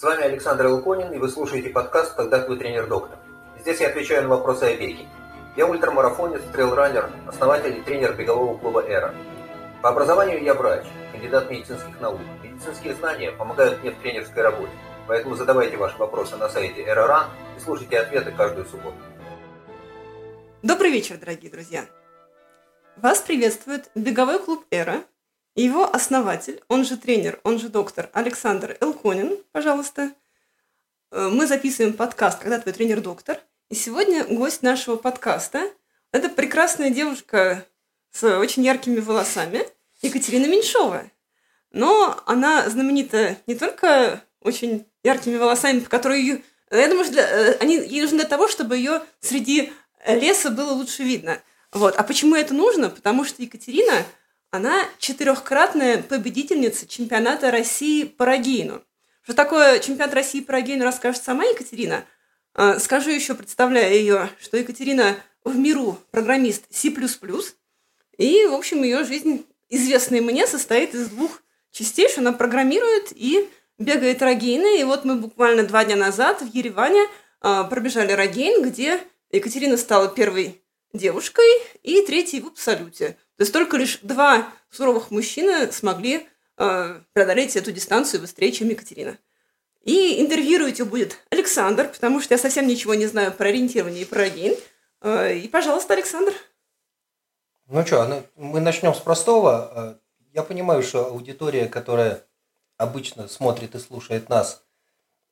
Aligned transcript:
С 0.00 0.02
вами 0.02 0.22
Александр 0.22 0.66
Луконин, 0.68 1.12
и 1.12 1.18
вы 1.18 1.28
слушаете 1.28 1.68
подкаст 1.68 2.14
«Когда 2.14 2.40
твой 2.40 2.56
тренер-доктор». 2.56 3.18
Здесь 3.58 3.80
я 3.80 3.88
отвечаю 3.88 4.22
на 4.22 4.30
вопросы 4.30 4.62
о 4.62 4.74
беге. 4.74 5.06
Я 5.58 5.66
ультрамарафонец, 5.66 6.40
трейлранер, 6.54 7.10
основатель 7.26 7.76
и 7.76 7.82
тренер 7.82 8.14
бегового 8.14 8.56
клуба 8.56 8.80
«Эра». 8.80 9.14
По 9.82 9.90
образованию 9.90 10.42
я 10.42 10.54
врач, 10.54 10.86
кандидат 11.12 11.50
медицинских 11.50 12.00
наук. 12.00 12.18
Медицинские 12.42 12.94
знания 12.94 13.30
помогают 13.32 13.82
мне 13.82 13.90
в 13.90 13.98
тренерской 14.00 14.42
работе. 14.42 14.72
Поэтому 15.06 15.34
задавайте 15.34 15.76
ваши 15.76 15.98
вопросы 15.98 16.34
на 16.38 16.48
сайте 16.48 16.80
«Эра.Ран» 16.80 17.26
и 17.58 17.60
слушайте 17.60 17.98
ответы 17.98 18.32
каждую 18.32 18.64
субботу. 18.64 18.96
Добрый 20.62 20.92
вечер, 20.92 21.18
дорогие 21.18 21.52
друзья! 21.52 21.84
Вас 22.96 23.20
приветствует 23.20 23.90
беговой 23.94 24.38
клуб 24.38 24.64
«Эра», 24.70 25.02
его 25.54 25.92
основатель, 25.92 26.62
он 26.68 26.84
же 26.84 26.96
тренер, 26.96 27.40
он 27.42 27.58
же 27.58 27.68
доктор 27.68 28.08
Александр 28.12 28.76
Элконин, 28.80 29.38
пожалуйста. 29.52 30.12
Э, 31.10 31.28
мы 31.30 31.46
записываем 31.46 31.94
подкаст 31.94 32.38
«Когда 32.40 32.60
твой 32.60 32.72
тренер-доктор». 32.72 33.40
И 33.68 33.74
сегодня 33.74 34.24
гость 34.24 34.62
нашего 34.62 34.96
подкаста– 34.96 35.70
это 36.12 36.28
прекрасная 36.28 36.90
девушка 36.90 37.66
с 38.12 38.24
очень 38.38 38.64
яркими 38.64 39.00
волосами 39.00 39.66
Екатерина 40.02 40.46
Меньшова. 40.46 41.10
Но 41.72 42.20
она 42.26 42.68
знаменита 42.68 43.36
не 43.46 43.54
только 43.54 44.22
очень 44.40 44.86
яркими 45.02 45.36
волосами, 45.36 45.80
которые 45.80 46.22
ее... 46.22 46.42
Я 46.70 46.88
думаю, 46.88 47.04
что 47.04 47.14
для, 47.14 47.28
э, 47.28 47.56
они 47.60 47.76
ей 47.76 48.02
нужны 48.02 48.18
для 48.18 48.28
того, 48.28 48.46
чтобы 48.46 48.76
ее 48.76 49.02
среди 49.20 49.72
леса 50.06 50.50
было 50.50 50.70
лучше 50.70 51.02
видно. 51.02 51.40
Вот. 51.72 51.96
А 51.96 52.04
почему 52.04 52.36
это 52.36 52.54
нужно? 52.54 52.88
Потому 52.88 53.24
что 53.24 53.42
Екатерина– 53.42 54.04
она 54.50 54.84
четырехкратная 54.98 56.02
победительница 56.02 56.86
чемпионата 56.86 57.50
России 57.50 58.04
по 58.04 58.24
рогейну. 58.24 58.82
Что 59.22 59.34
такое 59.34 59.78
чемпионат 59.78 60.14
России 60.14 60.40
по 60.40 60.52
рогейну, 60.52 60.84
расскажет 60.84 61.22
сама 61.22 61.44
Екатерина. 61.44 62.04
А, 62.54 62.78
скажу 62.78 63.10
еще, 63.10 63.34
представляя 63.34 63.92
ее, 63.92 64.28
что 64.40 64.56
Екатерина 64.56 65.16
в 65.44 65.56
миру 65.56 65.98
программист 66.10 66.64
C++, 66.70 66.88
и, 68.18 68.46
в 68.46 68.54
общем, 68.54 68.82
ее 68.82 69.04
жизнь, 69.04 69.46
известная 69.70 70.20
мне, 70.20 70.46
состоит 70.46 70.94
из 70.94 71.08
двух 71.08 71.42
частей, 71.70 72.08
что 72.08 72.20
она 72.20 72.32
программирует 72.32 73.12
и 73.12 73.48
бегает 73.78 74.20
рогейны. 74.20 74.80
И 74.80 74.84
вот 74.84 75.04
мы 75.04 75.16
буквально 75.16 75.62
два 75.62 75.84
дня 75.84 75.96
назад 75.96 76.42
в 76.42 76.52
Ереване 76.52 77.06
а, 77.40 77.64
пробежали 77.64 78.12
рогейн, 78.12 78.62
где 78.62 79.00
Екатерина 79.30 79.76
стала 79.76 80.08
первой 80.08 80.62
девушкой 80.92 81.48
и 81.82 82.02
третьей 82.02 82.40
в 82.40 82.48
абсолюте. 82.48 83.16
То 83.40 83.44
есть 83.44 83.54
только 83.54 83.78
лишь 83.78 84.00
два 84.02 84.46
суровых 84.68 85.10
мужчины 85.10 85.72
смогли 85.72 86.28
э, 86.58 87.00
преодолеть 87.14 87.56
эту 87.56 87.72
дистанцию 87.72 88.20
быстрее, 88.20 88.52
чем 88.52 88.68
Екатерина. 88.68 89.16
И 89.80 90.20
интервьюировать 90.20 90.78
будет 90.82 91.16
Александр, 91.30 91.88
потому 91.88 92.20
что 92.20 92.34
я 92.34 92.38
совсем 92.38 92.66
ничего 92.66 92.92
не 92.92 93.06
знаю 93.06 93.32
про 93.32 93.48
ориентирование 93.48 94.02
и 94.02 94.04
про 94.04 94.28
гейн. 94.28 94.56
Э, 95.00 95.34
и, 95.34 95.48
пожалуйста, 95.48 95.94
Александр. 95.94 96.34
Ну 97.66 97.86
что, 97.86 98.06
ну, 98.06 98.22
мы 98.36 98.60
начнем 98.60 98.92
с 98.94 98.98
простого. 98.98 99.72
Э, 99.74 99.94
я 100.34 100.42
понимаю, 100.42 100.82
что 100.82 101.06
аудитория, 101.06 101.66
которая 101.66 102.22
обычно 102.76 103.26
смотрит 103.26 103.74
и 103.74 103.78
слушает 103.78 104.28
нас, 104.28 104.62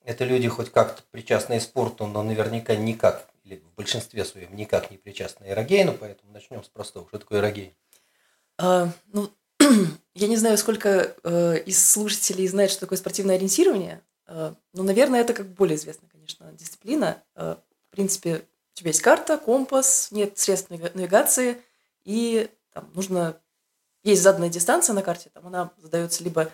это 0.03 0.25
люди 0.25 0.49
хоть 0.49 0.73
как-то 0.73 1.03
причастные 1.11 1.61
к 1.61 1.63
спорту, 1.63 2.07
но 2.07 2.23
наверняка 2.23 2.75
никак, 2.75 3.29
или 3.45 3.57
в 3.57 3.75
большинстве 3.75 4.25
своем 4.25 4.57
никак 4.57 4.91
не 4.91 4.97
причастные 4.97 5.51
эрогейну, 5.51 5.93
поэтому 5.93 6.33
начнем 6.33 6.65
с 6.65 6.69
простого. 6.69 7.07
Что 7.09 7.19
такое 7.19 7.41
эрогейн? 7.41 7.75
А, 8.59 8.91
ну, 9.13 9.31
я 10.15 10.29
не 10.29 10.37
знаю, 10.37 10.59
сколько 10.59 11.15
э, 11.23 11.63
из 11.65 11.91
слушателей 11.91 12.47
знает, 12.49 12.71
что 12.71 12.81
такое 12.81 12.99
спортивное 12.99 13.37
ориентирование. 13.37 14.03
Э, 14.27 14.55
ну, 14.75 14.83
наверное, 14.83 15.21
это 15.21 15.33
как 15.33 15.47
более 15.55 15.77
известная, 15.77 16.11
конечно, 16.11 16.51
дисциплина. 16.53 17.23
Э, 17.37 17.57
в 17.89 17.91
принципе, 17.91 18.45
у 18.75 18.75
тебя 18.75 18.91
есть 18.91 19.01
карта, 19.01 19.39
компас, 19.39 20.09
нет 20.11 20.37
средств 20.39 20.71
навигации, 20.71 21.59
и 22.05 22.51
там 22.73 22.91
нужно... 22.95 23.41
Есть 24.05 24.23
заданная 24.23 24.49
дистанция 24.49 24.95
на 24.95 25.03
карте, 25.03 25.31
там 25.35 25.47
она 25.47 25.73
задается 25.77 26.23
либо 26.23 26.51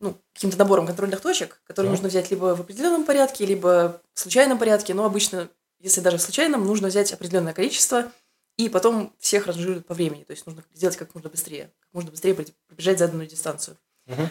ну, 0.00 0.16
каким-то 0.34 0.58
набором 0.58 0.84
контрольных 0.84 1.20
точек, 1.20 1.60
которые 1.64 1.90
mm 1.90 1.94
нужно 1.94 2.08
взять 2.08 2.30
либо 2.30 2.56
в 2.56 2.60
определенном 2.60 3.04
порядке, 3.04 3.46
либо 3.46 4.02
в 4.14 4.20
случайном 4.20 4.58
порядке, 4.58 4.92
но 4.92 5.04
обычно, 5.04 5.48
если 5.78 6.00
даже 6.00 6.18
в 6.18 6.22
случайном, 6.22 6.66
нужно 6.66 6.88
взять 6.88 7.12
определенное 7.12 7.52
количество– 7.52 8.12
и 8.56 8.68
потом 8.68 9.14
всех 9.18 9.46
ранжируют 9.46 9.86
по 9.86 9.94
времени. 9.94 10.24
То 10.24 10.32
есть 10.32 10.46
нужно 10.46 10.64
сделать 10.74 10.96
как 10.96 11.14
можно 11.14 11.30
быстрее. 11.30 11.72
Как 11.80 11.92
можно 11.92 12.10
быстрее 12.10 12.34
пробежать 12.34 12.98
заданную 12.98 13.26
дистанцию. 13.26 13.76
Угу. 14.06 14.28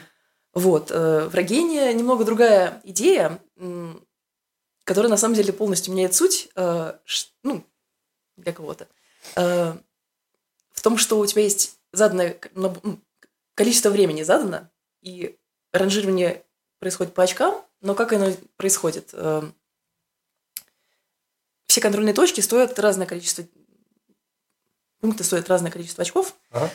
Вот. 0.53 0.91
Э, 0.91 1.27
в 1.27 1.35
Рогене 1.35 1.93
немного 1.93 2.25
другая 2.25 2.81
идея, 2.83 3.39
которая 4.83 5.09
на 5.09 5.17
самом 5.17 5.35
деле 5.35 5.53
полностью 5.53 5.93
меняет 5.93 6.13
суть, 6.13 6.49
э, 6.55 6.93
ну, 7.43 7.65
для 8.37 8.53
кого-то. 8.53 8.87
Э, 9.35 9.75
в 10.71 10.81
том, 10.81 10.97
что 10.97 11.19
у 11.19 11.25
тебя 11.25 11.43
есть 11.43 11.79
заданное 11.91 12.37
ну, 12.53 12.75
количество 13.53 13.89
времени 13.89 14.23
задано, 14.23 14.69
и 15.01 15.37
ранжирование 15.71 16.43
происходит 16.79 17.13
по 17.13 17.23
очкам, 17.23 17.63
но 17.81 17.95
как 17.95 18.13
оно 18.13 18.31
происходит? 18.55 19.13
Все 21.67 21.81
контрольные 21.81 22.13
точки 22.13 22.41
стоят 22.41 22.77
разное 22.79 23.07
количество 23.07 23.45
пункты 25.01 25.23
стоят 25.23 25.49
разное 25.49 25.71
количество 25.71 26.03
очков. 26.03 26.35
Ага. 26.51 26.71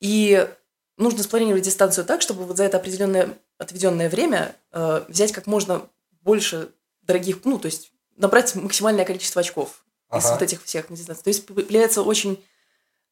И 0.00 0.48
нужно 0.96 1.22
спланировать 1.22 1.62
дистанцию 1.62 2.04
так, 2.04 2.22
чтобы 2.22 2.44
вот 2.44 2.56
за 2.56 2.64
это 2.64 2.78
определенное 2.78 3.38
отведенное 3.58 4.08
время 4.08 4.56
э, 4.72 5.04
взять 5.08 5.32
как 5.32 5.46
можно 5.46 5.88
больше 6.22 6.72
дорогих, 7.02 7.44
ну, 7.44 7.58
то 7.58 7.66
есть 7.66 7.92
набрать 8.16 8.54
максимальное 8.54 9.04
количество 9.04 9.40
очков 9.40 9.84
ага. 10.08 10.18
из 10.18 10.30
вот 10.30 10.42
этих 10.42 10.64
всех 10.64 10.90
дистанций. 10.90 11.24
То 11.24 11.28
есть 11.28 11.46
появляется 11.46 12.02
очень, 12.02 12.44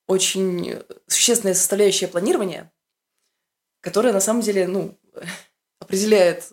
очень 0.07 0.83
существенная 1.07 1.55
составляющая 1.55 2.09
планирования, 2.09 2.73
которая 3.81 4.13
на 4.13 4.21
самом 4.21 4.41
деле, 4.41 4.67
ну, 4.67 4.99
определяет 5.79 6.53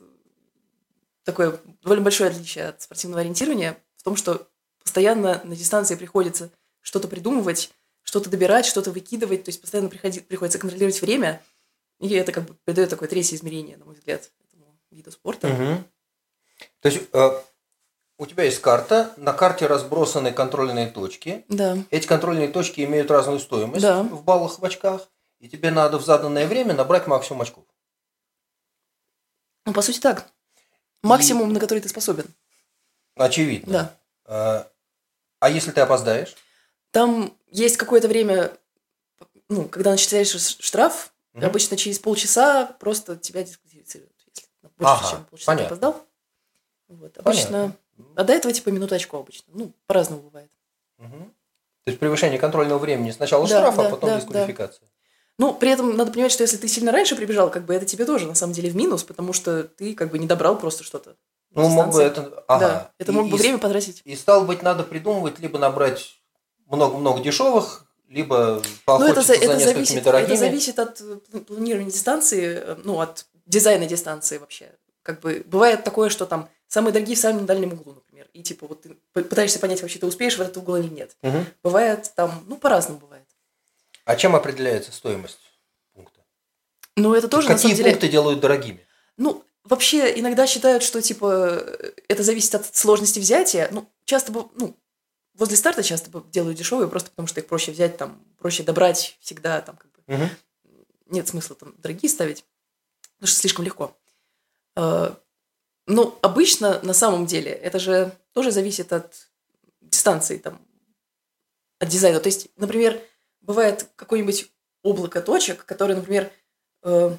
такое 1.24 1.60
довольно 1.82 2.04
большое 2.04 2.30
отличие 2.30 2.70
от 2.70 2.82
спортивного 2.82 3.22
ориентирования 3.22 3.78
в 3.98 4.04
том, 4.04 4.16
что 4.16 4.48
постоянно 4.84 5.42
на 5.44 5.56
дистанции 5.56 5.96
приходится 5.96 6.52
что-то 6.82 7.08
придумывать, 7.08 7.72
что-то 8.16 8.30
добирать, 8.30 8.66
что-то 8.66 8.92
выкидывать, 8.92 9.44
то 9.44 9.50
есть 9.50 9.60
постоянно 9.60 9.90
приходи, 9.90 10.22
приходится 10.22 10.58
контролировать 10.58 11.02
время, 11.02 11.42
и 12.00 12.14
это 12.14 12.32
как 12.32 12.46
бы 12.46 12.54
придает 12.64 12.90
такое 12.90 13.10
третье 13.10 13.36
измерение, 13.36 13.76
на 13.76 13.84
мой 13.84 13.96
взгляд, 13.96 14.32
этому 14.48 14.74
виду 14.90 15.12
спорта. 15.12 15.50
Угу. 15.50 15.84
То 16.80 16.90
есть 16.90 17.02
э, 17.12 17.30
у 18.18 18.26
тебя 18.26 18.46
есть 18.46 18.62
карта, 18.62 19.14
на 19.18 19.34
карте 19.34 19.68
разбросаны 19.68 20.32
контрольные 20.32 20.88
точки. 20.88 21.44
Да. 21.50 21.78
Эти 21.92 22.08
контрольные 22.08 22.48
точки 22.48 22.80
имеют 22.86 23.12
разную 23.12 23.40
стоимость 23.40 23.82
да. 23.82 24.04
в 24.04 24.24
баллах, 24.24 24.60
в 24.60 24.64
очках, 24.64 25.10
и 25.40 25.50
тебе 25.50 25.70
надо 25.70 25.98
в 25.98 26.06
заданное 26.06 26.48
время 26.48 26.74
набрать 26.74 27.08
максимум 27.08 27.42
очков. 27.42 27.66
Ну, 29.66 29.74
по 29.74 29.82
сути, 29.82 30.00
так. 30.00 30.30
Максимум, 31.04 31.50
и... 31.50 31.54
на 31.54 31.60
который 31.60 31.80
ты 31.80 31.90
способен. 31.90 32.28
Очевидно. 33.16 33.74
Да. 33.74 33.98
А, 34.24 34.72
а 35.42 35.50
если 35.50 35.72
ты 35.72 35.82
опоздаешь? 35.82 36.34
Там 36.92 37.38
есть 37.56 37.78
какое-то 37.78 38.08
время, 38.08 38.52
ну, 39.50 39.68
когда 39.68 39.92
начисляешь 39.92 40.30
штраф, 40.60 41.14
угу. 41.34 41.46
обычно 41.46 41.78
через 41.78 42.00
полчаса 42.00 42.76
просто 42.80 43.16
тебя 43.16 43.44
дисквалифицируют, 43.44 44.14
если 44.28 44.48
больше, 44.78 44.94
ага, 44.94 45.10
чем 45.10 45.26
полчаса 45.26 45.52
понятно. 45.52 45.68
ты 45.68 45.74
опоздал. 45.74 46.06
Вот, 46.88 47.18
обычно, 47.18 47.52
понятно. 47.52 47.76
а 48.16 48.24
до 48.24 48.34
этого 48.34 48.54
типа 48.54 48.70
минута 48.70 48.96
очко 48.96 49.18
обычно. 49.18 49.46
Ну, 49.54 49.72
по-разному 49.88 50.22
бывает. 50.24 50.52
Угу. 51.00 51.32
То 51.86 51.92
есть 51.92 52.00
превышение 52.00 52.40
контрольного 52.40 52.80
времени 52.80 53.12
сначала 53.12 53.48
да, 53.48 53.58
штраф, 53.58 53.80
а 53.80 53.82
да, 53.82 53.88
а 53.88 53.92
потом 53.92 54.10
да, 54.10 54.20
дисквалификация. 54.20 54.82
Да. 54.82 54.92
Ну, 55.38 55.54
при 55.54 55.70
этом 55.70 55.96
надо 55.98 56.12
понимать, 56.12 56.32
что 56.32 56.44
если 56.44 56.58
ты 56.58 56.68
сильно 56.68 56.92
раньше 56.92 57.16
прибежал, 57.16 57.50
как 57.50 57.66
бы 57.66 57.74
это 57.74 57.86
тебе 57.86 58.06
тоже 58.06 58.28
на 58.28 58.36
самом 58.36 58.54
деле 58.54 58.70
в 58.70 58.76
минус, 58.76 59.04
потому 59.04 59.34
что 59.34 59.64
ты 59.64 59.94
как 59.94 60.12
бы 60.12 60.20
не 60.20 60.28
добрал 60.28 60.58
просто 60.58 60.84
что-то. 60.84 61.16
Ну, 61.52 61.68
мог 61.70 61.94
бы 61.94 62.02
это... 62.02 62.44
Ага. 62.48 62.60
Да, 62.60 62.92
это 62.98 63.12
и, 63.12 63.16
мог 63.16 63.30
бы 63.30 63.38
и, 63.38 63.40
время 63.40 63.58
потратить. 63.58 64.02
И 64.04 64.16
стало 64.16 64.46
быть, 64.46 64.62
надо 64.62 64.84
придумывать, 64.84 65.40
либо 65.40 65.58
набрать 65.58 66.22
много-много 66.66 67.22
дешевых, 67.22 67.86
либо 68.08 68.62
ну, 68.88 69.06
это, 69.06 69.22
за, 69.22 69.34
это 69.34 69.60
зависит, 69.60 70.04
дорогими. 70.04 70.28
Это 70.28 70.38
зависит 70.38 70.80
от 70.80 71.02
э, 71.02 71.40
планирования 71.40 71.92
дистанции, 71.92 72.60
э, 72.62 72.76
ну, 72.84 73.02
от 73.02 73.26
дизайна 73.46 73.86
дистанции 73.86 74.38
вообще. 74.38 74.72
Как 75.04 75.20
бы 75.22 75.44
бывает 75.46 75.84
такое, 75.84 76.10
что 76.10 76.26
там 76.26 76.50
самые 76.68 76.94
дорогие 76.94 77.16
в 77.16 77.20
самом 77.20 77.46
дальнем 77.46 77.74
углу, 77.74 77.94
например. 77.94 78.28
И 78.34 78.44
типа 78.44 78.68
вот 78.68 78.84
ты 78.84 78.96
пытаешься 79.14 79.60
понять, 79.60 79.82
вообще 79.82 80.00
ты 80.00 80.06
успеешь 80.06 80.38
в 80.38 80.42
этот 80.42 80.58
угол 80.58 80.78
или 80.78 80.88
нет. 80.88 81.16
Угу. 81.24 81.46
Бывает 81.64 82.12
там, 82.16 82.44
ну, 82.48 82.58
по-разному 82.58 83.00
бывает. 83.00 83.26
А 84.06 84.16
чем 84.16 84.36
определяется 84.36 84.92
стоимость 84.92 85.40
пункта? 85.94 86.22
Ну, 86.96 87.14
это 87.14 87.28
тоже, 87.28 87.48
Какие 87.48 87.54
на 87.54 87.60
самом 87.60 87.76
деле... 87.78 87.90
пункты 87.92 88.10
делают 88.10 88.40
дорогими? 88.40 88.86
Ну, 89.18 89.44
вообще 89.64 90.20
иногда 90.20 90.48
считают, 90.48 90.84
что 90.84 91.02
типа 91.02 91.66
это 92.08 92.24
зависит 92.24 92.56
от 92.56 92.76
сложности 92.76 93.20
взятия. 93.20 93.68
Ну, 93.72 93.90
часто, 94.06 94.32
ну, 94.32 94.76
возле 95.38 95.58
старта 95.58 95.84
часто 95.84 96.24
делаю 96.32 96.56
дешевые, 96.56 96.90
просто 96.90 97.10
потому 97.10 97.28
что 97.28 97.40
их 97.40 97.48
проще 97.48 97.72
взять, 97.72 97.98
там, 97.98 98.20
проще 98.38 98.64
добрать 98.64 99.18
всегда, 99.20 99.62
там, 99.62 99.78
как 99.78 99.92
бы. 99.92 100.14
Угу. 100.14 100.30
Нет 101.08 101.28
смысла 101.28 101.56
там 101.56 101.76
дорогие 101.78 102.10
ставить, 102.10 102.46
потому 103.16 103.28
что 103.28 103.40
слишком 103.40 103.66
легко. 103.66 103.96
А, 104.76 105.18
Ну, 105.88 106.18
обычно, 106.22 106.80
на 106.82 106.94
самом 106.94 107.26
деле, 107.28 107.52
это 107.52 107.78
же 107.80 108.12
тоже 108.34 108.52
зависит 108.52 108.92
от 108.92 109.30
дистанции, 109.82 110.38
там, 110.38 110.60
от 111.80 111.90
дизайна. 111.90 112.20
То 112.20 112.28
есть, 112.28 112.50
например, 112.56 113.00
бывает 113.42 113.88
какое-нибудь 113.96 114.52
облако 114.82 115.22
точек, 115.22 115.66
которые, 115.66 115.96
например, 115.96 116.32
э, 116.84 117.18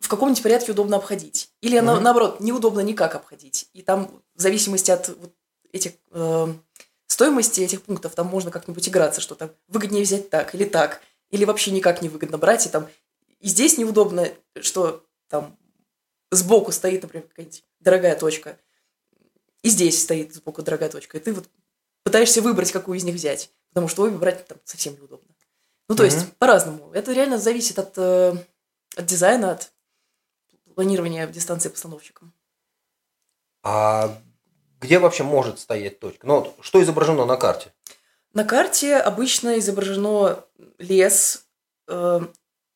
в 0.00 0.08
каком-нибудь 0.08 0.42
порядке 0.42 0.72
удобно 0.72 0.96
обходить. 0.96 1.50
Или, 1.60 1.78
на, 1.80 2.00
наоборот, 2.00 2.40
неудобно 2.40 2.80
никак 2.80 3.14
обходить. 3.14 3.68
И 3.72 3.82
там, 3.82 4.22
в 4.34 4.40
зависимости 4.40 4.90
от 4.90 5.08
вот 5.08 5.34
этих 5.74 5.92
э, 6.12 6.54
стоимости 7.06 7.60
этих 7.60 7.82
пунктов, 7.82 8.14
там 8.14 8.28
можно 8.28 8.50
как-нибудь 8.50 8.88
играться, 8.88 9.20
что 9.20 9.34
там 9.34 9.50
выгоднее 9.68 10.04
взять 10.04 10.30
так 10.30 10.54
или 10.54 10.64
так, 10.64 11.02
или 11.30 11.44
вообще 11.44 11.72
никак 11.72 12.00
не 12.00 12.08
выгодно 12.08 12.38
брать, 12.38 12.66
и 12.66 12.68
там 12.68 12.88
и 13.40 13.48
здесь 13.48 13.76
неудобно, 13.76 14.28
что 14.60 15.04
там 15.28 15.56
сбоку 16.30 16.72
стоит, 16.72 17.02
например, 17.02 17.26
какая-нибудь 17.28 17.64
дорогая 17.80 18.16
точка, 18.16 18.56
и 19.62 19.68
здесь 19.68 20.00
стоит 20.00 20.32
сбоку 20.34 20.62
дорогая 20.62 20.88
точка, 20.88 21.18
и 21.18 21.20
ты 21.20 21.32
вот 21.32 21.48
пытаешься 22.04 22.40
выбрать, 22.40 22.72
какую 22.72 22.96
из 22.96 23.04
них 23.04 23.16
взять, 23.16 23.50
потому 23.70 23.88
что 23.88 24.02
обе 24.02 24.16
брать 24.16 24.46
там 24.46 24.58
совсем 24.64 24.94
неудобно. 24.94 25.34
Ну, 25.88 25.96
то 25.96 26.02
mm-hmm. 26.02 26.06
есть, 26.06 26.32
по-разному. 26.36 26.90
Это 26.92 27.12
реально 27.12 27.38
зависит 27.38 27.78
от, 27.78 27.92
э, 27.98 28.34
от 28.96 29.04
дизайна, 29.04 29.52
от 29.52 29.72
планирования 30.74 31.26
дистанции 31.26 31.68
постановщиком. 31.68 32.32
А 33.62 34.18
где 34.84 34.98
вообще 34.98 35.22
может 35.22 35.58
стоять 35.58 35.98
точка? 35.98 36.26
Ну, 36.26 36.54
что 36.60 36.82
изображено 36.82 37.24
на 37.24 37.36
карте? 37.36 37.72
На 38.32 38.44
карте 38.44 38.96
обычно 38.96 39.58
изображено 39.58 40.44
лес. 40.78 41.46
Э, 41.88 42.20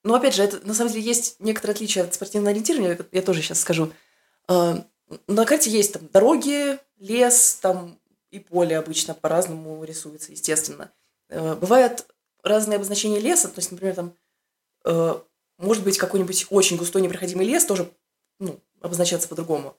ну, 0.05 0.15
опять 0.15 0.35
же, 0.35 0.43
это 0.43 0.67
на 0.67 0.75
самом 0.75 0.91
деле 0.93 1.05
есть 1.05 1.37
некоторые 1.39 1.75
отличия 1.75 2.05
от 2.05 2.15
спортивного 2.15 2.51
ориентирования, 2.51 2.99
я 3.13 3.23
тоже 3.23 3.43
сейчас 3.43 3.61
скажу. 3.61 3.93
Э, 4.49 4.77
на 5.27 5.45
карте 5.45 5.71
есть 5.71 5.93
там 5.93 6.09
дороги, 6.09 6.79
лес, 6.99 7.59
там 7.61 7.99
и 8.31 8.39
поле 8.39 8.79
обычно 8.79 9.15
по-разному 9.15 9.85
рисуется, 9.85 10.33
естественно. 10.33 10.91
Э, 11.29 11.55
бывают 11.55 12.07
разные 12.43 12.77
обозначения 12.77 13.21
леса, 13.21 13.49
то 13.49 13.59
есть, 13.59 13.71
например, 13.71 13.95
там 13.95 14.15
э, 14.85 15.21
может 15.59 15.85
быть 15.85 15.99
какой-нибудь 15.99 16.47
очень 16.51 16.77
густой 16.77 17.03
непроходимый 17.03 17.47
лес, 17.47 17.65
тоже 17.65 17.91
ну, 18.39 18.61
обозначаться 18.81 19.29
по-другому. 19.29 19.77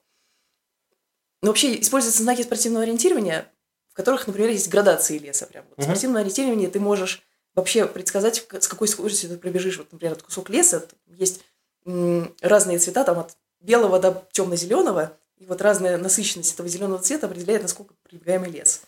Но 1.42 1.48
вообще 1.48 1.80
используются 1.80 2.22
знаки 2.22 2.42
спортивного 2.42 2.84
ориентирования, 2.84 3.50
в 3.88 3.94
которых, 3.94 4.26
например, 4.26 4.50
есть 4.50 4.68
градации 4.68 5.18
леса. 5.18 5.46
Прям. 5.46 5.64
Вот. 5.70 5.78
В 5.78 5.82
спортивном 5.82 6.18
ориентировании 6.18 6.66
ты 6.66 6.80
можешь 6.80 7.22
вообще 7.54 7.86
предсказать, 7.86 8.46
с 8.60 8.68
какой 8.68 8.88
скоростью 8.88 9.30
ты 9.30 9.38
пробежишь. 9.38 9.78
Вот, 9.78 9.90
например, 9.92 10.12
этот 10.12 10.26
кусок 10.26 10.50
леса, 10.50 10.86
есть 11.06 11.40
разные 11.84 12.78
цвета, 12.78 13.04
там 13.04 13.18
от 13.18 13.36
белого 13.60 13.98
до 13.98 14.26
темно-зеленого, 14.32 15.16
и 15.36 15.46
вот 15.46 15.62
разная 15.62 15.96
насыщенность 15.96 16.54
этого 16.54 16.68
зеленого 16.68 17.00
цвета 17.00 17.26
определяет, 17.26 17.62
насколько 17.62 17.94
пробегаемый 18.02 18.50
лес. 18.50 18.82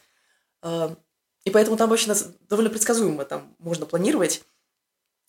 А, 0.60 0.94
и 1.44 1.50
поэтому 1.50 1.76
там 1.76 1.88
вообще 1.88 2.14
довольно 2.48 2.70
предсказуемо 2.70 3.24
там 3.24 3.56
можно 3.58 3.86
планировать, 3.86 4.42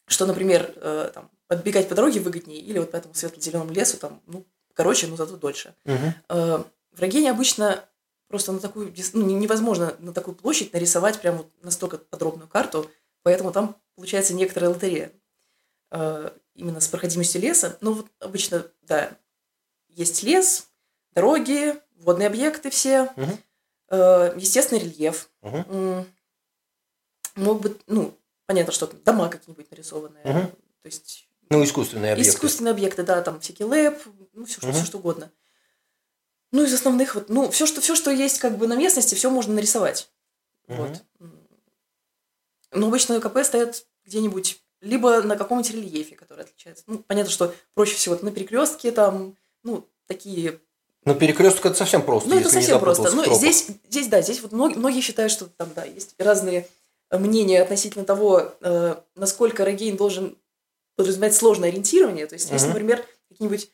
что, 0.06 0.26
например, 0.26 0.74
э, 0.76 1.12
там, 1.14 1.32
подбегать 1.48 1.88
по 1.88 1.96
дороге 1.96 2.20
выгоднее, 2.20 2.60
или 2.60 2.78
вот 2.78 2.92
по 2.92 2.98
этому 2.98 3.14
светло-зеленому 3.14 3.72
лесу, 3.72 3.98
там, 3.98 4.22
ну, 4.28 4.46
короче, 4.74 5.08
но 5.08 5.16
зато 5.16 5.38
дольше. 5.38 5.74
Uh-huh. 5.86 6.68
В 6.94 7.00
Рогене 7.00 7.32
обычно 7.32 7.84
просто 8.28 8.52
на 8.52 8.60
такую, 8.60 8.94
ну, 9.14 9.26
невозможно 9.26 9.96
на 10.00 10.14
такую 10.14 10.36
площадь 10.36 10.74
нарисовать 10.74 11.20
прям 11.20 11.38
вот 11.38 11.52
настолько 11.62 11.98
подробную 11.98 12.48
карту, 12.48 12.90
поэтому 13.22 13.52
там 13.52 13.76
получается 13.96 14.34
некоторая 14.34 14.72
лотерея 14.72 15.12
э, 15.92 16.32
именно 16.56 16.80
с 16.80 16.88
проходимостью 16.88 17.42
леса. 17.42 17.78
Ну, 17.82 17.94
вот 17.94 18.08
обычно, 18.20 18.66
да, 18.82 19.18
есть 19.90 20.24
лес, 20.24 20.68
дороги, 21.14 21.76
водные 21.98 22.28
объекты 22.28 22.70
все, 22.70 23.12
угу. 23.16 23.38
естественный 24.40 24.82
рельеф. 24.82 25.30
Угу. 25.42 26.06
Мог 27.36 27.62
быть, 27.62 27.78
ну, 27.88 28.18
понятно, 28.46 28.72
что 28.74 28.88
дома 28.88 29.30
какие-нибудь 29.30 29.70
нарисованные. 29.72 30.24
Угу. 30.24 30.40
То 30.42 30.86
есть... 30.86 31.28
Ну, 31.50 31.64
искусственные 31.64 32.14
объекты. 32.14 32.32
Искусственные 32.32 32.72
объекты, 32.72 33.04
да, 33.04 33.22
там 33.22 33.40
всякий 33.40 33.64
лэп, 33.64 34.02
ну, 34.34 34.46
все, 34.46 34.60
угу. 34.66 34.72
все 34.72 34.86
что 34.86 34.98
угодно. 34.98 35.32
Ну, 36.54 36.64
из 36.64 36.74
основных, 36.74 37.16
вот, 37.16 37.30
ну, 37.30 37.50
все, 37.50 37.66
что, 37.66 37.82
все, 37.82 37.96
что 37.96 38.12
есть 38.12 38.40
как 38.40 38.58
бы 38.58 38.68
на 38.68 38.76
местности, 38.76 39.16
все 39.16 39.30
можно 39.30 39.54
нарисовать. 39.54 40.10
Угу. 40.68 40.78
Вот. 40.78 41.04
Но 42.72 42.88
обычно 42.88 43.20
КП 43.20 43.40
стоят 43.44 43.86
где-нибудь 44.06 44.62
либо 44.80 45.22
на 45.24 45.36
каком-нибудь 45.36 45.74
рельефе, 45.74 46.16
который 46.16 46.46
отличается. 46.46 46.84
Ну, 46.88 47.00
понятно, 47.00 47.32
что 47.32 47.54
проще 47.74 47.96
всего 47.96 48.18
на 48.22 48.32
перекрестке, 48.32 48.92
там, 48.92 49.36
ну, 49.64 49.88
такие 50.08 50.60
ну, 51.06 51.16
перекресток 51.16 51.66
это 51.66 51.76
совсем 51.76 52.02
просто. 52.02 52.30
Ну, 52.30 52.40
это 52.40 52.50
совсем 52.50 52.80
просто. 52.80 53.12
Ну, 53.12 53.34
здесь, 53.36 53.68
здесь, 53.90 54.08
да, 54.08 54.22
здесь 54.22 54.42
вот 54.42 54.52
многие, 54.52 54.78
многие 54.78 55.02
считают, 55.02 55.32
что 55.32 55.48
там, 55.48 55.70
да, 55.76 55.84
есть 55.84 56.16
разные 56.18 56.68
мнения 57.12 57.62
относительно 57.62 58.06
того, 58.06 58.54
э, 58.62 58.96
насколько 59.16 59.66
Рогейн 59.66 59.98
должен 59.98 60.38
подразумевать 60.96 61.36
сложное 61.36 61.70
ориентирование. 61.70 62.26
То 62.26 62.36
есть, 62.36 62.50
uh-huh. 62.50 62.54
если, 62.54 62.68
например, 62.68 63.06
какие-нибудь 63.30 63.66
э, 63.66 63.68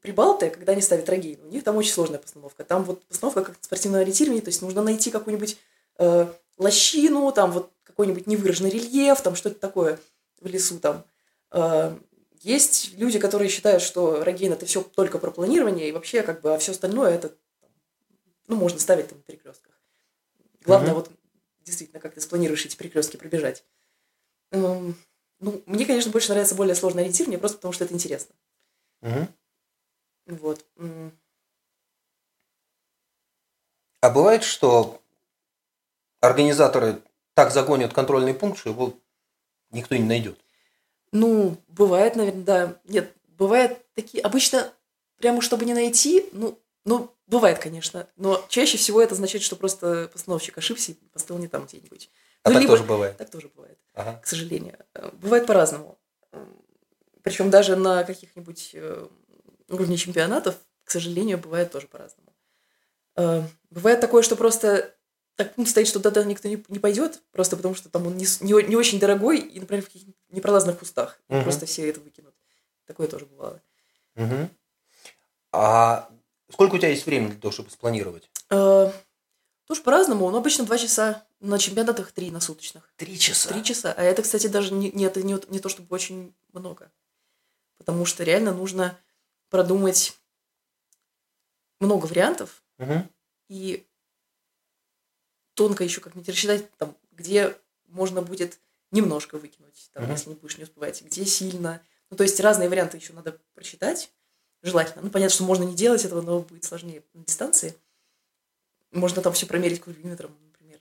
прибалты, 0.00 0.50
когда 0.50 0.72
они 0.72 0.82
ставят 0.82 1.08
Рогейн, 1.08 1.40
у 1.42 1.48
них 1.48 1.64
там 1.64 1.76
очень 1.76 1.92
сложная 1.92 2.20
постановка. 2.20 2.62
Там 2.62 2.84
вот 2.84 3.02
постановка 3.06 3.42
как 3.42 3.56
спортивное 3.60 4.02
ориентирование, 4.02 4.42
то 4.42 4.50
есть 4.50 4.62
нужно 4.62 4.82
найти 4.82 5.10
какую-нибудь 5.10 5.58
э, 5.98 6.26
лощину, 6.58 7.32
там 7.32 7.50
вот 7.50 7.72
какой-нибудь 7.82 8.28
невыраженный 8.28 8.70
рельеф, 8.70 9.20
там 9.20 9.34
что-то 9.34 9.58
такое 9.58 9.98
в 10.40 10.46
лесу 10.46 10.78
там. 10.78 11.04
Э, 11.50 11.96
есть 12.40 12.92
люди, 12.96 13.18
которые 13.18 13.48
считают, 13.48 13.82
что 13.82 14.22
Рогейн 14.22 14.52
это 14.52 14.66
все 14.66 14.82
только 14.82 15.18
про 15.18 15.30
планирование, 15.30 15.88
и 15.88 15.92
вообще 15.92 16.22
как 16.22 16.40
бы, 16.40 16.54
а 16.54 16.58
все 16.58 16.72
остальное 16.72 17.10
это, 17.10 17.32
ну, 18.46 18.56
можно 18.56 18.78
ставить 18.78 19.08
там 19.08 19.18
на 19.18 19.24
перекрестках. 19.24 19.72
Главное 20.64 20.92
mm-hmm. 20.92 20.94
вот 20.94 21.10
действительно, 21.64 22.00
как 22.00 22.14
ты 22.14 22.20
спланируешь 22.20 22.64
эти 22.64 22.76
перекрестки 22.76 23.16
пробежать. 23.16 23.64
Эм, 24.50 24.96
ну, 25.40 25.62
мне, 25.66 25.86
конечно, 25.86 26.10
больше 26.12 26.30
нравится 26.30 26.54
более 26.54 26.74
сложное 26.74 27.02
ориентирование, 27.02 27.38
просто 27.38 27.58
потому 27.58 27.72
что 27.72 27.84
это 27.84 27.94
интересно. 27.94 28.34
Mm-hmm. 29.02 29.28
Вот. 30.26 30.64
А 34.00 34.10
бывает, 34.10 34.42
что 34.42 35.00
организаторы 36.20 37.02
так 37.34 37.52
загонят 37.52 37.92
контрольный 37.92 38.34
пункт, 38.34 38.58
что 38.58 38.70
его 38.70 38.94
никто 39.70 39.96
не 39.96 40.04
найдет? 40.04 40.38
Ну, 41.12 41.56
бывает, 41.68 42.16
наверное, 42.16 42.44
да. 42.44 42.76
Нет, 42.84 43.14
бывает 43.38 43.78
такие... 43.94 44.22
Обычно, 44.22 44.72
прямо 45.18 45.40
чтобы 45.42 45.64
не 45.64 45.74
найти, 45.74 46.28
ну, 46.32 46.58
ну, 46.84 47.14
бывает, 47.26 47.58
конечно. 47.58 48.08
Но 48.16 48.44
чаще 48.48 48.78
всего 48.78 49.02
это 49.02 49.14
означает, 49.14 49.42
что 49.42 49.56
просто 49.56 50.08
постановщик 50.12 50.58
ошибся 50.58 50.92
и 50.92 50.94
поставил 50.94 51.40
не 51.40 51.48
там 51.48 51.66
где-нибудь. 51.66 52.10
А 52.42 52.48
ну, 52.48 52.54
так 52.54 52.62
либо... 52.62 52.72
тоже 52.72 52.84
бывает? 52.84 53.16
Так 53.18 53.30
тоже 53.30 53.50
бывает, 53.54 53.78
ага. 53.94 54.20
к 54.22 54.26
сожалению. 54.26 54.78
Бывает 55.14 55.46
по-разному. 55.46 55.98
Причем 57.22 57.50
даже 57.50 57.76
на 57.76 58.04
каких-нибудь 58.04 58.70
э, 58.74 59.08
уровне 59.68 59.96
чемпионатов, 59.96 60.56
к 60.84 60.90
сожалению, 60.90 61.38
бывает 61.38 61.70
тоже 61.70 61.86
по-разному. 61.86 62.32
Э, 63.16 63.42
бывает 63.70 64.00
такое, 64.00 64.22
что 64.22 64.36
просто 64.36 64.94
так 65.36 65.54
пункт 65.54 65.70
стоит, 65.70 65.88
что 65.88 66.00
туда 66.00 66.24
никто 66.24 66.48
не, 66.48 66.62
не 66.68 66.78
пойдет, 66.78 67.22
просто 67.32 67.56
потому 67.56 67.74
что 67.74 67.88
там 67.88 68.06
он 68.06 68.16
не, 68.16 68.26
не, 68.40 68.68
не 68.68 68.76
очень 68.76 68.98
дорогой, 69.00 69.38
и, 69.38 69.60
например, 69.60 69.82
в 69.82 69.86
каких-нибудь 69.86 70.16
непролазных 70.30 70.78
кустах. 70.78 71.18
Угу. 71.28 71.42
Просто 71.42 71.66
все 71.66 71.88
это 71.88 72.00
выкинут. 72.00 72.34
Такое 72.86 73.08
тоже 73.08 73.26
бывало. 73.26 73.60
Угу. 74.16 74.50
А 75.52 76.10
сколько 76.50 76.74
у 76.74 76.78
тебя 76.78 76.88
есть 76.88 77.06
времени 77.06 77.30
для 77.30 77.40
того, 77.40 77.52
чтобы 77.52 77.70
спланировать? 77.70 78.30
Э, 78.50 78.90
тоже 79.66 79.82
по-разному, 79.82 80.30
но 80.30 80.38
обычно 80.38 80.64
два 80.64 80.78
часа. 80.78 81.24
На 81.40 81.58
чемпионатах 81.58 82.12
три 82.12 82.30
на 82.30 82.40
суточных. 82.40 82.92
Три 82.96 83.18
часа? 83.18 83.48
Три 83.48 83.64
часа. 83.64 83.92
А 83.96 84.02
это, 84.02 84.22
кстати, 84.22 84.46
даже 84.46 84.72
не, 84.72 84.90
не, 84.92 85.04
это 85.04 85.22
не, 85.22 85.36
не 85.48 85.58
то, 85.58 85.68
чтобы 85.68 85.92
очень 85.94 86.34
много. 86.52 86.90
Потому 87.82 88.04
что 88.04 88.22
реально 88.22 88.52
нужно 88.54 88.96
продумать 89.50 90.16
много 91.80 92.06
вариантов. 92.06 92.62
Угу. 92.78 93.08
И 93.48 93.84
тонко 95.54 95.82
еще 95.82 96.00
как-нибудь 96.00 96.28
рассчитать, 96.28 96.70
там, 96.76 96.96
где 97.10 97.56
можно 97.88 98.22
будет 98.22 98.58
немножко 98.92 99.36
выкинуть, 99.36 99.90
там, 99.92 100.04
uh-huh. 100.04 100.12
если 100.12 100.28
не 100.30 100.36
будешь 100.36 100.58
не 100.58 100.64
успевать, 100.64 101.02
где 101.02 101.24
сильно. 101.26 101.82
Ну, 102.10 102.16
то 102.16 102.22
есть 102.22 102.38
разные 102.40 102.68
варианты 102.68 102.98
еще 102.98 103.12
надо 103.14 103.36
прочитать, 103.54 104.12
желательно. 104.62 105.02
Ну, 105.02 105.10
понятно, 105.10 105.34
что 105.34 105.44
можно 105.44 105.64
не 105.64 105.74
делать 105.74 106.04
этого, 106.04 106.20
но 106.20 106.40
будет 106.40 106.64
сложнее 106.64 107.02
на 107.14 107.24
дистанции. 107.24 107.74
Можно 108.92 109.22
там 109.22 109.32
все 109.32 109.46
промерить 109.46 109.80
кубометром, 109.80 110.36
например. 110.46 110.78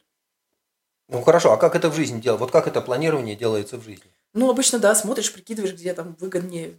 Ну, 1.07 1.21
хорошо, 1.21 1.51
а 1.53 1.57
как 1.57 1.75
это 1.75 1.89
в 1.89 1.95
жизни 1.95 2.21
делать? 2.21 2.41
Вот 2.41 2.51
как 2.51 2.67
это 2.67 2.81
планирование 2.81 3.35
делается 3.35 3.77
в 3.77 3.83
жизни? 3.83 4.05
Ну, 4.33 4.49
обычно, 4.49 4.79
да, 4.79 4.95
смотришь, 4.95 5.33
прикидываешь, 5.33 5.73
где 5.73 5.93
там 5.93 6.15
выгоднее 6.19 6.77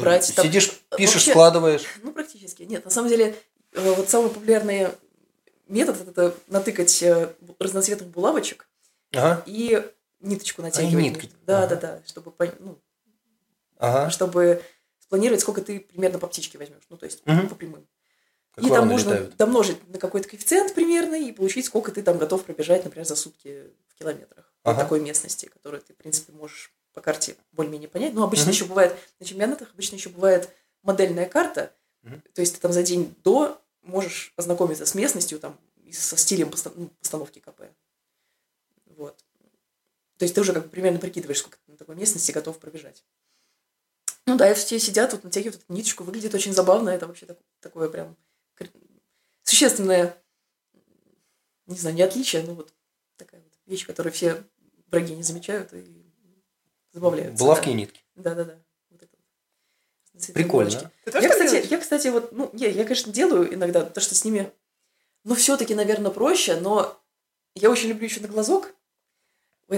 брать. 0.00 0.24
Сидишь, 0.24 0.68
там, 0.88 0.96
пишешь, 0.96 1.14
вообще, 1.14 1.30
складываешь. 1.30 1.84
Ну, 2.02 2.12
практически. 2.12 2.62
Нет, 2.62 2.84
на 2.84 2.90
самом 2.90 3.08
деле, 3.08 3.36
э, 3.72 3.94
вот 3.94 4.08
самый 4.08 4.30
популярный 4.30 4.88
метод– 5.68 6.08
это 6.08 6.34
натыкать 6.48 7.02
э, 7.02 7.32
разноцветных 7.58 8.08
булавочек 8.08 8.68
ага. 9.14 9.42
и 9.46 9.86
ниточку 10.20 10.62
натягивать. 10.62 10.94
А, 10.94 11.08
нитки. 11.08 11.30
Да, 11.46 11.64
ага. 11.64 11.76
да, 11.76 11.80
да, 11.80 12.02
чтобы, 12.06 12.32
ну, 12.58 12.78
ага. 13.78 14.10
чтобы 14.10 14.62
планировать, 15.08 15.40
сколько 15.40 15.60
ты 15.60 15.80
примерно 15.80 16.18
по 16.18 16.26
птичке 16.26 16.58
возьмешь. 16.58 16.82
Ну, 16.88 16.96
то 16.96 17.04
есть 17.04 17.20
Мгм. 17.26 17.48
по 17.48 17.54
прямым. 17.54 17.86
Как 18.54 18.64
и 18.64 18.68
там 18.68 18.86
можно 18.86 19.10
летают. 19.10 19.36
домножить 19.36 19.88
на 19.88 19.98
какой-то 19.98 20.28
коэффициент 20.28 20.74
примерно 20.74 21.14
и 21.14 21.32
получить, 21.32 21.66
сколько 21.66 21.90
ты 21.90 22.02
там 22.02 22.18
готов 22.18 22.44
пробежать, 22.44 22.84
например, 22.84 23.06
за 23.06 23.16
сутки 23.16 23.64
в 23.88 23.98
километрах. 23.98 24.52
Ага. 24.64 24.82
такой 24.82 25.00
местности, 25.00 25.46
которую 25.46 25.82
ты, 25.82 25.92
в 25.92 25.96
принципе, 25.96 26.32
можешь 26.32 26.72
по 26.92 27.00
карте 27.00 27.36
более-менее 27.52 27.88
понять. 27.88 28.14
Но 28.14 28.24
обычно 28.24 28.44
Мгм. 28.44 28.52
еще 28.52 28.64
бывает 28.66 28.96
на 29.18 29.26
чемпионатах, 29.26 29.70
обычно 29.72 29.96
еще 29.96 30.08
бывает 30.10 30.50
модельная 30.82 31.26
карта. 31.28 31.72
Мгм. 32.02 32.22
То 32.34 32.40
есть 32.40 32.54
ты 32.54 32.60
там 32.60 32.72
за 32.72 32.82
день 32.82 33.14
до 33.24 33.60
можешь 33.82 34.32
ознакомиться 34.36 34.86
с 34.86 34.94
местностью 34.94 35.38
там, 35.38 35.58
и 35.84 35.92
со 35.92 36.16
стилем 36.16 36.52
ну, 36.76 36.88
постановки 37.00 37.40
КП. 37.40 37.62
Вот. 38.86 39.16
То 40.18 40.24
есть 40.24 40.34
ты 40.34 40.40
уже 40.40 40.52
как 40.52 40.64
бы 40.64 40.68
примерно 40.68 40.98
прикидываешь, 40.98 41.38
сколько 41.38 41.58
ты 41.64 41.72
на 41.72 41.76
такой 41.76 41.96
местности 41.96 42.30
готов 42.30 42.58
пробежать. 42.58 43.04
Ну 44.26 44.36
да, 44.36 44.50
и 44.50 44.54
все 44.54 44.78
сидят, 44.78 45.12
вот 45.12 45.24
натягивают 45.24 45.62
эту 45.62 45.72
ниточку, 45.72 46.04
выглядит 46.04 46.34
очень 46.34 46.52
забавно, 46.52 46.90
это 46.90 47.08
вообще 47.08 47.26
так- 47.26 47.40
такое 47.60 47.88
прям 47.88 48.16
существенное, 49.42 50.16
не 51.66 51.76
знаю, 51.76 51.96
не 51.96 52.02
отличие, 52.02 52.42
но 52.42 52.54
вот 52.54 52.72
такая 53.16 53.40
вот 53.40 53.52
вещь, 53.66 53.86
которую 53.86 54.12
все 54.12 54.44
враги 54.90 55.14
не 55.14 55.22
замечают 55.22 55.72
и 55.72 56.01
забавляются. 56.92 57.42
Булавки 57.42 57.68
и 57.68 57.72
да. 57.72 57.78
нитки. 57.78 58.00
Да-да-да. 58.16 58.58
Вот 58.90 59.02
это 59.02 59.10
вот. 59.16 59.24
Разноцветные 60.14 60.34
Прикольно. 60.44 60.70
булавочки. 60.70 60.90
Ты 61.04 61.10
тоже 61.12 61.24
Я, 61.24 61.30
кстати, 61.30 61.50
делаешь? 61.50 61.66
я, 61.70 61.78
кстати, 61.78 62.08
вот, 62.08 62.32
ну, 62.32 62.50
я, 62.52 62.68
я, 62.68 62.84
конечно, 62.84 63.12
делаю 63.12 63.54
иногда, 63.54 63.84
то, 63.84 64.00
что 64.00 64.14
с 64.14 64.24
ними, 64.24 64.50
ну, 65.24 65.34
все-таки, 65.34 65.74
наверное, 65.74 66.10
проще, 66.10 66.56
но 66.60 66.98
я 67.54 67.70
очень 67.70 67.88
люблю 67.88 68.04
еще 68.04 68.20
на 68.20 68.28
глазок. 68.28 68.74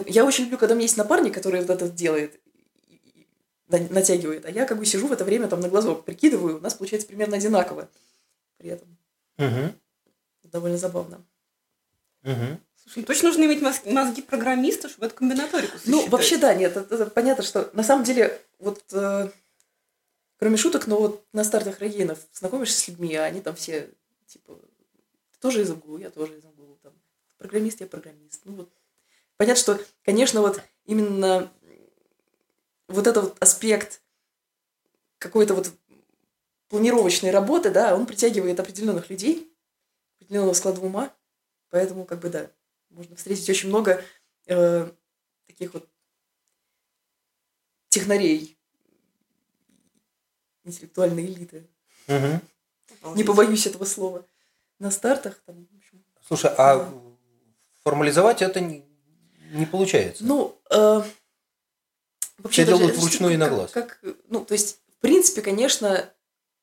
Я 0.06 0.25
очень 0.25 0.44
люблю, 0.44 0.59
когда 0.59 0.75
у 0.75 0.76
меня 0.76 0.85
есть 0.85 0.97
напарник, 0.97 1.35
который 1.35 1.61
вот 1.61 1.71
это 1.71 1.88
делает, 1.88 2.40
и- 2.88 2.94
и 2.97 3.28
на- 3.68 3.88
натягивает, 3.90 4.44
а 4.44 4.50
я 4.50 4.66
как 4.66 4.78
бы 4.78 4.87
сижу 4.87 5.06
в 5.06 5.12
это 5.12 5.25
время 5.25 5.47
там 5.47 5.61
на 5.61 5.68
глазок, 5.68 6.04
прикидываю, 6.04 6.56
у 6.59 6.61
нас 6.61 6.75
получается 6.75 7.06
примерно 7.06 7.37
одинаково. 7.37 7.88
При 8.59 8.71
этом 8.71 8.88
Мгм. 9.37 9.73
довольно 10.44 10.78
забавно. 10.78 11.25
Мгм. 12.23 12.59
Слушай, 12.85 12.99
ну 12.99 13.05
точно 13.07 13.29
нужно 13.29 13.45
иметь 13.45 13.62
мозг- 13.62 13.87
мозги 13.87 14.21
программиста, 14.23 14.88
чтобы 14.88 15.07
эту 15.07 15.14
комбинаторику 15.17 15.73
Ну, 15.87 16.07
вообще, 16.09 16.37
да, 16.37 16.55
нет, 16.55 16.76
это, 16.76 16.95
это 16.95 17.07
понятно, 17.07 17.43
что 17.43 17.71
на 17.73 17.83
самом 17.83 18.05
деле, 18.05 18.41
вот, 18.59 18.83
э, 18.93 19.31
кроме 20.38 20.57
шуток, 20.59 20.87
но 20.87 20.99
вот 20.99 21.25
на 21.33 21.45
стартах 21.45 21.81
регенов 21.81 22.19
знакомишься 22.33 22.79
с 22.79 22.88
людьми, 22.88 23.14
а 23.14 23.25
они 23.25 23.41
там 23.41 23.55
все, 23.57 23.91
типа, 24.26 24.55
ты 25.33 25.38
тоже 25.41 25.62
из 25.62 25.71
МГУ, 25.71 25.97
я 25.97 26.11
тоже 26.11 26.37
из 26.37 26.45
МГУ, 26.45 26.79
там, 26.83 26.93
программист, 27.38 27.81
я 27.81 27.87
программист. 27.87 28.43
Ну, 28.45 28.53
вот, 28.53 28.69
понятно, 29.38 29.61
что, 29.61 29.81
конечно, 30.05 30.43
вот 30.43 30.61
именно 30.85 31.50
вот 32.88 33.07
этот 33.07 33.25
вот 33.25 33.37
аспект 33.41 34.03
какой-то 35.19 35.55
вот 35.55 35.71
планировочной 36.69 37.31
работы, 37.31 37.71
да, 37.71 37.95
он 37.97 38.05
притягивает 38.05 38.61
определенных 38.61 39.09
людей, 39.09 39.50
определенного 40.21 40.53
склада 40.53 40.81
ума, 40.83 41.11
поэтому, 41.71 42.05
как 42.05 42.21
бы, 42.21 42.29
да, 42.29 42.50
можно 42.95 43.17
встретить 43.17 43.49
очень 43.51 43.69
много 43.69 44.03
э, 44.47 44.91
таких 45.47 45.75
вот 45.75 45.89
технарей 47.89 48.59
интеллектуальной 50.65 51.27
элиты. 51.27 51.69
Обалдеть. 52.09 52.43
Не 53.17 53.25
побоюсь 53.25 53.67
этого 53.67 53.85
слова. 53.85 54.27
На 54.79 54.91
стартах 54.91 55.41
там, 55.47 55.67
в 55.71 55.77
общем. 55.77 56.05
Слушай, 56.27 56.51
а 56.57 56.77
Да. 56.79 56.93
формализовать 57.85 58.43
это 58.43 58.61
не, 58.61 58.85
не 59.53 59.67
получается. 59.67 60.25
Ну, 60.25 60.59
э, 60.71 61.03
Все 62.51 62.65
даже 62.65 62.79
делают 62.79 62.97
вручную 62.97 63.35
и 63.35 63.39
как- 63.39 63.51
на 63.51 63.55
глаз. 63.55 63.71
Как, 63.73 64.01
ну, 64.29 64.45
то 64.45 64.55
есть, 64.55 64.81
в 64.97 65.01
принципе, 65.01 65.43
конечно, 65.43 66.11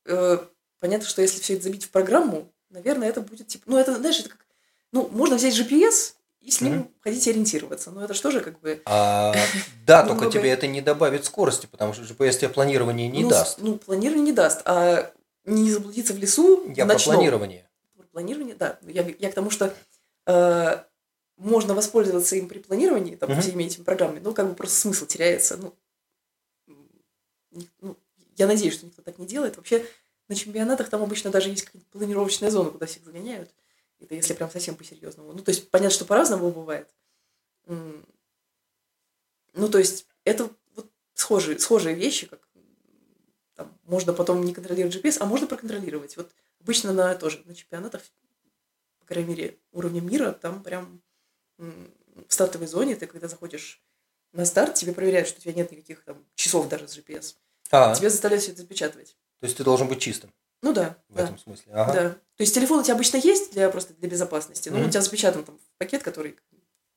э, 0.05 0.37
понятно, 0.79 1.07
что 1.07 1.21
если 1.21 1.39
все 1.41 1.53
это 1.53 1.63
забить 1.63 1.85
в 1.85 1.89
программу, 1.91 2.51
наверное, 2.69 3.07
это 3.09 3.21
будет 3.21 3.47
типа, 3.47 3.63
ну, 3.67 3.77
это, 3.77 3.95
знаешь, 3.97 4.19
это 4.19 4.29
как, 4.29 4.45
ну, 4.91 5.07
можно 5.09 5.35
взять 5.37 5.53
GPS 5.57 6.15
и 6.41 6.49
с 6.51 6.59
ним 6.61 6.73
Мгм. 6.73 6.91
ходить 7.01 7.27
ориентироваться. 7.27 7.91
Но 7.91 8.03
это 8.03 8.13
же 8.13 8.21
тоже 8.21 8.41
как 8.41 8.59
бы 8.59 8.81
А, 8.85 9.33
да, 9.85 10.05
только 10.05 10.29
тебе 10.29 10.49
это 10.49 10.67
не 10.67 10.81
добавит 10.81 11.25
скорости, 11.25 11.67
потому 11.67 11.93
что 11.93 12.03
GPS 12.03 12.37
тебе 12.39 12.49
планирование 12.49 13.07
не 13.07 13.23
ну, 13.23 13.29
даст. 13.29 13.59
Ну, 13.59 13.77
планирование 13.77 14.25
не 14.25 14.33
даст. 14.33 14.61
А 14.65 15.13
не 15.45 15.71
заблудиться 15.71 16.13
в 16.13 16.17
лесу 16.17 16.63
Я 16.75 16.85
в 16.85 16.87
про 16.87 16.93
ночном. 16.95 17.15
планирование. 17.15 17.69
Про 17.95 18.03
Планирование, 18.07 18.55
да. 18.55 18.79
Я, 18.83 19.05
я 19.19 19.31
к 19.31 19.33
тому, 19.35 19.49
что 19.49 19.73
э, 20.27 20.83
можно 21.37 21.73
воспользоваться 21.73 22.35
им 22.35 22.47
при 22.47 22.59
планировании, 22.59 23.15
там, 23.15 23.31
Мгм. 23.31 23.41
всеми 23.41 23.63
этими 23.63 23.83
программами, 23.83 24.19
но 24.19 24.33
как 24.33 24.47
бы 24.49 24.55
просто 24.55 24.77
смысл 24.79 25.05
теряется. 25.05 25.57
Ну, 25.57 25.73
не- 27.51 27.69
ну, 27.81 27.97
я 28.37 28.47
надеюсь, 28.47 28.73
что 28.75 28.85
никто 28.85 29.01
так 29.01 29.17
не 29.19 29.25
делает. 29.27 29.57
Вообще 29.57 29.85
на 30.27 30.35
чемпионатах 30.35 30.89
там 30.89 31.03
обычно 31.03 31.29
даже 31.31 31.49
есть 31.49 31.63
какая-то 31.63 31.85
планировочная 31.91 32.49
зона, 32.49 32.69
куда 32.71 32.85
всех 32.85 33.03
загоняют. 33.03 33.51
Это 34.01 34.15
если 34.15 34.33
прям 34.33 34.49
совсем 34.51 34.75
по-серьезному. 34.75 35.31
Ну, 35.31 35.41
то 35.43 35.51
есть, 35.51 35.69
понятно, 35.69 35.93
что 35.93 36.05
по-разному 36.05 36.51
бывает. 36.51 36.89
Ну, 37.67 39.67
то 39.69 39.77
есть, 39.77 40.07
это 40.23 40.49
вот 40.75 40.89
схожие, 41.13 41.59
схожие 41.59 41.95
вещи, 41.95 42.27
как 42.27 42.47
там, 43.55 43.77
можно 43.83 44.13
потом 44.13 44.43
не 44.43 44.53
контролировать 44.53 44.95
GPS, 44.95 45.17
а 45.19 45.25
можно 45.25 45.47
проконтролировать. 45.47 46.17
Вот 46.17 46.31
обычно 46.59 46.93
на 46.93 47.15
тоже 47.15 47.41
на 47.45 47.53
чемпионатах, 47.53 48.01
по 48.99 49.05
крайней 49.05 49.29
мере, 49.29 49.59
уровня 49.71 50.01
мира, 50.01 50.31
там 50.31 50.63
прям 50.63 51.01
в 51.57 51.73
стартовой 52.29 52.67
зоне 52.67 52.95
ты, 52.95 53.07
когда 53.07 53.27
заходишь 53.27 53.81
на 54.31 54.45
старт, 54.45 54.75
тебе 54.75 54.93
проверяют, 54.93 55.27
что 55.27 55.39
у 55.39 55.41
тебя 55.41 55.53
нет 55.53 55.71
никаких 55.71 56.03
там 56.03 56.25
часов 56.35 56.67
даже 56.69 56.87
с 56.87 56.97
GPS. 56.97 57.35
А, 57.71 57.93
Тебе 57.93 58.09
заставляют 58.09 58.43
все 58.43 58.51
это 58.51 58.61
запечатывать. 58.61 59.17
то 59.39 59.45
есть 59.45 59.57
ты 59.57 59.63
должен 59.63 59.87
быть 59.87 60.01
чистым 60.01 60.33
Ну 60.61 60.73
да, 60.73 60.97
в 61.09 61.15
да. 61.15 61.23
этом 61.23 61.37
смысле. 61.37 61.73
Ага. 61.73 61.93
Да. 61.93 62.17
То 62.41 62.43
есть 62.43 62.55
телефон 62.55 62.79
у 62.79 62.83
тебя 62.83 62.95
обычно 62.95 63.17
есть 63.17 63.51
для 63.53 63.69
просто 63.69 63.93
для 63.93 64.09
безопасности, 64.09 64.69
но 64.69 64.79
Мгм. 64.79 64.87
у 64.87 64.89
тебя 64.89 65.01
запечатан 65.01 65.43
там 65.43 65.59
пакет, 65.77 66.01
который 66.01 66.39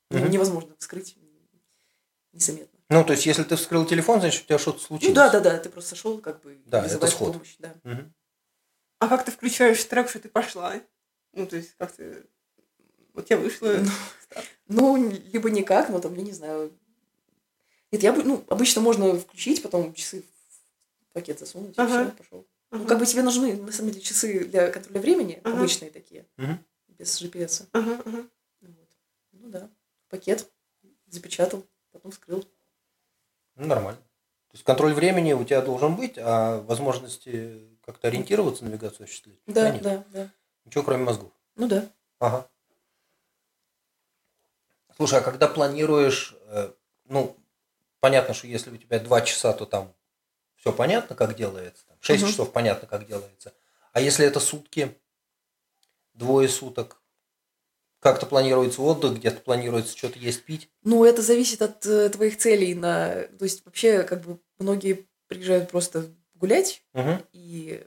Мгм. 0.09 0.31
невозможно 0.31 0.73
вскрыть 0.79 1.15
незаметно. 2.33 2.79
Ну, 2.89 3.05
то 3.05 3.13
есть, 3.13 3.27
если 3.27 3.43
ты 3.43 3.55
вскрыл 3.55 3.85
телефон, 3.85 4.21
значит, 4.21 4.41
у 4.41 4.45
тебя 4.47 4.57
что-то 4.57 4.79
случилось. 4.79 5.09
Ну 5.09 5.13
да, 5.13 5.29
да, 5.29 5.39
да, 5.41 5.59
ты 5.59 5.69
просто 5.69 5.91
сошел, 5.91 6.17
как 6.17 6.41
бы 6.41 6.57
Да, 6.65 6.83
это 6.83 7.05
сход. 7.05 7.33
помощь, 7.33 7.57
да. 7.59 7.75
Мгм. 7.83 8.11
А 8.97 9.07
как 9.07 9.23
ты 9.23 9.31
включаешь 9.31 9.83
трек, 9.83 10.09
что 10.09 10.17
ты 10.17 10.29
пошла? 10.29 10.81
Ну, 11.33 11.45
то 11.45 11.57
есть, 11.57 11.75
как 11.77 11.91
ты... 11.91 12.25
Вот 13.13 13.29
я 13.29 13.37
вышла. 13.37 13.83
Ну, 14.67 14.97
Ну, 14.97 15.11
либо 15.31 15.51
никак, 15.51 15.89
но 15.89 15.99
там, 15.99 16.15
я 16.15 16.23
не 16.23 16.31
знаю. 16.31 16.75
Нет, 17.91 18.01
я 18.01 18.13
бы, 18.13 18.23
ну, 18.23 18.43
обычно 18.47 18.81
можно 18.81 19.15
включить, 19.15 19.61
потом 19.61 19.93
часы 19.93 20.23
в 20.23 21.13
пакет 21.13 21.37
засунуть, 21.37 21.75
Ага. 21.77 22.01
и 22.01 22.05
все, 22.07 22.17
пошел. 22.17 22.47
Ну, 22.75 22.85
как 22.85 22.99
бы 22.99 23.05
тебе 23.05 23.23
нужны, 23.23 23.55
на 23.55 23.71
самом 23.71 23.91
деле, 23.91 24.01
часы 24.03 24.45
для 24.45 24.69
контроля 24.69 24.99
времени, 24.99 25.39
Ага. 25.43 25.57
обычные 25.57 25.91
такие, 25.91 26.25
Мгм. 26.37 26.59
без 26.89 27.21
GPS. 27.21 27.67
Ага. 27.71 28.01
Вот. 28.61 28.89
Ну 29.31 29.49
да, 29.49 29.69
пакет 30.09 30.49
запечатал, 31.07 31.63
потом 31.91 32.11
вскрыл. 32.11 32.45
Ну, 33.55 33.67
нормально. 33.67 33.99
То 34.49 34.57
есть 34.57 34.65
контроль 34.65 34.93
времени 34.93 35.33
у 35.33 35.43
тебя 35.43 35.61
должен 35.61 35.95
быть, 35.95 36.17
а 36.17 36.61
возможности 36.61 37.61
как-то 37.85 38.09
ориентироваться, 38.09 38.65
навигацию 38.65 39.05
осуществлять? 39.05 39.39
Да, 39.47 39.71
нет. 39.71 39.81
да, 39.81 40.03
да. 40.11 40.29
Ничего, 40.65 40.83
кроме 40.83 41.03
мозгов. 41.05 41.31
Ну 41.55 41.67
да. 41.67 41.89
Ага. 42.19 42.49
Слушай, 44.97 45.19
а 45.19 45.21
когда 45.23 45.47
планируешь, 45.47 46.35
э, 46.47 46.71
ну, 47.05 47.35
понятно, 47.99 48.33
что 48.33 48.47
если 48.47 48.71
у 48.71 48.77
тебя 48.77 48.99
два 48.99 49.21
часа, 49.21 49.53
то 49.53 49.65
там 49.65 49.93
все 50.65 50.73
понятно, 50.73 51.15
как 51.15 51.35
делается. 51.35 51.85
Там, 51.87 51.97
Шесть 52.01 52.23
Мгм. 52.23 52.31
часов 52.31 52.51
понятно, 52.51 52.87
как 52.87 53.05
делается. 53.05 53.53
А 53.93 54.01
если 54.01 54.25
это 54.25 54.39
сутки, 54.39 54.97
двое 56.15 56.49
суток, 56.49 56.99
как-то 57.99 58.25
планируется 58.25 58.81
отдых, 58.81 59.17
где-то 59.17 59.41
планируется 59.41 59.95
что-то 59.95 60.17
есть, 60.17 60.43
пить? 60.43 60.69
Ну, 60.81 61.05
это 61.05 61.21
зависит 61.21 61.61
от 61.61 61.85
э, 61.85 62.09
твоих 62.09 62.39
целей. 62.39 62.73
На... 62.73 63.25
То 63.37 63.45
есть, 63.45 63.63
вообще, 63.63 64.01
как 64.01 64.21
бы, 64.21 64.39
многие 64.57 65.07
приезжают 65.27 65.69
просто 65.69 66.07
гулять, 66.33 66.81
Мгм. 66.93 67.23
и 67.31 67.85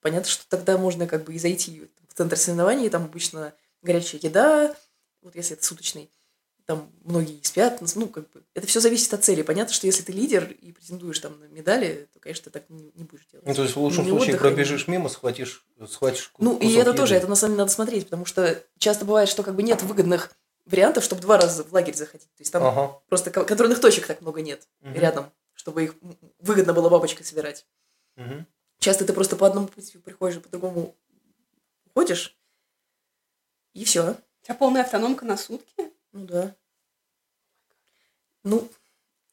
понятно, 0.00 0.30
что 0.30 0.48
тогда 0.48 0.78
можно 0.78 1.06
как 1.06 1.24
бы 1.24 1.34
и 1.34 1.38
зайти 1.38 1.90
в 2.08 2.14
центр 2.14 2.36
соревнований, 2.38 2.88
там 2.88 3.04
обычно 3.04 3.54
горячая 3.82 4.20
еда, 4.22 4.74
вот 5.20 5.36
если 5.36 5.56
это 5.56 5.64
суточный, 5.64 6.10
там 6.66 6.90
многие 7.04 7.40
спят, 7.42 7.82
ну, 7.94 8.08
как 8.08 8.30
бы, 8.30 8.42
это 8.54 8.66
все 8.66 8.80
зависит 8.80 9.12
от 9.14 9.24
цели. 9.24 9.42
Понятно, 9.42 9.72
что 9.74 9.86
если 9.86 10.02
ты 10.02 10.12
лидер 10.12 10.50
и 10.50 10.72
претендуешь 10.72 11.18
там 11.18 11.38
на 11.40 11.44
медали, 11.44 12.08
то, 12.12 12.20
конечно, 12.20 12.44
ты 12.44 12.50
так 12.50 12.68
не, 12.70 12.92
не 12.94 13.04
будешь 13.04 13.26
делать. 13.26 13.46
Ну, 13.46 13.54
то 13.54 13.62
есть 13.62 13.74
в 13.74 13.80
лучшем 13.80 14.04
случае 14.06 14.34
отдыха, 14.36 14.48
пробежишь 14.48 14.88
мимо, 14.88 15.08
схватишь, 15.08 15.66
схватишь 15.88 16.32
Ну, 16.38 16.58
и 16.58 16.72
это 16.74 16.92
тоже, 16.94 17.14
еды. 17.14 17.22
это 17.22 17.28
на 17.30 17.36
самом 17.36 17.54
деле 17.54 17.62
надо 17.64 17.72
смотреть, 17.72 18.04
потому 18.04 18.24
что 18.24 18.62
часто 18.78 19.04
бывает, 19.04 19.28
что 19.28 19.42
как 19.42 19.54
бы 19.54 19.62
нет 19.62 19.82
выгодных 19.82 20.32
вариантов, 20.66 21.02
чтобы 21.04 21.20
два 21.22 21.38
раза 21.38 21.64
в 21.64 21.72
лагерь 21.72 21.94
заходить. 21.96 22.28
То 22.36 22.40
есть 22.42 22.52
там 22.52 22.62
Ага. 22.62 23.00
просто 23.08 23.30
ко- 23.30 23.44
контрольных 23.44 23.80
точек 23.80 24.06
так 24.06 24.20
много 24.20 24.40
нет 24.42 24.66
Мгм. 24.80 24.94
рядом, 24.94 25.32
чтобы 25.54 25.84
их 25.84 25.94
выгодно 26.38 26.72
было 26.72 26.88
бабочкой 26.88 27.26
собирать. 27.26 27.66
Мгм. 28.16 28.46
Часто 28.78 29.04
ты 29.04 29.12
просто 29.12 29.36
по 29.36 29.46
одному 29.46 29.66
пути 29.66 29.98
приходишь, 29.98 30.38
а 30.38 30.40
по 30.40 30.48
другому 30.48 30.94
уходишь, 31.86 32.36
и 33.74 33.84
все. 33.84 34.16
У 34.42 34.44
тебя 34.44 34.54
полная 34.54 34.82
автономка 34.82 35.24
на 35.24 35.36
сутки? 35.36 35.92
Ну 36.12 36.26
да. 36.26 36.54
Ну, 38.44 38.68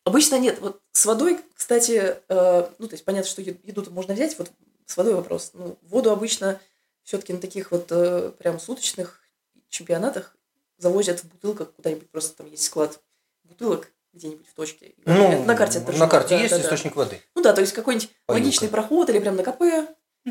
обычно 0.03 0.37
нет. 0.39 0.59
Вот 0.59 0.81
с 0.91 1.05
водой, 1.05 1.39
кстати, 1.55 2.17
э, 2.27 2.69
ну, 2.77 2.87
то 2.87 2.93
есть 2.93 3.05
понятно, 3.05 3.29
что 3.29 3.41
еду-то 3.41 3.91
можно 3.91 4.13
взять, 4.13 4.37
вот 4.37 4.51
с 4.85 4.97
водой 4.97 5.13
вопрос. 5.13 5.51
Ну, 5.53 5.77
воду 5.81 6.11
обычно 6.11 6.59
все-таки 7.03 7.33
на 7.33 7.39
таких 7.39 7.71
вот 7.71 7.91
э, 7.91 8.31
прям 8.37 8.59
суточных 8.59 9.21
чемпионатах 9.69 10.35
завозят 10.77 11.19
в 11.19 11.25
бутылках 11.25 11.73
куда-нибудь, 11.73 12.09
просто 12.09 12.37
там 12.37 12.47
есть 12.47 12.63
склад 12.63 12.99
бутылок 13.43 13.91
где-нибудь 14.13 14.47
в 14.47 14.53
точке. 14.53 14.93
Ну, 15.05 15.43
на 15.43 15.55
карте 15.55 15.79
на 15.79 16.07
карте 16.07 16.35
Да, 16.35 16.41
есть 16.41 16.51
да, 16.51 16.57
да. 16.57 16.65
источник 16.65 16.95
воды. 16.95 17.21
Ну 17.35 17.41
да, 17.41 17.53
то 17.53 17.61
есть 17.61 17.73
какой-нибудь 17.73 18.09
Поилка. 18.25 18.41
логичный 18.41 18.69
проход 18.69 19.09
или 19.09 19.19
прям 19.19 19.35
на 19.35 19.43
КП. 19.43 19.61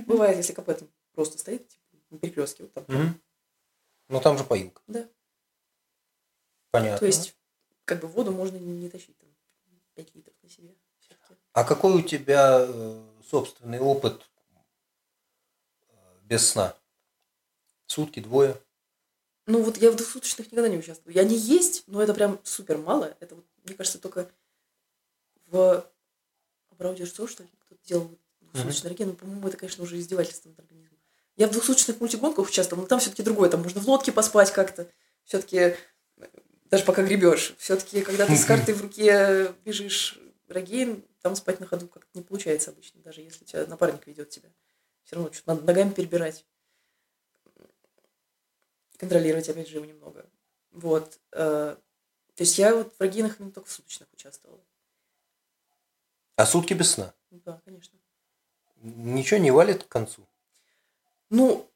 Бывает, 0.07 0.37
если 0.37 0.53
КП 0.53 0.67
там 0.67 0.89
просто 1.15 1.39
стоит, 1.39 1.69
типа, 1.69 1.83
на 2.11 2.19
перекрестке, 2.19 2.65
вот 2.65 2.75
там. 2.75 3.21
Ну 4.09 4.21
там 4.21 4.39
же 4.39 4.45
поилка. 4.45 4.81
Да. 4.87 5.07
Понятно. 6.71 6.99
То 6.99 7.07
есть, 7.07 7.35
как 7.85 8.01
бы 8.01 8.09
воду 8.09 8.33
можно 8.33 8.57
не, 8.57 8.73
не 8.73 8.89
тащить 8.89 9.17
там 9.19 9.29
5 9.95 10.15
литров 10.15 10.35
на 10.43 10.49
себе. 10.49 10.75
А 11.53 11.65
какой 11.65 11.95
у 11.95 12.03
тебя 12.03 12.67
э, 12.69 13.03
собственный 13.29 13.81
опыт 13.81 14.23
э, 15.89 15.95
без 16.23 16.51
сна? 16.51 16.77
Сутки, 17.87 18.21
двое? 18.21 18.61
Ну 19.47 19.63
вот 19.63 19.79
я 19.79 19.91
в 19.91 19.97
двухсуточных 19.97 20.53
никогда 20.53 20.69
не 20.69 20.77
участвовала. 20.77 21.17
Я 21.17 21.25
не 21.25 21.35
есть, 21.35 21.85
но 21.87 22.03
это 22.03 22.15
прям 22.15 22.39
супер 22.45 22.79
мало. 22.79 23.17
Это 23.19 23.35
вот, 23.35 23.45
мне 23.65 23.75
кажется, 23.75 23.99
только 23.99 24.31
в 25.47 25.85
Абрауде 26.71 27.07
что 27.07 27.25
ли, 27.25 27.49
кто-то 27.59 27.81
делал 27.85 28.11
двухсуточные 28.41 28.91
ракеты. 28.91 29.11
Ну, 29.11 29.17
по-моему, 29.17 29.49
это, 29.49 29.57
конечно, 29.57 29.83
уже 29.83 29.99
издевательство 29.99 30.51
над 30.51 30.61
организмом. 30.61 30.99
Я 31.37 31.49
в 31.49 31.53
двухсуточных 31.53 31.99
мультигонках 31.99 32.47
участвовала, 32.47 32.83
но 32.83 32.89
там 32.89 33.01
все-таки 33.01 33.23
другое. 33.23 33.49
Там 33.49 33.63
можно 33.63 33.81
в 33.81 33.89
лодке 33.89 34.13
поспать 34.13 34.53
как-то. 34.53 34.89
Все-таки 35.25 35.77
даже 36.71 36.85
пока 36.85 37.03
гребешь. 37.03 37.55
Все-таки, 37.59 38.03
когда 38.03 38.27
ты 38.27 38.37
с 38.37 38.45
картой 38.47 38.75
в 38.75 38.83
руке 38.83 39.55
бежишь 39.65 40.19
рогейн, 40.49 41.03
там 41.23 41.37
спать 41.37 41.61
на 41.61 41.67
ходу 41.67 41.89
как-то 41.89 42.11
не 42.15 42.23
получается 42.23 42.71
обычно, 42.71 43.01
даже 43.03 43.21
если 43.21 43.45
тебя 43.45 43.67
напарник 43.67 44.07
ведет 44.07 44.31
тебя. 44.31 44.49
Все 45.05 45.17
равно 45.17 45.33
что-то 45.33 45.55
надо 45.55 45.65
ногами 45.65 45.91
перебирать. 45.91 46.45
Контролировать, 48.99 49.49
опять 49.49 49.69
же, 49.69 49.77
его 49.77 49.87
немного. 49.87 50.27
Вот. 50.73 51.19
э, 51.33 51.77
То 52.35 52.43
есть 52.43 52.59
я 52.59 52.75
вот 52.75 52.95
в 52.95 53.01
рогейнах 53.01 53.39
именно 53.39 53.53
только 53.53 53.69
в 53.69 53.73
суточных 53.73 54.09
участвовала. 54.13 54.61
А 56.37 56.47
сутки 56.47 56.75
без 56.75 56.93
сна? 56.93 57.15
Да, 57.31 57.61
конечно. 57.65 57.99
Ничего 58.77 59.41
не 59.41 59.51
валит 59.51 59.85
к 59.85 59.89
концу? 59.89 60.27
Ну, 61.31 61.71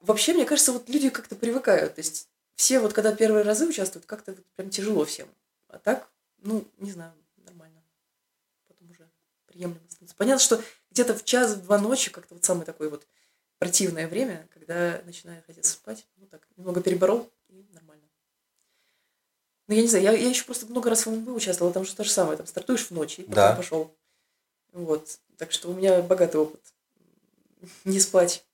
вообще, 0.00 0.32
мне 0.34 0.44
кажется, 0.44 0.72
вот 0.72 0.88
люди 0.88 1.10
как-то 1.10 1.34
привыкают. 1.36 1.94
То 1.94 2.00
есть 2.00 2.28
все 2.56 2.80
вот 2.80 2.92
когда 2.92 3.14
первые 3.14 3.44
разы 3.44 3.66
участвуют, 3.66 4.06
как-то 4.06 4.32
вот 4.32 4.44
прям 4.56 4.70
тяжело 4.70 5.04
всем. 5.04 5.28
А 5.68 5.78
так, 5.78 6.08
ну, 6.38 6.66
не 6.78 6.90
знаю, 6.90 7.12
нормально. 7.36 7.82
Потом 8.66 8.90
уже 8.90 9.08
приемлемо 9.46 9.80
становится. 9.88 10.16
Понятно, 10.16 10.42
что 10.42 10.62
где-то 10.90 11.14
в 11.14 11.24
час, 11.24 11.54
в 11.54 11.62
два 11.62 11.78
ночи 11.78 12.10
как-то 12.10 12.34
вот 12.34 12.44
самое 12.44 12.64
такое 12.64 12.88
вот 12.88 13.06
противное 13.58 14.08
время, 14.08 14.48
когда 14.52 15.00
начинает 15.04 15.44
хотеться 15.46 15.72
спать. 15.72 16.06
Ну 16.16 16.26
так, 16.26 16.46
немного 16.56 16.82
переборол, 16.82 17.30
и 17.48 17.66
нормально. 17.72 18.04
Ну, 19.68 19.74
я 19.74 19.82
не 19.82 19.88
знаю, 19.88 20.04
я, 20.04 20.12
я 20.12 20.28
еще 20.28 20.44
просто 20.44 20.66
много 20.66 20.88
раз 20.90 21.06
в 21.06 21.10
ММБ 21.10 21.28
участвовала, 21.28 21.74
там 21.74 21.84
же 21.84 21.94
то 21.94 22.04
же 22.04 22.10
самое, 22.10 22.36
там 22.36 22.46
стартуешь 22.46 22.86
в 22.86 22.90
ночь, 22.92 23.18
и 23.18 23.22
потом 23.22 23.34
Да. 23.34 23.56
пошел. 23.56 23.94
Вот. 24.72 25.18
Так 25.36 25.52
что 25.52 25.70
у 25.70 25.74
меня 25.74 26.00
богатый 26.02 26.36
опыт. 26.36 26.60
Не 27.84 27.98
спать. 27.98 28.44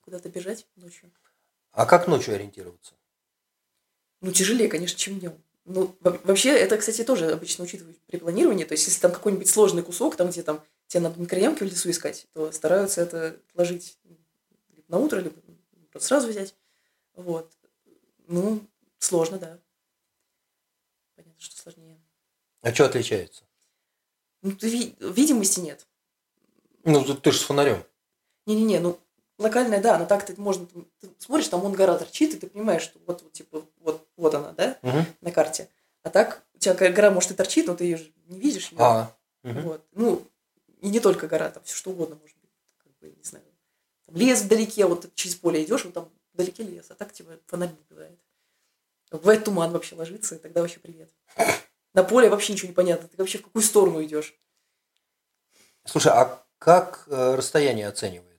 Куда-то 0.00 0.28
бежать 0.28 0.66
ночью. 0.76 1.10
А 1.76 1.84
как 1.84 2.08
ночью 2.08 2.34
ориентироваться? 2.34 2.94
Ну, 4.22 4.32
тяжелее, 4.32 4.66
конечно, 4.68 4.98
чем 4.98 5.20
днем. 5.20 5.38
Ну, 5.66 5.94
во- 6.00 6.18
вообще, 6.24 6.48
это, 6.56 6.78
кстати, 6.78 7.04
тоже 7.04 7.30
обычно 7.30 7.64
учитывают 7.64 7.98
при 8.06 8.16
планировании. 8.16 8.64
То 8.64 8.72
есть, 8.72 8.86
если 8.86 8.98
там 8.98 9.12
какой-нибудь 9.12 9.46
сложный 9.46 9.82
кусок, 9.82 10.16
там, 10.16 10.30
где 10.30 10.42
там 10.42 10.64
тебе 10.86 11.00
надо 11.02 11.20
микроямки 11.20 11.62
в 11.62 11.66
лесу 11.66 11.90
искать, 11.90 12.26
то 12.32 12.50
стараются 12.50 13.02
это 13.02 13.38
ложить 13.54 13.98
либо 14.74 14.84
на 14.88 14.98
утро, 14.98 15.18
либо 15.20 15.36
просто 15.90 16.08
сразу 16.08 16.28
взять. 16.28 16.54
Вот. 17.14 17.52
Ну, 18.26 18.66
сложно, 18.98 19.38
да. 19.38 19.58
Понятно, 21.14 21.38
что 21.42 21.60
сложнее. 21.60 22.00
А 22.62 22.72
что 22.72 22.86
отличается? 22.86 23.44
Ну, 24.40 24.52
ты 24.52 24.70
ви- 24.70 24.96
видимости 24.98 25.60
нет. 25.60 25.86
Ну, 26.84 27.04
ты, 27.04 27.14
ты 27.16 27.32
же 27.32 27.38
с 27.38 27.42
фонарем. 27.42 27.84
Не-не-не, 28.46 28.80
ну, 28.80 28.98
локальная, 29.38 29.80
да, 29.80 29.98
но 29.98 30.06
так 30.06 30.24
ты 30.24 30.34
можно, 30.40 30.66
ты 31.00 31.08
смотришь, 31.18 31.48
там 31.48 31.60
вон 31.60 31.72
гора 31.72 31.96
торчит, 31.98 32.34
и 32.34 32.38
ты 32.38 32.46
понимаешь, 32.46 32.82
что 32.82 32.98
вот, 33.06 33.22
вот 33.22 33.32
типа, 33.32 33.64
вот, 33.80 34.06
вот 34.16 34.34
она, 34.34 34.52
да, 34.52 34.78
Мгм. 34.82 35.04
на 35.20 35.30
карте. 35.32 35.68
А 36.02 36.10
так, 36.10 36.42
у 36.54 36.58
тебя 36.58 36.74
гора, 36.90 37.10
может, 37.10 37.30
и 37.32 37.34
торчит, 37.34 37.66
но 37.66 37.74
ты 37.74 37.84
ее 37.84 37.96
же 37.96 38.12
не 38.26 38.38
видишь. 38.38 38.68
её. 38.70 38.82
А, 38.82 39.16
мгм. 39.42 39.62
Вот. 39.62 39.84
Ну, 39.92 40.26
и 40.80 40.88
не 40.88 41.00
только 41.00 41.26
гора, 41.26 41.50
там 41.50 41.62
все 41.64 41.74
что 41.74 41.90
угодно 41.90 42.16
может 42.16 42.36
быть. 42.38 42.50
Как 42.78 42.92
бы, 42.98 43.08
не 43.08 43.24
знаю. 43.24 43.44
Там 44.06 44.16
лес 44.16 44.42
вдалеке, 44.42 44.86
вот 44.86 45.12
через 45.14 45.34
поле 45.34 45.64
идешь, 45.64 45.84
вот 45.84 45.94
там 45.94 46.08
вдалеке 46.32 46.62
лес, 46.62 46.86
а 46.90 46.94
так 46.94 47.12
тебя 47.12 47.38
фонарь 47.46 47.70
убивает. 47.88 48.18
Бывает 49.10 49.44
туман 49.44 49.70
вообще 49.72 49.94
ложится, 49.94 50.34
и 50.36 50.38
тогда 50.38 50.60
вообще 50.62 50.80
привет. 50.80 51.10
На 51.94 52.04
поле 52.04 52.28
вообще 52.28 52.52
ничего 52.52 52.68
не 52.68 52.74
понятно. 52.74 53.08
Ты 53.08 53.16
вообще 53.16 53.38
в 53.38 53.42
какую 53.42 53.62
сторону 53.62 54.02
идешь? 54.04 54.34
Слушай, 55.84 56.12
а 56.12 56.42
как 56.58 57.04
э, 57.08 57.34
расстояние 57.36 57.88
оценивается? 57.88 58.35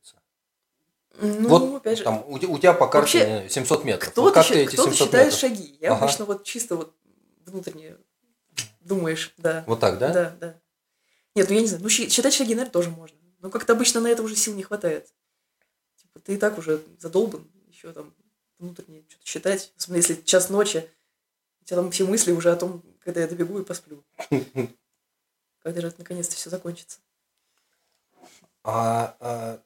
Ну, 1.20 1.48
вот 1.50 1.78
опять 1.78 1.98
же, 1.98 2.04
там, 2.04 2.24
у, 2.28 2.34
у 2.36 2.60
тебя 2.60 2.74
по 2.74 2.88
карте 2.88 3.20
Вообще, 3.20 3.46
э, 3.46 3.50
700 3.50 3.84
метров. 3.86 4.12
кто-то, 4.12 4.22
Вот 4.22 4.34
как 4.34 4.48
ты 4.48 4.54
эти 4.64 4.74
кто-то 4.74 4.92
700 4.92 5.08
считает 5.08 5.26
метров? 5.28 5.40
шаги. 5.40 5.78
Я 5.82 5.94
Ага. 5.94 6.06
обычно 6.06 6.26
вот 6.26 6.44
чисто 6.44 6.76
вот 6.76 6.96
внутренне 7.46 7.98
думаешь, 8.82 9.34
да. 9.38 9.64
Вот 9.68 9.80
так, 9.80 9.98
да? 9.98 10.14
Да, 10.14 10.30
да. 10.40 10.62
Нет, 11.36 11.50
ну 11.50 11.56
я 11.56 11.62
не 11.62 11.68
знаю. 11.68 11.84
Ну, 11.84 11.90
считать 11.90 12.34
шаги, 12.34 12.54
наверное, 12.56 12.72
тоже 12.72 12.90
можно. 12.90 13.18
Но 13.40 13.50
как-то 13.50 13.74
обычно 13.74 14.02
на 14.02 14.08
это 14.08 14.24
уже 14.24 14.36
сил 14.36 14.54
не 14.56 14.64
хватает. 14.64 15.12
Типа, 16.02 16.20
ты 16.20 16.34
и 16.36 16.38
так 16.38 16.58
уже 16.58 16.82
задолбан 17.00 17.48
еще 17.70 17.92
там 17.94 18.14
внутренне 18.60 19.04
что-то 19.08 19.26
считать. 19.26 19.74
Особенно 19.78 19.98
если 19.98 20.16
час 20.22 20.50
ночи, 20.50 20.90
у 21.62 21.66
тебя 21.66 21.78
там 21.78 21.92
все 21.92 22.06
мысли 22.06 22.32
уже 22.32 22.52
о 22.52 22.56
том, 22.56 22.84
когда 23.00 23.22
я 23.22 23.28
добегу 23.28 23.60
и 23.60 23.64
посплю. 23.64 24.04
Когда 25.64 25.82
же 25.82 25.88
это 25.88 26.00
наконец-то 26.00 26.36
все 26.36 26.50
закончится. 26.50 27.00
А, 28.64 29.16
а 29.20 29.60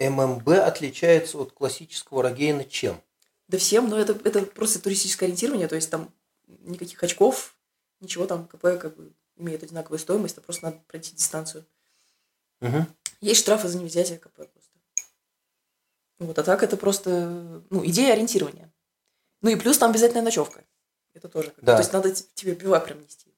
ММБ 0.00 0.48
отличается 0.48 1.38
от 1.38 1.52
классического 1.52 2.22
рогейна 2.22 2.64
чем? 2.64 3.00
Да 3.48 3.58
всем, 3.58 3.88
но 3.88 3.98
это, 3.98 4.18
это 4.24 4.42
просто 4.42 4.80
туристическое 4.80 5.26
ориентирование, 5.26 5.68
то 5.68 5.74
есть 5.76 5.90
там 5.90 6.10
никаких 6.46 7.02
очков, 7.02 7.54
ничего 8.00 8.26
там 8.26 8.46
КП 8.46 8.62
как 8.80 8.96
бы 8.96 9.12
имеет 9.36 9.62
одинаковую 9.62 9.98
стоимость, 9.98 10.34
это 10.34 10.42
просто 10.42 10.66
надо 10.66 10.80
пройти 10.86 11.14
дистанцию. 11.14 11.64
Мгм. 12.60 12.86
Есть 13.20 13.40
штрафы 13.40 13.68
за 13.68 13.78
невзятие 13.78 14.18
КП 14.18 14.36
просто. 14.36 14.70
Вот, 16.18 16.38
а 16.38 16.42
так 16.42 16.62
это 16.62 16.76
просто, 16.76 17.62
ну, 17.70 17.84
идея 17.86 18.12
ориентирования. 18.12 18.70
Ну 19.42 19.50
и 19.50 19.56
плюс 19.56 19.78
там 19.78 19.90
обязательная 19.90 20.22
ночевка. 20.22 20.64
Это 21.14 21.28
тоже. 21.28 21.52
Да. 21.58 21.76
То 21.76 21.80
есть 21.80 21.92
надо 21.92 22.12
тебе 22.12 22.54
бивак 22.54 22.84
прям 22.84 23.00
нести. 23.00 23.34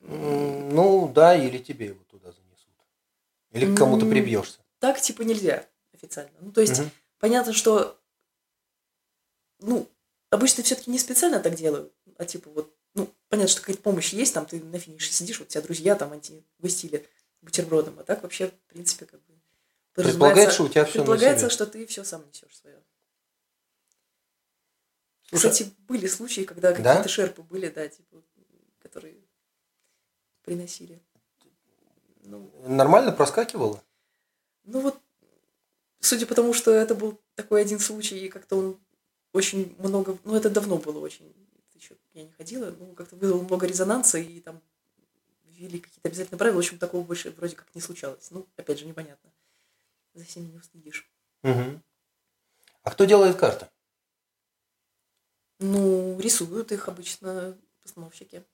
Ну, 0.00 1.10
да, 1.14 1.34
или 1.34 1.58
тебе 1.58 1.86
его 1.86 2.04
туда 2.04 2.30
занесут. 2.30 2.74
Или 3.52 3.74
к 3.74 3.76
кому-то 3.76 4.06
прибьешься. 4.06 4.60
Так 4.78 5.00
типа 5.00 5.22
нельзя 5.22 5.66
официально. 5.92 6.36
Ну, 6.40 6.52
то 6.52 6.60
есть 6.60 6.78
Мгм. 6.78 6.90
понятно, 7.18 7.52
что, 7.52 7.98
ну, 9.60 9.88
обычно 10.30 10.62
все-таки 10.62 10.90
не 10.90 10.98
специально 10.98 11.40
так 11.40 11.54
делают, 11.54 11.92
а 12.18 12.24
типа 12.24 12.50
вот, 12.50 12.74
ну, 12.94 13.12
понятно, 13.28 13.48
что 13.48 13.60
какая-то 13.60 13.82
помощь 13.82 14.12
есть, 14.12 14.34
там 14.34 14.46
ты 14.46 14.62
на 14.62 14.78
финише 14.78 15.12
сидишь, 15.12 15.38
вот 15.38 15.48
у 15.48 15.50
тебя 15.50 15.62
друзья 15.62 15.94
там, 15.96 16.12
они 16.12 16.20
тебе 16.20 16.42
угостили 16.58 17.06
бутербродом, 17.40 17.98
а 17.98 18.04
так 18.04 18.22
вообще, 18.22 18.48
в 18.48 18.72
принципе, 18.72 19.06
как 19.06 19.20
бы... 19.24 19.34
Предполагается, 19.94 20.54
что 20.54 20.64
у 20.64 20.68
тебя 20.68 20.84
все 20.84 20.92
Предполагается, 20.94 21.48
что 21.48 21.66
ты 21.66 21.86
все 21.86 22.04
сам 22.04 22.26
несешь 22.28 22.56
свое. 22.56 22.82
Слушай, 25.28 25.50
Кстати, 25.50 25.72
были 25.88 26.06
случаи, 26.06 26.42
когда 26.42 26.72
Да? 26.72 26.76
какие-то 26.76 27.08
шерпы 27.08 27.42
были, 27.42 27.68
да, 27.68 27.88
типа, 27.88 28.22
которые 28.82 29.16
приносили. 30.42 31.00
Ну, 32.24 32.50
Нормально 32.66 33.12
проскакивало? 33.12 33.82
Ну 34.66 34.80
вот, 34.80 35.00
судя 36.00 36.26
по 36.26 36.34
тому, 36.34 36.52
что 36.52 36.72
это 36.72 36.94
был 36.94 37.20
такой 37.34 37.62
один 37.62 37.78
случай, 37.78 38.18
и 38.18 38.28
как-то 38.28 38.56
он 38.56 38.80
очень 39.32 39.74
много... 39.78 40.18
Ну, 40.24 40.34
это 40.34 40.50
давно 40.50 40.78
было 40.78 40.98
очень. 40.98 41.26
Это 41.26 41.78
еще 41.78 41.96
я 42.14 42.24
не 42.24 42.32
ходила. 42.32 42.74
Ну, 42.78 42.92
как-то 42.94 43.16
вызвало 43.16 43.42
много 43.42 43.66
резонанса, 43.66 44.18
и 44.18 44.40
там 44.40 44.60
ввели 45.44 45.78
какие-то 45.78 46.08
обязательные 46.08 46.38
правила. 46.38 46.56
В 46.56 46.58
общем, 46.58 46.78
такого 46.78 47.04
больше 47.04 47.30
вроде 47.30 47.54
как 47.54 47.72
не 47.74 47.80
случалось. 47.80 48.30
Ну, 48.30 48.46
опять 48.56 48.78
же, 48.78 48.86
непонятно. 48.86 49.30
За 50.14 50.24
всеми 50.24 50.50
не 50.50 50.58
уследишь. 50.58 51.08
Мгм. 51.42 51.82
А 52.82 52.90
кто 52.90 53.04
делает 53.04 53.36
карты? 53.36 53.68
Ну, 55.58 56.18
рисуют 56.20 56.72
их 56.72 56.88
обычно 56.88 57.56
постановщики. 57.82 58.44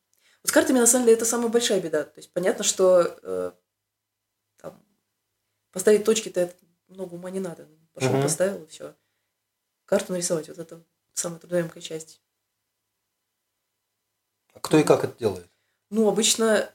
Вот 0.42 0.50
с 0.50 0.52
картами, 0.52 0.78
на 0.78 0.86
самом 0.86 1.06
деле, 1.06 1.16
это 1.16 1.24
самая 1.24 1.48
большая 1.48 1.80
беда. 1.80 2.04
То 2.04 2.18
есть 2.18 2.32
понятно, 2.32 2.64
что 2.64 3.18
э, 3.22 3.52
поставить 5.72 6.04
точки-то 6.04 6.52
много 6.88 7.14
ума 7.14 7.30
не 7.30 7.40
надо. 7.40 7.66
Пошел, 7.92 8.12
Мгм. 8.12 8.22
поставил, 8.22 8.62
и 8.62 8.66
все. 8.68 8.94
Карту 9.84 10.12
нарисовать, 10.12 10.48
вот 10.48 10.58
это 10.58 10.82
самая 11.14 11.40
трудоемкая 11.40 11.82
часть. 11.82 12.22
А 14.54 14.60
кто 14.60 14.78
и 14.78 14.84
как 14.84 15.04
это 15.04 15.18
делает? 15.18 15.48
Ну, 15.90 16.08
обычно, 16.08 16.70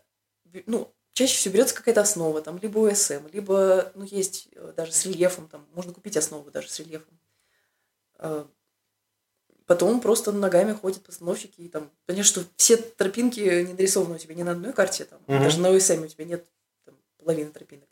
ну, 0.65 0.93
чаще 1.13 1.35
всего 1.35 1.55
берется 1.55 1.75
какая-то 1.75 2.01
основа, 2.01 2.41
там, 2.41 2.57
либо 2.59 2.79
УСМ, 2.79 3.27
либо, 3.31 3.91
ну, 3.95 4.03
есть 4.03 4.49
э, 4.51 4.73
даже 4.75 4.91
с 4.91 5.05
рельефом, 5.05 5.47
там, 5.47 5.67
можно 5.73 5.93
купить 5.93 6.17
основу 6.17 6.51
даже 6.51 6.69
с 6.69 6.79
рельефом. 6.79 7.19
Э, 8.19 8.45
Потом 9.67 9.99
просто 9.99 10.31
ногами 10.31 10.71
ходят 10.71 11.03
постановщики, 11.03 11.59
и 11.59 11.67
там, 11.67 11.91
что 12.21 12.41
все 12.55 12.77
тропинки 12.77 13.41
не 13.41 13.73
нарисованы 13.73 14.15
у 14.15 14.17
тебя 14.17 14.33
ни 14.33 14.41
на 14.41 14.51
одной 14.51 14.71
карте, 14.71 15.03
там, 15.03 15.19
Мгм. 15.27 15.43
даже 15.43 15.59
на 15.59 15.71
УСМ 15.71 16.03
у 16.03 16.07
тебя 16.07 16.23
нет 16.23 16.47
там, 16.85 16.95
половины 17.17 17.51
тропинок. 17.51 17.89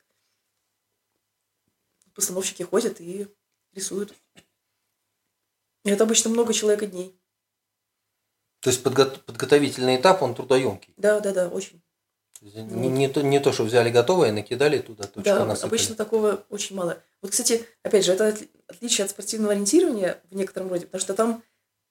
Постановщики 2.16 2.64
ходят 2.64 3.02
и 3.02 3.28
рисуют. 3.74 4.16
И 5.84 5.90
это 5.90 6.06
обычно 6.06 6.30
много 6.30 6.54
человека 6.54 6.88
дней. 6.88 7.14
То 8.62 8.70
есть 8.72 8.84
подго- 8.84 9.20
подготовительный 9.20 9.98
этап, 9.98 10.24
он 10.24 10.34
трудоемкий. 10.34 10.94
Да, 10.98 11.20
да, 11.20 11.34
да, 11.34 11.50
очень. 11.50 11.82
Есть 12.42 12.56
Не, 12.56 12.88
не 12.90 13.08
то, 13.10 13.22
не 13.22 13.40
то, 13.40 13.52
что 13.52 13.64
взяли 13.64 13.90
готовое, 13.92 14.32
накидали 14.32 14.80
туда, 14.80 15.04
точка 15.04 15.22
Да, 15.36 15.46
насыпали. 15.46 15.70
обычно 15.70 15.96
такого 15.96 16.46
очень 16.50 16.76
мало. 16.76 17.02
Вот, 17.22 17.32
кстати, 17.32 17.66
опять 17.84 18.06
же, 18.06 18.14
это 18.14 18.30
отли- 18.30 18.50
отличие 18.68 19.06
от 19.06 19.12
спортивного 19.12 19.52
ориентирования 19.54 20.22
в 20.32 20.36
некотором 20.36 20.70
роде, 20.70 20.86
потому 20.86 21.02
что 21.02 21.14
там 21.14 21.44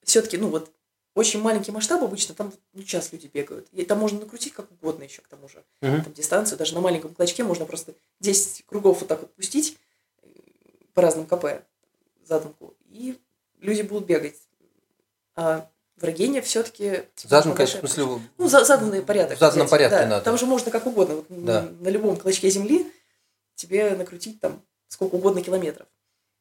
все-таки, 0.02 0.36
ну 0.38 0.48
вот, 0.48 0.70
очень 1.14 1.40
маленький 1.40 1.70
масштаб 1.70 2.02
обычно, 2.02 2.34
там 2.34 2.52
ну, 2.72 2.82
час 2.82 3.12
люди 3.12 3.30
бегают. 3.32 3.68
И 3.72 3.84
там 3.84 3.98
можно 3.98 4.20
накрутить 4.20 4.52
как 4.52 4.70
угодно 4.72 5.04
еще 5.04 5.22
к 5.22 5.28
тому 5.28 5.48
же. 5.48 5.62
Мгм. 5.80 6.02
Там 6.02 6.12
дистанцию, 6.12 6.58
даже 6.58 6.74
на 6.74 6.80
маленьком 6.80 7.14
клочке 7.14 7.44
можно 7.44 7.66
просто 7.66 7.94
10 8.20 8.64
кругов 8.66 9.00
вот 9.00 9.08
так 9.08 9.20
вот 9.20 9.32
пустить 9.34 9.78
по 10.94 11.02
разным 11.02 11.26
КП 11.26 11.62
задумку, 12.24 12.74
и 12.88 13.20
люди 13.60 13.82
будут 13.82 14.06
бегать. 14.06 14.36
А 15.36 15.68
в 15.96 16.04
Рогене 16.04 16.40
все-таки... 16.42 17.04
Конечно, 17.28 17.54
в 17.54 17.68
смысле... 17.68 18.20
Ну, 18.38 18.48
за- 18.48 18.64
заданный 18.64 19.02
порядок. 19.02 19.36
В 19.36 19.40
заданном 19.40 19.66
взять, 19.66 19.70
порядке 19.78 19.96
да. 19.98 20.06
надо. 20.06 20.24
Там 20.24 20.38
же 20.38 20.46
можно 20.46 20.70
как 20.70 20.86
угодно. 20.86 21.16
Вот 21.16 21.26
Да. 21.28 21.62
На 21.80 21.88
любом 21.88 22.16
клочке 22.16 22.48
земли 22.50 22.90
тебе 23.54 23.90
накрутить 23.96 24.40
там 24.40 24.62
сколько 24.88 25.16
угодно 25.16 25.42
километров. 25.42 25.88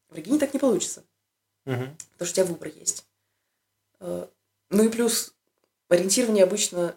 В 0.10 0.16
Регине 0.16 0.40
так 0.40 0.54
не 0.54 0.60
получится, 0.60 1.04
Мгм. 1.66 1.96
потому 2.14 2.28
что 2.28 2.42
у 2.42 2.46
тебя 2.46 2.46
выбор 2.46 2.68
есть. 2.70 3.06
Э, 4.00 4.28
Ну 4.70 4.84
и 4.84 4.90
плюс 4.90 5.34
ориентирование 5.90 6.44
обычно... 6.44 6.96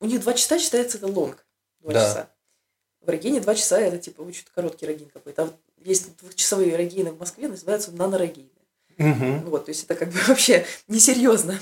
У 0.00 0.06
них 0.06 0.20
два 0.20 0.34
часа 0.34 0.58
считается 0.58 0.98
это 0.98 1.06
лонг. 1.06 1.46
Два 1.80 1.92
Да. 1.92 2.00
часа. 2.00 2.28
В 3.00 3.08
Рогине 3.08 3.40
два 3.40 3.54
часа 3.54 3.80
это 3.80 3.98
типа 3.98 4.22
очень 4.22 4.44
короткий 4.54 4.86
рогин 4.86 5.08
какой-то. 5.10 5.42
А 5.42 5.44
вот 5.46 5.56
есть 5.84 6.16
двухчасовые 6.18 6.76
рогины 6.76 7.12
в 7.12 7.18
Москве, 7.18 7.48
называются 7.48 7.92
нанорогины. 7.92 8.48
Мгм. 8.98 9.48
Вот, 9.50 9.64
то 9.66 9.70
есть 9.70 9.84
это 9.84 9.94
как 9.94 10.10
бы 10.10 10.18
вообще 10.28 10.66
несерьезно. 10.88 11.58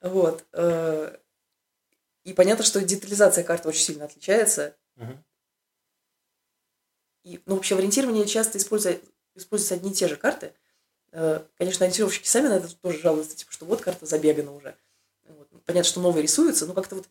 Вот. 0.00 0.44
э, 0.52 1.16
И 2.24 2.32
понятно, 2.32 2.64
что 2.64 2.80
детализация 2.80 3.44
карты 3.44 3.68
очень 3.68 3.82
сильно 3.84 4.04
отличается. 4.04 4.76
Мгм. 4.96 5.24
И, 7.24 7.40
ну, 7.46 7.56
вообще 7.56 7.74
в 7.74 7.78
ориентировании 7.78 8.24
часто 8.24 8.58
используя- 8.58 9.00
используются 9.34 9.74
одни 9.74 9.90
и 9.90 9.94
те 9.94 10.08
же 10.08 10.16
карты. 10.16 10.52
Э, 11.12 11.40
Конечно, 11.58 11.84
ориентировщики 11.84 12.26
сами 12.26 12.48
на 12.48 12.54
это 12.56 12.74
тоже 12.76 12.98
жалуются, 12.98 13.36
типа, 13.36 13.52
что 13.52 13.66
вот 13.66 13.80
карта 13.82 14.06
забегана 14.06 14.52
уже. 14.54 14.74
Вот. 15.28 15.48
Понятно, 15.64 15.88
что 15.88 16.00
новые 16.00 16.22
рисуются, 16.22 16.66
но 16.66 16.72
как-то 16.72 16.96
вот 16.96 17.08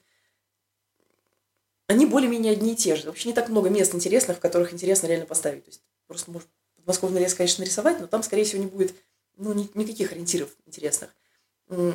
они 1.88 2.06
более-менее 2.06 2.54
одни 2.54 2.74
и 2.74 2.76
те 2.76 2.96
же. 2.96 3.06
Вообще 3.08 3.30
не 3.30 3.34
так 3.34 3.50
много 3.50 3.70
мест 3.70 3.94
интересных, 3.96 4.38
в 4.38 4.40
которых 4.40 4.74
интересно 4.74 5.08
реально 5.08 5.26
поставить. 5.26 5.66
То 5.66 5.70
есть 5.70 5.82
просто 6.10 6.32
может 6.32 6.48
подмосковный 6.76 7.22
лес, 7.22 7.34
конечно, 7.36 7.62
нарисовать, 7.64 8.00
но 8.02 8.08
там, 8.08 8.24
скорее 8.24 8.44
всего, 8.44 8.62
не 8.64 8.68
будет 8.68 8.96
ну, 9.38 9.54
ни- 9.54 9.70
никаких 9.76 10.12
ориентиров 10.12 10.50
интересных. 10.66 11.10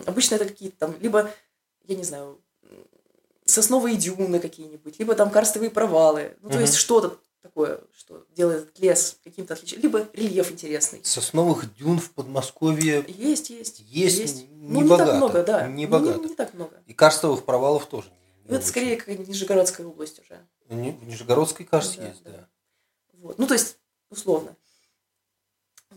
Обычно 0.06 0.36
это 0.36 0.46
какие-то 0.46 0.76
там, 0.78 0.96
либо, 1.00 1.30
я 1.86 1.96
не 1.96 2.04
знаю, 2.04 2.40
сосновые 3.44 3.96
дюны 3.96 4.38
какие-нибудь, 4.40 4.98
либо 4.98 5.14
там 5.14 5.30
карстовые 5.30 5.68
провалы. 5.70 6.36
Ну, 6.40 6.48
то 6.48 6.54
Мгм. 6.54 6.62
есть 6.62 6.76
что-то 6.76 7.18
такое, 7.42 7.80
что 7.92 8.24
делает 8.34 8.62
этот 8.64 8.78
лес 8.78 9.18
каким-то 9.24 9.54
отличием. 9.54 9.82
Либо 9.82 10.08
рельеф 10.14 10.50
интересный. 10.50 11.00
Сосновых 11.04 11.74
дюн 11.76 11.98
в 11.98 12.12
Подмосковье 12.12 13.04
Есть, 13.08 13.50
есть. 13.50 13.80
есть, 13.80 14.46
Ну, 14.50 14.76
не 14.76 14.82
не 14.82 14.88
богато. 14.88 15.10
так 15.10 15.16
много, 15.16 15.42
да. 15.42 15.66
Не 15.66 15.86
Ну, 15.86 15.92
богато. 15.92 16.18
Не, 16.20 16.28
не 16.30 16.34
так 16.34 16.54
много. 16.54 16.82
И 16.86 16.94
карстовых 16.94 17.44
провалов 17.44 17.86
тоже. 17.86 18.08
не- 18.08 18.44
не 18.44 18.50
Ну, 18.52 18.56
это 18.56 18.66
скорее 18.66 18.96
как 18.96 19.08
Нижегородская 19.08 19.86
область 19.86 20.20
уже. 20.20 20.38
В 20.68 20.74
Нижегородской, 20.74 21.66
кажется, 21.66 21.98
Да, 21.98 22.08
есть, 22.08 22.22
да. 22.22 22.30
да. 22.30 22.48
Вот. 23.14 23.38
Ну, 23.38 23.46
то 23.46 23.52
есть, 23.54 23.76
условно. 24.14 24.56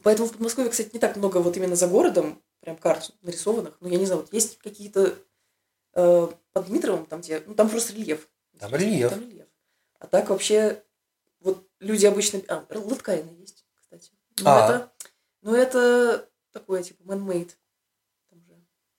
Поэтому 0.03 0.27
в 0.27 0.31
Подмосковье, 0.33 0.69
кстати, 0.69 0.89
не 0.93 0.99
так 0.99 1.15
много 1.15 1.37
вот 1.37 1.55
именно 1.57 1.75
за 1.75 1.87
городом 1.87 2.41
прям 2.59 2.77
карт 2.77 3.11
нарисованных. 3.21 3.77
Ну, 3.79 3.87
я 3.89 3.97
не 3.97 4.05
знаю, 4.05 4.21
вот 4.21 4.33
есть 4.33 4.57
какие-то 4.59 5.17
э, 5.93 6.27
под 6.53 6.65
Дмитровым, 6.67 7.05
там 7.05 7.21
где, 7.21 7.41
ну, 7.45 7.55
там 7.55 7.69
просто 7.69 7.93
рельеф. 7.93 8.29
Там 8.59 8.75
рельеф. 8.75 9.09
Там 9.11 9.21
рельеф. 9.21 9.47
А 9.99 10.07
так 10.07 10.29
вообще, 10.29 10.83
вот 11.39 11.67
люди 11.79 12.05
обычно... 12.05 12.41
А, 12.47 12.65
Латкайна 12.69 13.31
есть, 13.31 13.65
кстати. 13.79 14.11
Но 14.41 14.51
А. 14.51 14.65
это, 14.65 14.91
но 15.41 15.55
это 15.55 16.29
такое, 16.51 16.83
типа, 16.83 17.01
man-made. 17.03 17.51
Там 18.29 18.39
же 18.43 18.53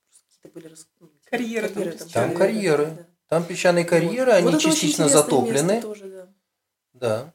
просто 0.05 0.25
какие-то 0.27 0.49
были... 0.49 0.67
рас- 0.69 0.89
ну, 0.99 1.07
типа, 1.09 1.31
Карьеры 1.31 1.69
там 1.69 2.09
там, 2.13 2.35
карьеры. 2.35 2.87
да. 2.87 3.07
Там 3.29 3.45
песчаные 3.45 3.85
карьеры, 3.85 4.33
Вот. 4.33 4.39
они 4.39 4.53
Вот 4.53 4.61
частично 4.61 5.09
затоплены. 5.09 5.75
место 5.75 5.87
тоже, 5.87 6.09
да. 6.09 6.35
Да. 6.95 7.35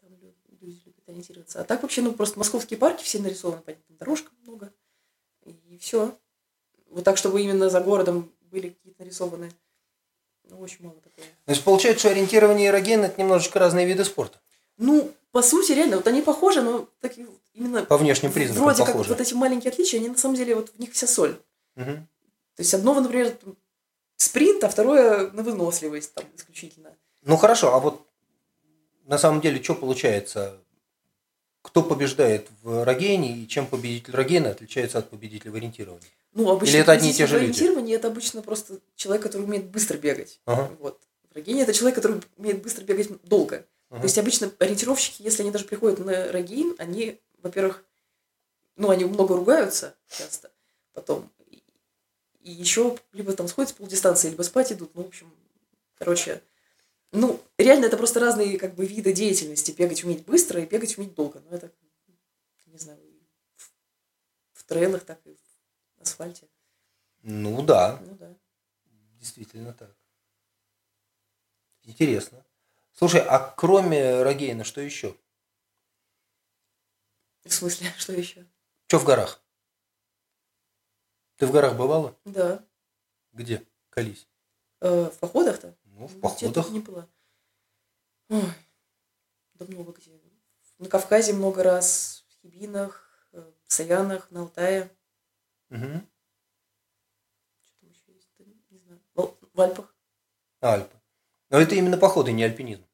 Там 0.00 0.10
лю- 0.16 0.34
люди 0.60 0.82
любят 0.84 1.05
ориентироваться. 1.16 1.60
А 1.60 1.64
так 1.64 1.82
вообще, 1.82 2.02
ну, 2.02 2.12
просто 2.12 2.38
московские 2.38 2.78
парки 2.78 3.02
все 3.02 3.18
нарисованы, 3.18 3.62
понятно, 3.62 3.96
дорожка 3.98 4.30
много. 4.42 4.72
И 5.44 5.78
все. 5.78 6.16
Вот 6.90 7.04
так, 7.04 7.16
чтобы 7.16 7.40
именно 7.42 7.68
за 7.70 7.80
городом 7.80 8.32
были 8.40 8.70
какие-то 8.70 9.02
нарисованы. 9.02 9.50
Ну, 10.44 10.60
очень 10.60 10.84
мало 10.84 10.96
такого. 10.96 11.26
То 11.44 11.52
есть 11.52 11.64
получается, 11.64 12.00
что 12.00 12.10
ориентирование 12.10 12.66
и 12.66 12.68
эроген– 12.68 13.00
это 13.04 13.20
немножечко 13.20 13.58
разные 13.58 13.86
виды 13.86 14.04
спорта. 14.04 14.40
Ну, 14.76 15.12
по 15.32 15.42
сути, 15.42 15.72
реально, 15.72 15.96
вот 15.96 16.06
они 16.06 16.22
похожи, 16.22 16.62
но 16.62 16.88
вот 17.02 17.12
именно 17.54 17.84
По 17.84 17.98
внешним 17.98 18.32
признакам 18.32 18.64
вроде 18.64 18.84
как 18.84 18.92
похожи. 18.92 19.08
вот 19.08 19.20
эти 19.20 19.34
маленькие 19.34 19.72
отличия, 19.72 19.98
они 19.98 20.08
на 20.08 20.18
самом 20.18 20.36
деле 20.36 20.54
вот 20.54 20.70
в 20.70 20.78
них 20.78 20.92
вся 20.92 21.06
соль. 21.06 21.36
Мгм. 21.74 22.08
То 22.54 22.60
есть 22.62 22.72
одно, 22.74 22.98
например, 22.98 23.36
спринт, 24.16 24.62
а 24.64 24.68
второе 24.68 25.30
на 25.32 25.42
выносливость 25.42 26.14
там 26.14 26.24
исключительно. 26.34 26.94
Ну 27.22 27.36
хорошо, 27.36 27.74
а 27.74 27.80
вот 27.80 28.06
на 29.04 29.18
самом 29.18 29.40
деле 29.40 29.62
что 29.62 29.74
получается? 29.74 30.60
Кто 31.66 31.82
побеждает 31.82 32.48
в 32.62 32.84
рогене 32.84 33.36
и 33.36 33.48
чем 33.48 33.66
победитель 33.66 34.14
рогена 34.14 34.50
отличается 34.50 34.98
от 34.98 35.10
победителя 35.10 35.50
в 35.50 35.56
ориентировании? 35.56 36.08
Ну, 36.32 36.48
обычно 36.48 36.70
Или 36.70 36.80
это 36.82 36.92
одни 36.92 37.10
и 37.10 37.12
те 37.12 37.26
же 37.26 37.40
люди? 37.40 37.92
это 37.92 38.06
обычно 38.06 38.40
просто 38.40 38.78
человек, 38.94 39.24
который 39.24 39.42
умеет 39.42 39.64
быстро 39.64 39.98
бегать. 39.98 40.38
Ага. 40.46 40.70
Вот. 40.78 41.00
В 41.32 41.34
Рогене 41.34 41.62
это 41.62 41.74
человек, 41.74 41.96
который 41.96 42.22
умеет 42.36 42.62
быстро 42.62 42.84
бегать 42.84 43.08
долго. 43.24 43.66
Ага. 43.90 44.02
То 44.02 44.04
есть 44.04 44.16
обычно 44.16 44.52
ориентировщики, 44.60 45.22
если 45.22 45.42
они 45.42 45.50
даже 45.50 45.64
приходят 45.64 45.98
на 45.98 46.30
Рогейн, 46.30 46.76
они, 46.78 47.18
во-первых, 47.42 47.82
ну, 48.76 48.90
они 48.90 49.04
много 49.04 49.34
ругаются 49.34 49.96
часто 50.08 50.52
потом. 50.92 51.28
И 52.42 52.52
еще 52.52 52.96
либо 53.12 53.32
там 53.32 53.48
сходят 53.48 53.70
с 53.70 53.74
полдистанции, 53.74 54.30
либо 54.30 54.42
спать 54.42 54.70
идут. 54.72 54.92
Ну, 54.94 55.02
в 55.02 55.08
общем, 55.08 55.28
короче, 55.98 56.42
ну, 57.12 57.40
реально 57.58 57.86
это 57.86 57.96
просто 57.96 58.20
разные 58.20 58.58
как 58.58 58.74
бы 58.74 58.86
виды 58.86 59.12
деятельности. 59.12 59.72
Бегать 59.72 60.04
уметь 60.04 60.24
быстро 60.24 60.60
и 60.60 60.66
бегать 60.66 60.98
уметь 60.98 61.14
долго. 61.14 61.40
Ну, 61.48 61.56
это, 61.56 61.70
не 62.66 62.78
знаю, 62.78 62.98
в, 63.56 63.72
в 64.52 64.64
трейлах, 64.64 65.04
так 65.04 65.20
и 65.26 65.34
в 65.98 66.02
асфальте. 66.02 66.48
Ну 67.22 67.62
да, 67.62 67.98
Ну, 68.04 68.14
да. 68.16 68.34
действительно 69.18 69.72
так. 69.72 69.94
Интересно. 71.84 72.44
Слушай, 72.92 73.20
а 73.20 73.38
кроме 73.38 74.22
рогейна 74.22 74.64
что 74.64 74.80
еще? 74.80 75.16
В 77.44 77.52
смысле, 77.52 77.92
что 77.98 78.12
еще? 78.12 78.46
Что 78.88 78.98
в 78.98 79.04
горах? 79.04 79.42
Ты 81.36 81.46
в 81.46 81.52
горах 81.52 81.76
бывала? 81.76 82.16
Да. 82.24 82.64
Где? 83.32 83.62
Колись. 83.90 84.26
Э, 84.80 85.10
в 85.10 85.18
походах-то? 85.18 85.74
Ну, 85.96 86.06
в 86.06 86.12
Где 86.12 86.20
походах. 86.20 86.70
не 86.70 86.80
была. 86.80 87.08
Ой, 88.28 88.42
да 89.54 89.64
много 89.64 89.92
где. 89.92 90.20
На 90.78 90.90
Кавказе 90.90 91.32
много 91.32 91.62
раз, 91.62 92.26
в 92.28 92.42
Хибинах, 92.42 93.28
э, 93.32 93.50
в 93.66 93.72
Саянах, 93.72 94.30
на 94.30 94.40
Алтае. 94.42 94.90
Мгм. 95.70 96.06
Что 97.62 97.80
там 97.80 97.88
еще 97.88 98.12
есть? 98.12 98.28
Да 98.38 98.44
Не 98.68 98.78
знаю. 98.78 99.00
В 99.14 99.34
в 99.54 99.60
Альпах. 99.60 99.94
Альпы. 100.60 100.94
Но 101.48 101.58
это 101.58 101.74
именно 101.74 101.96
походы, 101.96 102.32
не 102.32 102.44
альпинизм. 102.44 102.84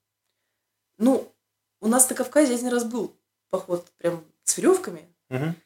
Ну, 0.99 1.35
у 1.81 1.89
нас 1.89 2.09
на 2.09 2.15
Кавказе 2.15 2.55
один 2.55 2.69
раз 2.69 2.85
был 2.85 3.17
поход 3.51 3.91
прям 3.99 4.25
с 4.45 4.57
веревками. 4.57 5.13
Мгм. 5.29 5.57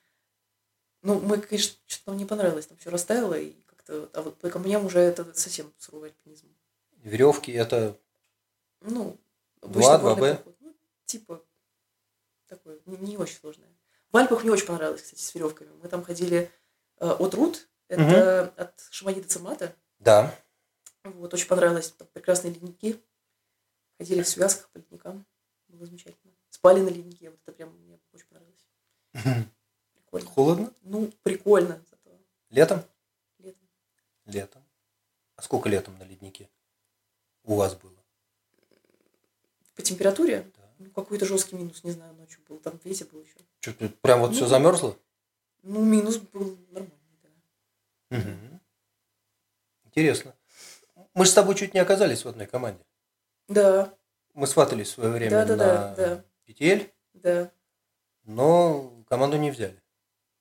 Ну, 1.02 1.20
мы, 1.20 1.38
конечно, 1.42 1.76
что-то 1.86 2.12
нам 2.12 2.18
не 2.18 2.24
понравилось. 2.24 2.66
Там 2.66 2.78
все 2.78 2.88
растаяло, 2.88 3.34
и 3.34 3.52
как-то... 3.66 4.08
А 4.14 4.22
вот 4.22 4.38
по 4.38 4.48
камням 4.48 4.86
уже 4.86 5.00
это 5.00 5.34
совсем 5.34 5.70
суровый 5.76 6.08
альпинизм. 6.10 6.55
Веревки 7.02 7.52
это 7.52 7.98
Ну, 8.80 9.18
Два, 9.62 9.68
обычно 9.70 9.98
два 9.98 10.14
горный 10.14 10.32
Б? 10.32 10.36
поход. 10.36 10.56
Ну, 10.60 10.74
типа, 11.06 11.44
такое, 12.46 12.80
не, 12.86 12.96
не 12.98 13.16
очень 13.16 13.36
сложное. 13.38 13.68
В 14.12 14.16
Альпах 14.16 14.42
мне 14.42 14.52
очень 14.52 14.66
понравилось, 14.66 15.02
кстати, 15.02 15.20
с 15.20 15.34
веревками. 15.34 15.70
Мы 15.82 15.88
там 15.88 16.02
ходили 16.04 16.50
э, 16.98 17.08
от 17.08 17.34
Рут, 17.34 17.68
это 17.88 18.48
от 18.56 18.80
Шамани 18.90 19.20
до 19.20 19.28
Цермата. 19.28 19.74
да. 19.98 20.34
Вот, 21.04 21.32
очень 21.32 21.46
понравилось. 21.46 21.92
Там 21.92 22.08
прекрасные 22.12 22.52
ледники. 22.52 23.00
Ходили 23.96 24.22
в 24.22 24.28
связках 24.28 24.68
по 24.70 24.78
ледникам. 24.78 25.24
Было 25.68 25.86
замечательно. 25.86 26.32
Спали 26.50 26.80
на 26.80 26.88
леднике. 26.88 27.30
Вот 27.30 27.38
это 27.44 27.52
прям 27.52 27.70
мне 27.78 28.00
очень 28.12 28.26
понравилось. 28.26 28.66
Прикольно. 29.94 30.28
Холодно? 30.30 30.74
Ну, 30.82 31.12
прикольно. 31.22 31.80
Зато 31.88 32.18
Летом? 32.50 32.82
летом. 33.38 33.68
Летом. 34.24 34.64
А 35.36 35.42
сколько 35.42 35.68
летом 35.68 35.96
на 35.98 36.02
леднике 36.02 36.50
у 37.44 37.54
вас 37.54 37.76
было? 37.76 37.94
По 39.76 39.82
температуре? 39.82 40.50
Да. 40.56 40.62
Ну, 40.78 40.90
какой-то 40.90 41.24
жесткий 41.36 41.56
минус, 41.56 41.84
не 41.84 41.90
знаю, 41.92 42.14
ночью 42.14 42.40
был. 42.48 42.58
Там 42.58 42.78
ветер 42.84 43.06
был 43.12 43.20
еще. 43.20 43.34
Что, 43.60 43.88
прям 44.00 44.20
вот 44.20 44.30
Ну, 44.30 44.36
все 44.36 44.46
замерзло? 44.46 44.96
Ну, 45.62 45.84
минус 45.84 46.16
был 46.18 46.56
нормальный, 46.70 46.92
да. 48.10 48.16
Мгм. 48.18 48.60
Интересно. 49.84 50.34
Мы 51.14 51.24
же 51.24 51.30
с 51.30 51.34
тобой 51.34 51.54
чуть 51.54 51.74
не 51.74 51.80
оказались 51.80 52.24
в 52.24 52.28
одной 52.28 52.46
команде. 52.46 52.82
Да, 53.48 53.92
Мы 54.34 54.46
сватались 54.46 54.88
в 54.88 54.92
свое 54.94 55.10
время 55.10 55.30
Да-да-да, 55.30 55.88
на 55.90 55.94
да. 55.94 56.24
петель, 56.44 56.92
да, 57.14 57.50
но 58.24 58.92
команду 59.08 59.36
не 59.36 59.50
взяли. 59.50 59.80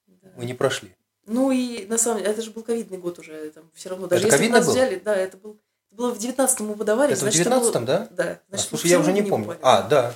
да. 0.06 0.28
Мы 0.36 0.44
не 0.44 0.54
прошли. 0.54 0.94
Ну 1.26 1.50
и 1.50 1.86
на 1.86 1.98
самом 1.98 2.18
деле, 2.18 2.30
это 2.32 2.42
же 2.42 2.50
был 2.50 2.62
ковидный 2.62 2.98
год 2.98 3.18
уже, 3.18 3.50
там 3.50 3.70
все 3.74 3.88
равно. 3.90 4.06
Это 4.06 4.16
Даже 4.16 4.26
если 4.26 4.36
бы 4.36 4.38
ковидный 4.38 4.58
нас 4.58 4.66
был? 4.66 4.72
взяли, 4.74 4.96
да, 4.98 5.14
это 5.16 5.36
был, 5.36 5.52
это 5.90 5.94
было 5.96 6.14
в 6.14 6.18
19-м 6.18 6.66
мы 6.66 6.76
подавали. 6.76 7.12
Это 7.12 7.18
в 7.20 7.22
значит, 7.22 7.46
19-м, 7.46 7.60
было- 7.60 7.86
да? 7.86 8.08
Да. 8.10 8.24
А, 8.24 8.40
значит, 8.48 8.72
мы 8.72 8.78
слушай, 8.78 8.90
я 8.90 9.00
уже 9.00 9.12
не 9.12 9.22
помню. 9.22 9.46
попали. 9.46 9.60
А, 9.62 9.82
да. 9.88 10.14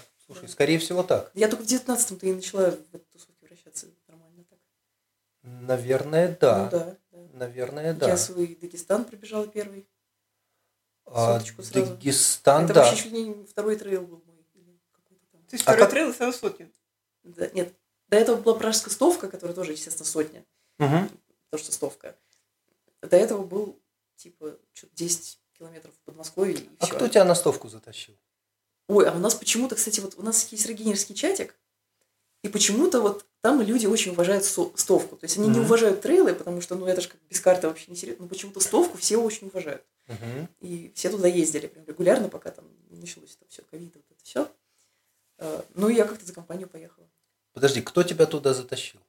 Скорее 0.50 0.78
всего 0.78 1.02
так. 1.02 1.30
Я 1.34 1.48
только 1.48 1.62
в 1.64 1.66
19-м-то 1.66 2.26
и 2.26 2.32
начала 2.32 2.70
в 2.70 2.94
эту 2.94 3.04
тусовке 3.12 3.46
вращаться 3.46 3.86
нормально 4.08 4.44
так. 4.48 4.58
Наверное, 5.42 6.36
да. 6.40 6.64
Ну 6.64 6.70
да, 6.70 6.96
да. 7.12 7.28
Наверное, 7.34 7.94
да. 7.94 8.08
Я 8.08 8.16
свой 8.16 8.54
Дагестан 8.60 9.04
пробежала 9.04 9.46
первый. 9.46 9.88
А, 11.06 11.38
соточку 11.38 11.62
сразу. 11.62 11.94
Дагестан, 11.94 12.64
это 12.64 12.74
да. 12.74 12.84
вообще 12.84 13.02
чуть 13.02 13.12
ли 13.12 13.24
не 13.28 13.44
второй 13.46 13.76
трейл 13.76 14.02
был 14.06 14.22
мой. 14.26 14.36
Или 14.54 14.78
какой-то 14.92 15.26
там. 15.32 15.40
То 15.42 15.54
есть 15.54 15.62
А 15.66 15.72
второй 15.72 15.80
как- 15.80 15.90
трейл 15.90 16.10
и 16.10 16.12
сразу 16.14 16.38
сотню. 16.38 16.70
Да, 17.22 17.48
нет, 17.50 17.74
до 18.08 18.16
этого 18.16 18.36
была 18.36 18.54
пражская 18.54 18.92
сотка, 18.92 19.28
которая 19.28 19.54
тоже, 19.54 19.72
естественно, 19.72 20.06
сотня. 20.06 20.44
Мгм. 20.78 21.10
то, 21.50 21.58
что 21.58 21.72
стовка. 21.72 22.16
До 23.02 23.16
этого 23.16 23.42
был, 23.44 23.78
типа, 24.16 24.56
что-то 24.72 24.94
10 24.94 25.40
километров 25.52 25.92
в 25.94 25.98
Подмосковье, 26.04 26.56
и 26.56 26.70
А 26.78 26.86
все. 26.86 26.94
кто 26.94 27.08
тебя 27.08 27.24
на 27.24 27.34
стовку 27.34 27.68
затащил? 27.68 28.14
Ой, 28.90 29.08
а 29.08 29.12
у 29.12 29.18
нас 29.20 29.36
почему-то, 29.36 29.76
кстати, 29.76 30.00
вот 30.00 30.14
у 30.16 30.22
нас 30.22 30.48
есть 30.50 30.66
регенерский 30.66 31.14
чатик, 31.14 31.54
и 32.42 32.48
почему-то 32.48 33.00
вот 33.00 33.24
там 33.40 33.62
люди 33.62 33.86
очень 33.86 34.10
уважают 34.12 34.44
стовку. 34.44 35.14
То 35.16 35.24
есть 35.24 35.36
они 35.38 35.46
не 35.46 35.58
Мгм. 35.58 35.64
уважают 35.66 36.00
трейлы, 36.00 36.34
потому 36.34 36.60
что, 36.60 36.74
ну, 36.74 36.86
это 36.86 37.00
же 37.00 37.08
как 37.08 37.20
без 37.28 37.40
карты 37.40 37.68
вообще 37.68 37.84
не 37.88 37.96
серьезно. 37.96 38.24
Но 38.24 38.28
почему-то 38.28 38.58
стовку 38.58 38.98
все 38.98 39.16
очень 39.16 39.46
уважают. 39.46 39.84
Мгм. 40.08 40.48
И 40.60 40.90
все 40.96 41.08
туда 41.10 41.28
ездили 41.28 41.68
прям 41.68 41.84
регулярно, 41.86 42.28
пока 42.28 42.50
там 42.50 42.64
не 42.90 42.98
началось 42.98 43.36
это 43.40 43.48
все, 43.48 43.62
ковид, 43.70 43.94
вот 43.94 44.04
это 44.10 44.24
все. 44.24 44.50
Ну, 45.74 45.88
и 45.88 45.94
я 45.94 46.04
как-то 46.04 46.26
за 46.26 46.32
компанию 46.34 46.68
поехала. 46.68 47.08
Подожди, 47.52 47.82
кто 47.82 48.02
тебя 48.02 48.26
туда 48.26 48.54
затащил? 48.54 49.00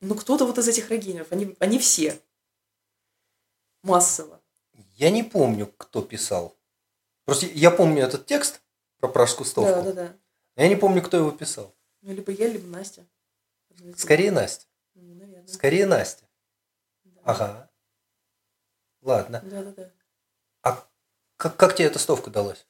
Ну, 0.00 0.14
кто-то 0.14 0.44
вот 0.46 0.58
из 0.58 0.68
этих 0.68 0.90
регенеров, 0.90 1.26
они, 1.32 1.56
они 1.58 1.78
все. 1.80 2.20
Массово. 3.82 4.40
Я 4.96 5.10
не 5.10 5.24
помню, 5.24 5.72
кто 5.76 6.02
писал. 6.02 6.54
Просто 7.24 7.46
я 7.46 7.70
помню 7.70 8.04
этот 8.04 8.26
текст 8.26 8.60
про 8.98 9.08
пражскую 9.08 9.46
стовку. 9.46 9.82
Да, 9.82 9.82
да, 9.82 9.92
да. 9.92 10.16
Я 10.56 10.68
не 10.68 10.76
помню, 10.76 11.02
кто 11.02 11.16
его 11.16 11.30
писал. 11.30 11.74
Ну, 12.02 12.12
либо 12.12 12.32
я, 12.32 12.48
либо 12.48 12.66
Настя. 12.66 13.06
Скорее 13.96 14.30
Настя. 14.32 14.66
Ну, 14.94 15.14
наверное. 15.14 15.46
Скорее 15.46 15.86
Настя. 15.86 16.24
Да. 17.04 17.20
Ага. 17.24 17.70
Ладно. 19.02 19.40
Да, 19.44 19.62
да, 19.62 19.72
да. 19.72 19.90
Как, 21.38 21.56
как 21.56 21.76
тебе 21.76 21.86
эта 21.86 22.00
стовка 22.00 22.30
далась? 22.30 22.66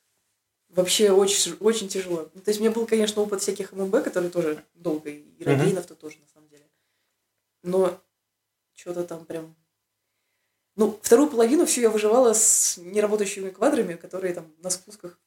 Вообще 0.68 1.10
очень, 1.10 1.56
очень 1.60 1.88
тяжело. 1.88 2.28
Ну, 2.34 2.42
То 2.42 2.50
есть 2.50 2.60
у 2.60 2.62
меня 2.62 2.70
был, 2.70 2.86
конечно, 2.86 3.22
опыт 3.22 3.40
всяких 3.40 3.72
ММБ, 3.72 4.04
которые 4.04 4.30
тоже 4.30 4.62
долго, 4.74 5.08
и. 5.08 5.42
Рогейнов-то 5.42 5.94
тоже, 5.94 6.18
на 6.18 6.28
самом 6.28 6.48
деле. 6.50 6.68
Но 7.62 7.98
что-то 8.74 9.04
там 9.04 9.24
прям... 9.24 9.56
Ну, 10.76 10.98
вторую 11.02 11.30
половину 11.30 11.64
всю 11.64 11.80
я 11.80 11.88
выживала 11.88 12.34
с 12.34 12.76
неработающими 12.76 13.48
квадрами, 13.48 13.94
которые 13.94 14.34
там 14.34 14.52
на 14.58 14.68
спусках 14.68 15.18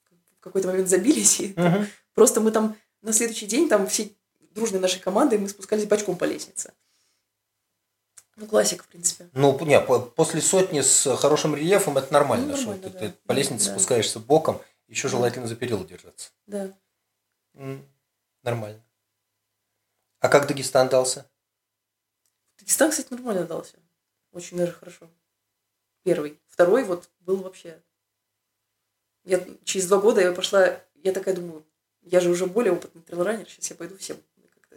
в 0.41 0.43
какой-то 0.43 0.67
момент 0.69 0.89
забились. 0.89 1.39
И 1.39 1.53
Мгм. 1.55 1.87
просто 2.15 2.41
мы 2.41 2.51
там 2.51 2.75
на 3.03 3.13
следующий 3.13 3.45
день, 3.45 3.69
там 3.69 3.85
все 3.87 4.09
дружной 4.39 4.81
нашей 4.81 4.99
командой, 4.99 5.37
мы 5.37 5.47
спускались 5.47 5.85
бочком 5.85 6.17
по 6.17 6.23
лестнице. 6.25 6.73
Ну, 8.37 8.47
классика, 8.47 8.83
в 8.83 8.87
принципе. 8.87 9.29
Ну, 9.33 9.57
не, 9.65 9.79
по- 9.79 9.99
после 9.99 10.41
сотни 10.41 10.81
с 10.81 11.15
хорошим 11.17 11.55
рельефом 11.55 11.97
это 11.99 12.11
нормально. 12.11 12.47
Ну, 12.47 12.55
что 12.57 12.71
нормально, 12.71 12.89
ты, 12.89 12.89
да. 12.89 12.99
ты 12.99 13.11
по 13.27 13.33
лестнице 13.33 13.67
Да. 13.67 13.75
спускаешься 13.75 14.19
боком, 14.19 14.59
еще 14.87 15.07
Да. 15.09 15.11
желательно 15.11 15.47
за 15.47 15.55
перила 15.55 15.85
держаться. 15.85 16.31
Да. 16.47 16.73
М, 17.53 17.87
Нормально. 18.43 18.81
А 20.19 20.27
как 20.29 20.47
Дагестан 20.47 20.89
дался? 20.89 21.29
Дагестан, 22.57 22.89
кстати, 22.89 23.11
нормально 23.13 23.43
дался. 23.45 23.75
Очень 24.31 24.57
даже 24.57 24.71
хорошо. 24.71 25.07
Первый. 26.03 26.39
Второй 26.47 26.83
вот 26.83 27.09
был 27.19 27.37
вообще... 27.37 27.79
Я 29.23 29.45
через 29.63 29.87
два 29.87 29.99
года 29.99 30.21
я 30.21 30.31
пошла, 30.31 30.79
я 31.03 31.11
такая 31.13 31.35
думаю, 31.35 31.63
я 32.01 32.19
же 32.19 32.29
уже 32.29 32.45
более 32.47 32.73
опытный 32.73 33.01
трейлранер, 33.01 33.47
сейчас 33.49 33.69
я 33.69 33.75
пойду 33.75 33.97
всем 33.97 34.17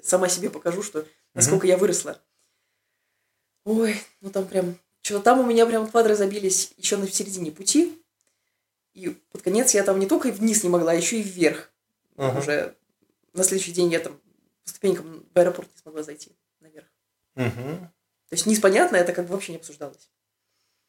сама 0.05 0.29
себе 0.29 0.51
покажу, 0.51 0.83
что 0.83 1.07
насколько 1.33 1.67
я 1.67 1.77
выросла. 1.77 2.21
Ой, 3.65 4.01
ну 4.21 4.31
там 4.31 4.47
прям... 4.47 4.79
Что-то 5.01 5.25
там 5.25 5.41
у 5.41 5.47
меня 5.47 5.67
прям 5.67 5.87
квадры 5.87 6.15
забились 6.15 6.73
еще 6.77 6.97
на 6.97 7.09
середине 7.09 7.51
пути. 7.51 8.01
И 8.95 9.11
под 9.33 9.43
конец 9.43 9.75
я 9.75 9.83
там 9.83 9.99
не 9.99 10.07
только 10.07 10.31
вниз 10.31 10.63
не 10.63 10.69
могла, 10.69 10.93
а 10.93 10.95
еще 10.95 11.19
и 11.19 11.23
вверх. 11.23 11.71
Мгм. 12.17 12.39
Уже 12.39 12.77
на 13.33 13.43
следующий 13.43 13.73
день 13.73 13.91
я 13.91 14.01
там 14.01 14.19
по 14.63 14.71
ступенькам 14.71 15.27
в 15.35 15.39
аэропорт 15.39 15.69
не 15.75 15.81
смогла 15.81 16.03
зайти 16.03 16.31
наверх. 16.61 16.87
Мгм. 17.35 17.91
То 18.29 18.35
есть 18.35 18.47
низ 18.47 18.61
понятно, 18.61 18.97
это 18.97 19.13
как 19.13 19.27
бы 19.27 19.33
вообще 19.33 19.53
не 19.53 19.59
обсуждалось. 19.59 20.09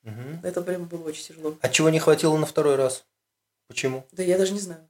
Мгм. 0.04 0.40
Это 0.44 0.62
прям 0.62 0.86
было 0.86 1.04
очень 1.08 1.26
тяжело. 1.26 1.58
А 1.62 1.70
чего 1.70 1.90
не 1.90 2.00
хватило 2.00 2.38
на 2.38 2.46
второй 2.46 2.76
раз? 2.76 3.06
Почему? 3.68 4.06
Да 4.12 4.24
я 4.24 4.38
даже 4.38 4.54
не 4.54 4.60
знаю. 4.60 4.88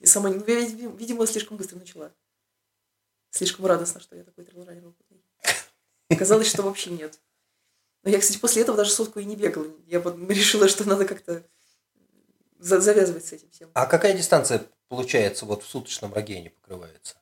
И 0.00 0.06
сама, 0.06 0.30
не- 0.30 0.36
я, 0.46 0.60
видимо, 0.60 1.26
слишком 1.26 1.56
быстро 1.56 1.76
начала. 1.78 2.12
Слишком 3.30 3.66
радостно, 3.66 4.00
что 4.00 4.16
я 4.16 4.24
такой 4.24 4.44
трейлранер 4.44 4.86
опытный. 4.86 5.22
Оказалось, 6.10 6.48
что 6.48 6.62
вообще 6.62 6.90
нет. 6.90 7.18
Но 8.04 8.10
я, 8.10 8.18
кстати, 8.18 8.38
после 8.38 8.62
этого 8.62 8.76
даже 8.76 8.90
сотку 8.90 9.18
и 9.20 9.24
не 9.24 9.36
бегала. 9.36 9.66
Я 9.86 10.00
вот 10.00 10.16
решила, 10.30 10.68
что 10.68 10.84
надо 10.88 11.04
как-то 11.04 11.42
за- 12.58 12.80
завязывать 12.80 13.26
с 13.26 13.32
этим 13.32 13.50
всем. 13.50 13.70
А 13.74 13.86
какая 13.86 14.16
дистанция, 14.16 14.64
получается, 14.88 15.44
вот 15.46 15.62
в 15.62 15.66
суточном 15.68 16.14
рогене 16.14 16.50
покрывается? 16.50 17.16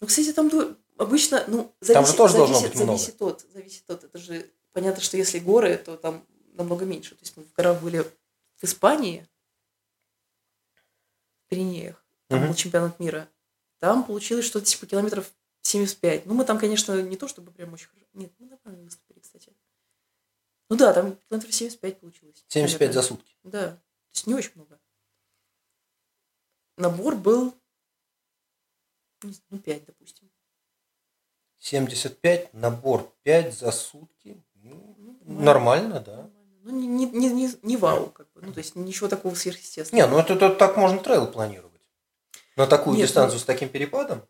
Ну, 0.00 0.06
кстати, 0.06 0.32
там 0.32 0.50
обычно, 0.96 1.44
ну, 1.48 1.74
Там 1.86 2.06
же 2.06 2.14
тоже 2.14 2.36
должно 2.36 2.56
зависит, 2.56 2.74
быть 2.74 2.82
много. 2.84 2.98
зависит 2.98 3.22
от, 3.22 3.44
зависит 3.52 3.90
от. 3.90 4.04
Это 4.04 4.18
же 4.18 4.50
понятно, 4.72 5.02
что 5.02 5.16
если 5.16 5.38
горы, 5.38 5.76
то 5.76 5.96
там 5.96 6.26
намного 6.54 6.84
меньше. 6.84 7.10
То 7.14 7.22
есть 7.22 7.36
мы 7.36 7.44
в 7.44 7.52
горах 7.52 7.80
были 7.82 8.00
в 8.56 8.64
Испании, 8.64 9.26
Пиренеях, 11.48 12.04
там 12.28 12.46
был 12.46 12.54
чемпионат 12.54 13.00
мира. 13.00 13.28
Там 13.78 14.04
получилось 14.04 14.44
что-то 14.44 14.66
типа 14.66 14.86
километров 14.86 15.32
75. 15.62 16.26
Ну, 16.26 16.34
мы 16.34 16.44
там, 16.44 16.58
конечно, 16.58 17.00
не 17.02 17.16
то 17.16 17.28
чтобы 17.28 17.52
прям 17.52 17.72
очень 17.72 17.88
хорошо. 17.88 18.06
Нет, 18.14 18.32
мы 18.38 18.46
нормально 18.46 18.84
выступили, 18.84 19.20
кстати. 19.20 19.52
Ну 20.70 20.76
да, 20.76 20.92
там 20.92 21.16
километров 21.28 21.54
75 21.54 22.00
получилось. 22.00 22.44
75 22.48 22.92
за 22.92 23.00
наверное. 23.00 23.02
сутки. 23.02 23.36
Да. 23.44 23.70
То 23.70 23.80
есть 24.14 24.26
не 24.26 24.34
очень 24.34 24.52
много. 24.54 24.80
Набор 26.76 27.16
был, 27.16 27.54
ну, 29.22 29.58
5, 29.58 29.84
допустим. 29.86 30.30
75, 31.58 32.54
набор 32.54 33.12
5 33.22 33.54
за 33.54 33.72
сутки. 33.72 34.42
Ну, 34.54 34.94
Ну, 34.98 35.40
нормально, 35.40 36.00
да. 36.00 36.30
Ну, 36.68 36.78
не, 36.78 36.86
не, 36.86 37.06
не, 37.06 37.30
не, 37.30 37.50
не 37.62 37.76
вау, 37.78 38.10
как 38.10 38.30
бы. 38.34 38.42
Ну, 38.42 38.52
то 38.52 38.58
есть 38.58 38.76
ничего 38.76 39.08
такого 39.08 39.34
сверхъестественного. 39.34 40.06
Не, 40.06 40.12
ну 40.12 40.18
это, 40.18 40.34
это 40.34 40.50
так 40.50 40.76
можно 40.76 40.98
трейл 40.98 41.26
планировать. 41.26 41.80
На 42.56 42.66
такую 42.66 42.98
Нет, 42.98 43.06
дистанцию 43.06 43.36
ну- 43.36 43.40
с 43.40 43.44
таким 43.44 43.70
перепадом. 43.70 44.22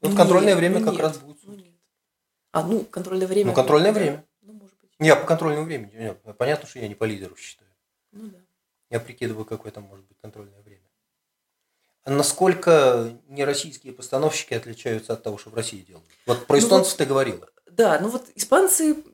Вот 0.00 0.08
Нет, 0.08 0.16
контрольное 0.16 0.56
время 0.56 0.80
ну 0.80 0.84
как 0.84 0.94
нет, 0.94 1.02
раз 1.02 1.18
будет. 1.18 1.38
Ну, 1.44 1.54
нет. 1.54 1.74
А, 2.50 2.64
ну, 2.64 2.80
контрольное 2.84 3.28
время. 3.28 3.50
Ну, 3.50 3.54
контрольное 3.54 3.92
да. 3.92 4.00
время. 4.00 4.24
Ну, 4.42 4.54
может 4.54 4.76
быть. 4.80 4.90
Я 4.98 5.14
по 5.14 5.26
контрольному 5.26 5.64
времени. 5.64 5.92
Нет, 5.94 6.20
Понятно, 6.36 6.68
что 6.68 6.80
я 6.80 6.88
не 6.88 6.96
по 6.96 7.04
лидеру 7.04 7.36
считаю. 7.36 7.70
Ну, 8.10 8.30
да. 8.30 8.38
Я 8.90 8.98
прикидываю, 8.98 9.44
какое 9.44 9.70
там 9.70 9.84
может 9.84 10.04
быть 10.06 10.18
контрольное 10.20 10.60
время. 10.62 10.82
А 12.02 12.10
насколько 12.10 13.16
нероссийские 13.28 13.92
постановщики 13.92 14.54
отличаются 14.54 15.12
от 15.12 15.22
того, 15.22 15.38
что 15.38 15.50
в 15.50 15.54
России 15.54 15.82
делают? 15.82 16.06
Вот 16.26 16.46
про 16.46 16.56
Ну, 16.56 16.62
эстонцев 16.62 16.94
ты 16.94 17.04
говорила. 17.04 17.48
Да, 17.70 18.00
ну 18.00 18.08
вот 18.08 18.26
испанцы 18.34 19.04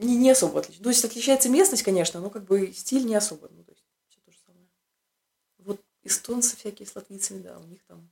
не, 0.00 0.16
не 0.16 0.30
особо 0.30 0.60
отличаются. 0.60 0.82
То 0.82 0.90
есть 0.90 1.04
отличается 1.04 1.48
местность, 1.48 1.82
конечно, 1.82 2.20
но 2.20 2.30
как 2.30 2.44
бы 2.44 2.72
стиль 2.72 3.04
не 3.04 3.14
особо. 3.14 3.48
Ну, 3.50 3.62
то 3.62 3.72
есть 3.72 3.84
все 4.08 4.20
то 4.24 4.32
же 4.32 4.38
самое. 4.46 4.68
Вот 5.58 5.80
эстонцы 6.02 6.56
всякие 6.56 6.86
с 6.86 6.96
латвийцами, 6.96 7.42
да, 7.42 7.58
у 7.58 7.66
них 7.66 7.82
там 7.84 8.10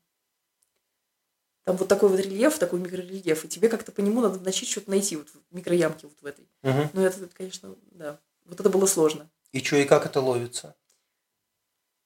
там 1.68 1.76
вот 1.76 1.86
такой 1.86 2.08
вот 2.08 2.18
рельеф, 2.18 2.58
такой 2.58 2.80
микрорельеф, 2.80 3.44
и 3.44 3.48
тебе 3.48 3.68
как-то 3.68 3.92
по 3.92 4.00
нему 4.00 4.22
надо 4.22 4.40
начать 4.40 4.70
что-то 4.70 4.88
найти, 4.88 5.16
вот 5.16 5.28
в 5.28 5.54
микроямке 5.54 6.06
вот 6.06 6.16
в 6.22 6.24
этой. 6.24 6.48
Мгм. 6.62 6.88
Ну, 6.94 7.02
это, 7.02 7.28
конечно, 7.34 7.76
да. 7.90 8.18
Вот 8.46 8.58
это 8.58 8.70
было 8.70 8.86
сложно. 8.86 9.28
И 9.52 9.62
что, 9.62 9.76
и 9.76 9.84
как 9.84 10.06
это 10.06 10.22
ловится? 10.22 10.76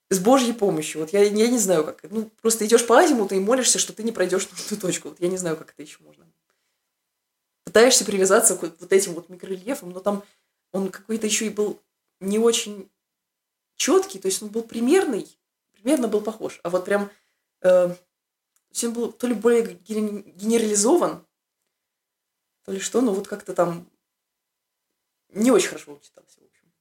С 0.09 0.19
Божьей 0.19 0.51
помощью. 0.51 0.99
Вот 0.99 1.13
я, 1.13 1.23
я 1.23 1.47
не 1.47 1.57
знаю, 1.57 1.85
как. 1.85 2.03
Ну, 2.11 2.29
просто 2.41 2.65
идешь 2.65 2.85
по 2.85 2.99
азимуту 2.99 3.35
и 3.35 3.39
молишься, 3.39 3.79
что 3.79 3.93
ты 3.93 4.03
не 4.03 4.11
пройдешь 4.11 4.49
нужную 4.51 4.81
точку. 4.81 5.09
Вот 5.09 5.21
я 5.21 5.29
не 5.29 5.37
знаю, 5.37 5.55
как 5.55 5.71
это 5.71 5.81
еще 5.81 5.99
можно. 6.03 6.25
Пытаешься 7.73 8.05
привязаться 8.05 8.55
к 8.55 8.61
вот 8.61 8.93
этим 8.93 9.15
вот 9.15 9.29
микрорельефам, 9.29 9.89
но 9.89 9.99
там 9.99 10.23
он 10.71 10.91
какой-то 10.91 11.25
еще 11.25 11.47
и 11.47 11.49
был 11.49 11.81
не 12.19 12.37
очень 12.37 12.87
четкий, 13.77 14.19
то 14.19 14.27
есть 14.27 14.43
он 14.43 14.49
был 14.49 14.61
примерный, 14.61 15.27
примерно 15.71 16.07
был 16.07 16.21
похож. 16.21 16.59
А 16.61 16.69
вот 16.69 16.85
прям 16.85 17.09
э, 17.61 17.95
он 18.83 18.93
был 18.93 19.11
то 19.11 19.25
ли 19.25 19.33
более 19.33 19.73
ген- 19.73 20.21
генерализован, 20.21 21.25
то 22.63 22.71
ли 22.71 22.79
что, 22.79 23.01
но 23.01 23.11
вот 23.11 23.27
как-то 23.27 23.55
там 23.55 23.89
не 25.29 25.49
очень 25.49 25.69
хорошо 25.69 25.99
читался, 26.03 26.41
в 26.41 26.43
общем. 26.45 26.71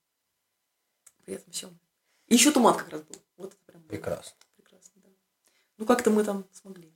При 1.25 1.37
этом 1.37 1.51
всем. 1.53 1.79
И 2.27 2.35
еще 2.35 2.53
туман 2.53 2.77
как 2.77 2.91
раз 2.91 3.01
был. 3.01 3.17
Вот 3.39 3.55
это 3.55 3.65
прям 3.65 3.83
Прекрасно. 3.85 4.37
прекрасно, 4.57 5.01
да. 5.03 5.09
Ну, 5.79 5.87
как-то 5.87 6.11
мы 6.11 6.23
там 6.23 6.47
смогли. 6.53 6.93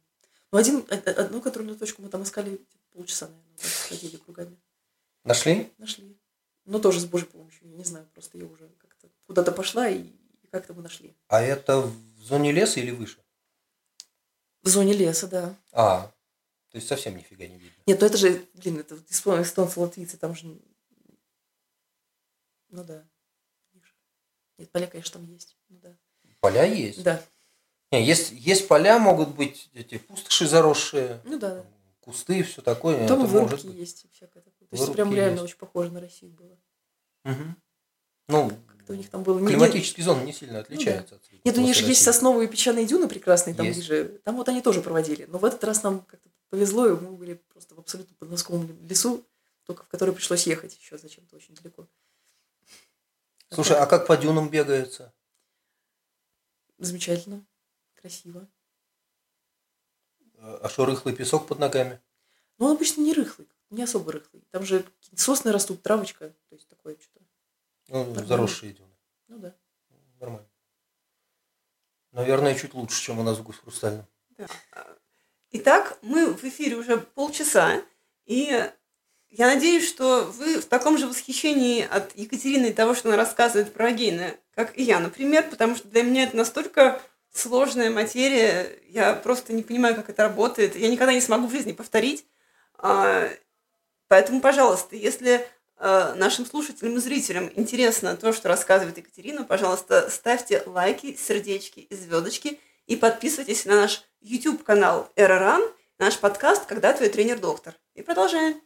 Ну, 0.53 0.59
один, 0.59 0.85
о- 0.91 1.11
одну 1.23 1.41
контрольную 1.41 1.79
точку 1.79 2.03
мы 2.03 2.11
там 2.11 2.25
искали 2.25 2.61
полчаса, 2.97 3.29
наверное, 3.29 3.89
ходили 3.89 4.17
кругами. 4.17 4.57
Нашли? 5.25 5.73
Нашли. 5.79 6.17
Но 6.65 6.79
тоже 6.79 7.01
с 7.01 7.05
Божьей 7.05 7.29
помощью, 7.29 7.69
я 7.69 7.77
не 7.77 7.85
знаю, 7.85 8.09
просто 8.15 8.39
я 8.39 8.47
уже 8.47 8.69
как-то 8.79 9.09
куда-то 9.27 9.53
пошла 9.53 9.89
и, 9.89 10.03
и 10.43 10.47
как-то 10.51 10.75
мы 10.75 10.83
нашли. 10.83 11.15
А 11.29 11.41
это 11.41 11.81
в 11.81 12.23
зоне 12.23 12.53
леса 12.53 12.81
или 12.81 12.91
выше? 12.91 13.19
В 14.63 14.69
зоне 14.69 14.95
леса, 14.95 15.29
да. 15.29 15.55
А, 15.73 16.11
то 16.71 16.77
есть 16.77 16.89
совсем 16.89 17.17
нифига 17.17 17.47
не 17.47 17.59
видно. 17.59 17.77
Нет, 17.87 18.01
ну 18.01 18.07
это 18.07 18.17
же, 18.17 18.45
блин, 18.55 18.81
это 18.81 18.97
вот 18.97 19.05
эстон- 19.09 19.43
эстонцы, 19.43 19.79
латвийцы, 19.79 20.17
там 20.17 20.35
же... 20.35 20.59
Ну 22.69 22.83
да. 22.83 23.05
Нет, 24.59 24.71
поля, 24.73 24.87
конечно, 24.87 25.21
там 25.21 25.33
есть. 25.33 25.57
Ну 25.69 25.79
да. 25.81 25.95
Поля 26.41 26.65
есть. 26.65 27.03
Да. 27.03 27.23
Не, 27.93 28.05
есть, 28.05 28.33
есть 28.33 28.67
поля, 28.67 28.99
могут 28.99 29.29
быть 29.37 29.71
эти 29.75 29.99
пустоши 29.99 30.49
заросшие, 30.49 31.21
Ну 31.25 31.39
да. 31.39 31.65
Кусты, 32.07 32.43
все 32.45 32.63
такое. 32.63 33.07
Там 33.09 33.21
и 33.21 33.25
это 33.25 33.33
может 33.33 33.51
вырубки 33.51 33.67
быть. 33.67 33.77
есть 33.77 34.05
и 34.05 34.09
всякое 34.13 34.41
такое. 34.43 34.69
То 34.69 34.75
есть 34.75 34.81
Вырубки 34.83 34.97
прям 34.97 35.15
реально 35.15 35.33
есть. 35.35 35.45
очень 35.45 35.59
похоже 35.59 35.91
на 35.91 36.01
Россию 36.01 36.33
было. 36.33 36.57
Мгм. 37.25 37.57
Ну, 38.29 38.51
Как-то 38.69 38.93
у 38.93 38.97
них 38.97 39.11
там 39.11 39.23
было... 39.25 39.45
климатические 39.47 40.05
зоны 40.05 40.23
не 40.23 40.33
сильно 40.33 40.61
отличаются 40.61 41.17
от 41.17 41.23
Нет, 41.45 41.57
у 41.59 41.61
них 41.61 41.75
же 41.75 41.81
полосы 41.83 41.89
есть 41.89 41.89
России. 41.89 42.05
сосновые 42.05 42.49
песчаные 42.49 42.87
дюны 42.87 43.09
прекрасные 43.09 43.55
там 43.55 43.67
Есть. 43.67 43.79
ближе. 43.81 44.21
Там 44.25 44.37
вот 44.37 44.49
они 44.49 44.63
тоже 44.63 44.81
проводили. 44.83 45.25
Но 45.27 45.39
в 45.39 45.45
этот 45.45 45.63
раз 45.65 45.83
нам 45.83 46.01
как-то 46.03 46.29
повезло, 46.49 46.87
и 46.87 46.93
мы 46.93 47.13
были 47.13 47.35
просто 47.35 47.75
в 47.75 47.79
абсолютно 47.81 48.15
подмосковном 48.17 48.87
лесу, 48.87 49.25
только 49.65 49.83
в 49.85 49.89
который 49.89 50.15
пришлось 50.15 50.47
ехать 50.47 50.77
еще 50.79 50.97
зачем-то 50.99 51.35
очень 51.37 51.55
далеко. 51.55 51.87
Слушай, 53.51 53.77
а 53.79 53.87
как 53.87 54.07
по 54.07 54.17
дюнам 54.17 54.49
бегается? 54.49 55.13
Замечательно. 56.79 57.45
Красиво. 57.95 58.47
А 60.47 60.69
что, 60.69 60.85
рыхлый 60.85 61.15
песок 61.15 61.47
под 61.49 61.59
ногами? 61.59 62.01
Но 62.59 62.67
он 62.67 62.77
обычно 62.77 63.03
не 63.03 63.13
рыхлый, 63.13 63.49
не 63.71 63.83
особо 63.83 64.13
рыхлый. 64.13 64.45
Там 64.51 64.65
же 64.65 64.81
какие-то 64.81 65.23
сосны 65.23 65.53
растут, 65.53 65.83
травочка, 65.83 66.29
то 66.49 66.55
есть 66.55 66.69
такое 66.69 66.97
что-то. 67.01 67.25
Ну, 67.89 67.99
Нормально. 67.99 68.27
заросшие 68.27 68.73
дюны. 68.73 68.97
Ну 69.29 69.39
да. 69.39 69.55
Нормально. 70.21 70.49
Наверное, 72.13 72.55
чуть 72.55 72.75
лучше, 72.75 73.01
чем 73.03 73.19
у 73.19 73.23
нас 73.23 73.39
в 73.39 73.43
Гусь 73.43 73.59
Хрустальном. 73.59 74.07
Итак, 75.51 75.99
мы 76.03 76.33
в 76.33 76.45
эфире 76.45 76.77
уже 76.77 76.99
полчаса, 76.99 77.83
и 78.25 78.71
я 79.31 79.47
надеюсь, 79.47 79.87
что 79.87 80.25
вы 80.25 80.61
в 80.61 80.67
таком 80.67 80.97
же 80.99 81.07
восхищении 81.07 81.83
от 81.83 82.17
Екатерины 82.17 82.67
и 82.67 82.73
того, 82.73 82.95
что 82.95 83.09
она 83.09 83.17
рассказывает 83.17 83.73
про 83.73 83.91
гены, 83.93 84.39
как 84.55 84.77
и 84.79 84.83
я, 84.83 84.99
например, 84.99 85.49
потому 85.51 85.77
что 85.77 85.89
для 85.89 86.03
меня 86.03 86.25
это 86.25 86.37
настолько 86.37 87.03
сложная 87.37 87.91
материя, 87.91 88.79
я 88.89 89.15
просто 89.15 89.53
не 89.53 89.63
понимаю, 89.63 89.95
как 89.95 90.11
это 90.11 90.25
работает, 90.25 90.77
я 90.77 90.89
никогда 90.89 91.13
не 91.13 91.21
смогу 91.21 91.47
в 91.47 91.53
жизни 91.53 91.73
повторить. 91.73 92.25
А, 92.79 93.29
Поэтому, 94.09 94.41
пожалуйста, 94.41 94.95
если 94.97 95.47
э, 95.79 96.15
нашим 96.15 96.47
слушателям 96.47 96.97
и 96.97 97.01
зрителям 97.01 97.51
интересно 97.55 98.17
то, 98.17 98.33
что 98.33 98.49
рассказывает 98.49 98.99
Екатерина, 98.99 99.45
пожалуйста, 99.45 100.09
ставьте 100.11 100.63
лайки, 100.67 101.17
сердечки 101.17 101.81
и 101.81 101.95
звездочки 101.95 102.61
и 102.87 102.97
подписывайтесь 102.97 103.65
на 103.65 103.77
наш 103.77 104.05
YouTube-канал 104.21 105.11
Эроран, 105.17 105.63
наш 105.99 106.19
подкаст 106.19 106.67
«Когда 106.67 106.93
твой 106.93 107.09
тренер-доктор». 107.09 107.75
И 107.95 108.03
продолжаем. 108.03 108.61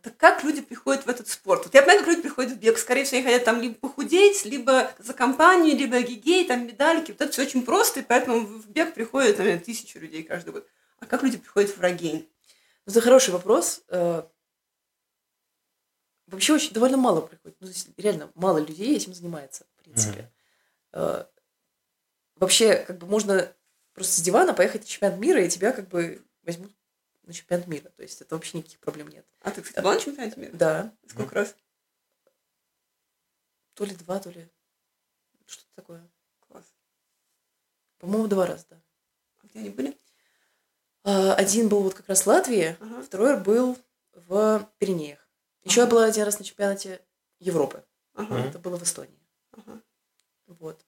Так 0.00 0.16
как 0.16 0.42
люди 0.42 0.62
приходят 0.62 1.04
в 1.04 1.08
этот 1.08 1.28
спорт? 1.28 1.64
Вот 1.64 1.74
я 1.74 1.82
понимаю, 1.82 2.00
как 2.00 2.08
люди 2.08 2.22
приходят 2.22 2.52
в 2.52 2.58
бег. 2.58 2.78
Скорее 2.78 3.04
всего, 3.04 3.18
они 3.18 3.26
хотят 3.26 3.44
там 3.44 3.60
либо 3.60 3.74
похудеть, 3.74 4.44
либо 4.46 4.90
за 4.98 5.12
компанию, 5.12 5.76
либо 5.76 6.00
гигей, 6.00 6.46
там 6.46 6.66
медальки. 6.66 7.12
Вот 7.12 7.20
это 7.20 7.30
все 7.30 7.42
очень 7.42 7.62
просто, 7.62 8.00
и 8.00 8.02
поэтому 8.02 8.40
в 8.40 8.68
бег 8.70 8.94
приходят 8.94 9.36
там, 9.36 9.60
тысячу 9.60 9.98
людей 9.98 10.22
каждый 10.22 10.54
год. 10.54 10.66
А 10.98 11.06
как 11.06 11.22
люди 11.22 11.36
приходят 11.36 11.76
в 11.76 11.80
рогейн? 11.80 12.26
Ну, 12.86 12.90
Это 12.92 13.00
хороший 13.00 13.30
вопрос. 13.30 13.82
Э, 13.88 14.22
Вообще 16.26 16.54
очень 16.54 16.72
довольно 16.72 16.96
мало 16.96 17.20
приходит. 17.20 17.56
Ну, 17.60 17.66
то 17.66 17.72
есть 17.72 17.88
реально 17.98 18.30
мало 18.34 18.58
людей 18.58 18.96
этим 18.96 19.12
занимается, 19.12 19.66
в 19.76 19.82
принципе. 19.82 20.30
Э, 20.92 21.24
Вообще, 22.36 22.76
как 22.76 22.96
бы 22.98 23.06
можно 23.06 23.52
просто 23.92 24.14
с 24.14 24.20
дивана 24.20 24.54
поехать 24.54 24.82
на 24.82 24.88
чемпионат 24.88 25.18
мира, 25.18 25.44
и 25.44 25.50
тебя 25.50 25.72
как 25.72 25.88
бы 25.88 26.24
возьмут 26.44 26.72
на 27.22 27.32
чемпионат 27.32 27.66
мира. 27.66 27.88
То 27.90 28.02
есть 28.02 28.20
это 28.20 28.34
вообще 28.34 28.58
никаких 28.58 28.78
проблем 28.80 29.08
нет. 29.08 29.26
А 29.40 29.50
ты, 29.50 29.62
кстати, 29.62 29.82
была 29.82 29.94
на 29.94 30.00
чемпионате 30.00 30.40
мира? 30.40 30.50
Да, 30.54 30.94
Сколько 31.08 31.34
раз? 31.36 31.54
то 33.74 33.84
ли 33.84 33.94
два, 33.96 34.18
то 34.20 34.30
ли 34.30 34.48
что-то 35.46 35.70
такое. 35.74 36.10
Класс. 36.48 36.64
По-моему, 37.98 38.26
два 38.28 38.46
раза, 38.46 38.66
да. 38.70 38.82
А 39.42 39.46
где 39.46 39.60
они 39.60 39.70
были? 39.70 39.98
А, 41.04 41.34
Один 41.34 41.68
был 41.68 41.82
вот 41.82 41.94
как 41.94 42.08
раз 42.08 42.22
в 42.22 42.26
Латвии, 42.26 42.76
Ага. 42.80 43.02
второй 43.02 43.40
был 43.40 43.78
в 44.12 44.68
Пиренеях. 44.78 45.26
Еще 45.62 45.80
я 45.80 45.86
была 45.86 46.04
один 46.04 46.24
раз 46.24 46.38
на 46.38 46.44
чемпионате 46.44 47.00
Европы. 47.38 47.84
Ага. 48.14 48.38
Это 48.40 48.58
было 48.58 48.76
в 48.76 48.82
Эстонии. 48.82 49.18
ага. 49.52 49.80
Вот. 50.46 50.84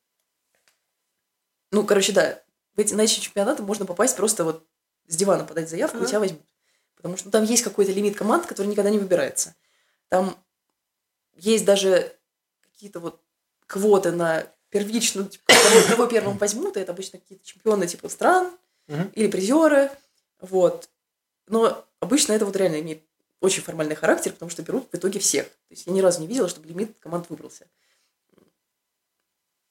Ну, 1.70 1.87
короче, 1.87 2.12
да, 2.12 2.42
в 2.75 2.79
эти, 2.79 2.92
на 2.94 3.01
эти 3.03 3.18
чемпионаты 3.18 3.62
можно 3.62 3.87
попасть 3.87 4.16
просто 4.16 4.44
вот 4.44 4.68
с 5.07 5.17
дивана 5.17 5.45
подать 5.45 5.69
заявку, 5.69 5.97
Ага. 5.99 6.07
и 6.07 6.09
тебя 6.09 6.21
возьмут. 6.21 6.43
Потому 6.97 7.17
что 7.17 7.27
ну, 7.27 7.33
там 7.33 7.45
есть 7.45 7.62
какой-то 7.62 7.93
лимит 7.93 8.17
команд, 8.17 8.47
который 8.47 8.67
никогда 8.69 8.90
не 8.90 8.99
выбирается. 8.99 9.55
Там 10.09 10.37
есть 11.35 11.64
даже 11.64 12.14
какие-то 12.62 13.01
вот 13.01 13.21
квоты 13.67 14.11
на 14.12 14.47
первичную, 14.71 15.29
типа, 15.29 15.45
кого, 15.47 15.87
кого 15.88 16.07
первым 16.07 16.38
возьмут, 16.38 16.77
и 16.77 16.81
это 16.81 16.93
обычно 16.93 17.19
какие-то 17.19 17.45
чемпионы 17.45 17.87
типа 17.87 18.09
стран 18.09 18.57
Мгм. 18.87 19.09
или 19.14 19.31
призеры. 19.31 19.90
Вот. 20.40 20.88
Но 21.47 21.87
обычно 22.01 22.33
это 22.33 22.45
вот 22.47 22.57
реально 22.57 22.81
имеет 22.81 23.03
очень 23.40 23.62
формальный 23.62 23.95
характер, 23.95 24.33
потому 24.33 24.51
что 24.51 24.62
берут 24.62 24.88
в 24.90 24.95
итоге 24.97 25.21
всех. 25.21 25.47
То 25.47 25.71
есть 25.71 25.87
я 25.87 25.93
ни 25.93 26.01
разу 26.01 26.21
не 26.21 26.27
видела, 26.27 26.49
чтобы 26.49 26.67
лимит 26.67 26.97
команд 26.99 27.29
выбрался. 27.29 27.67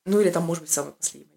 Ну 0.06 0.20
или 0.20 0.30
там, 0.30 0.44
может 0.44 0.64
быть, 0.64 0.72
самый 0.72 0.94
последний 0.94 1.33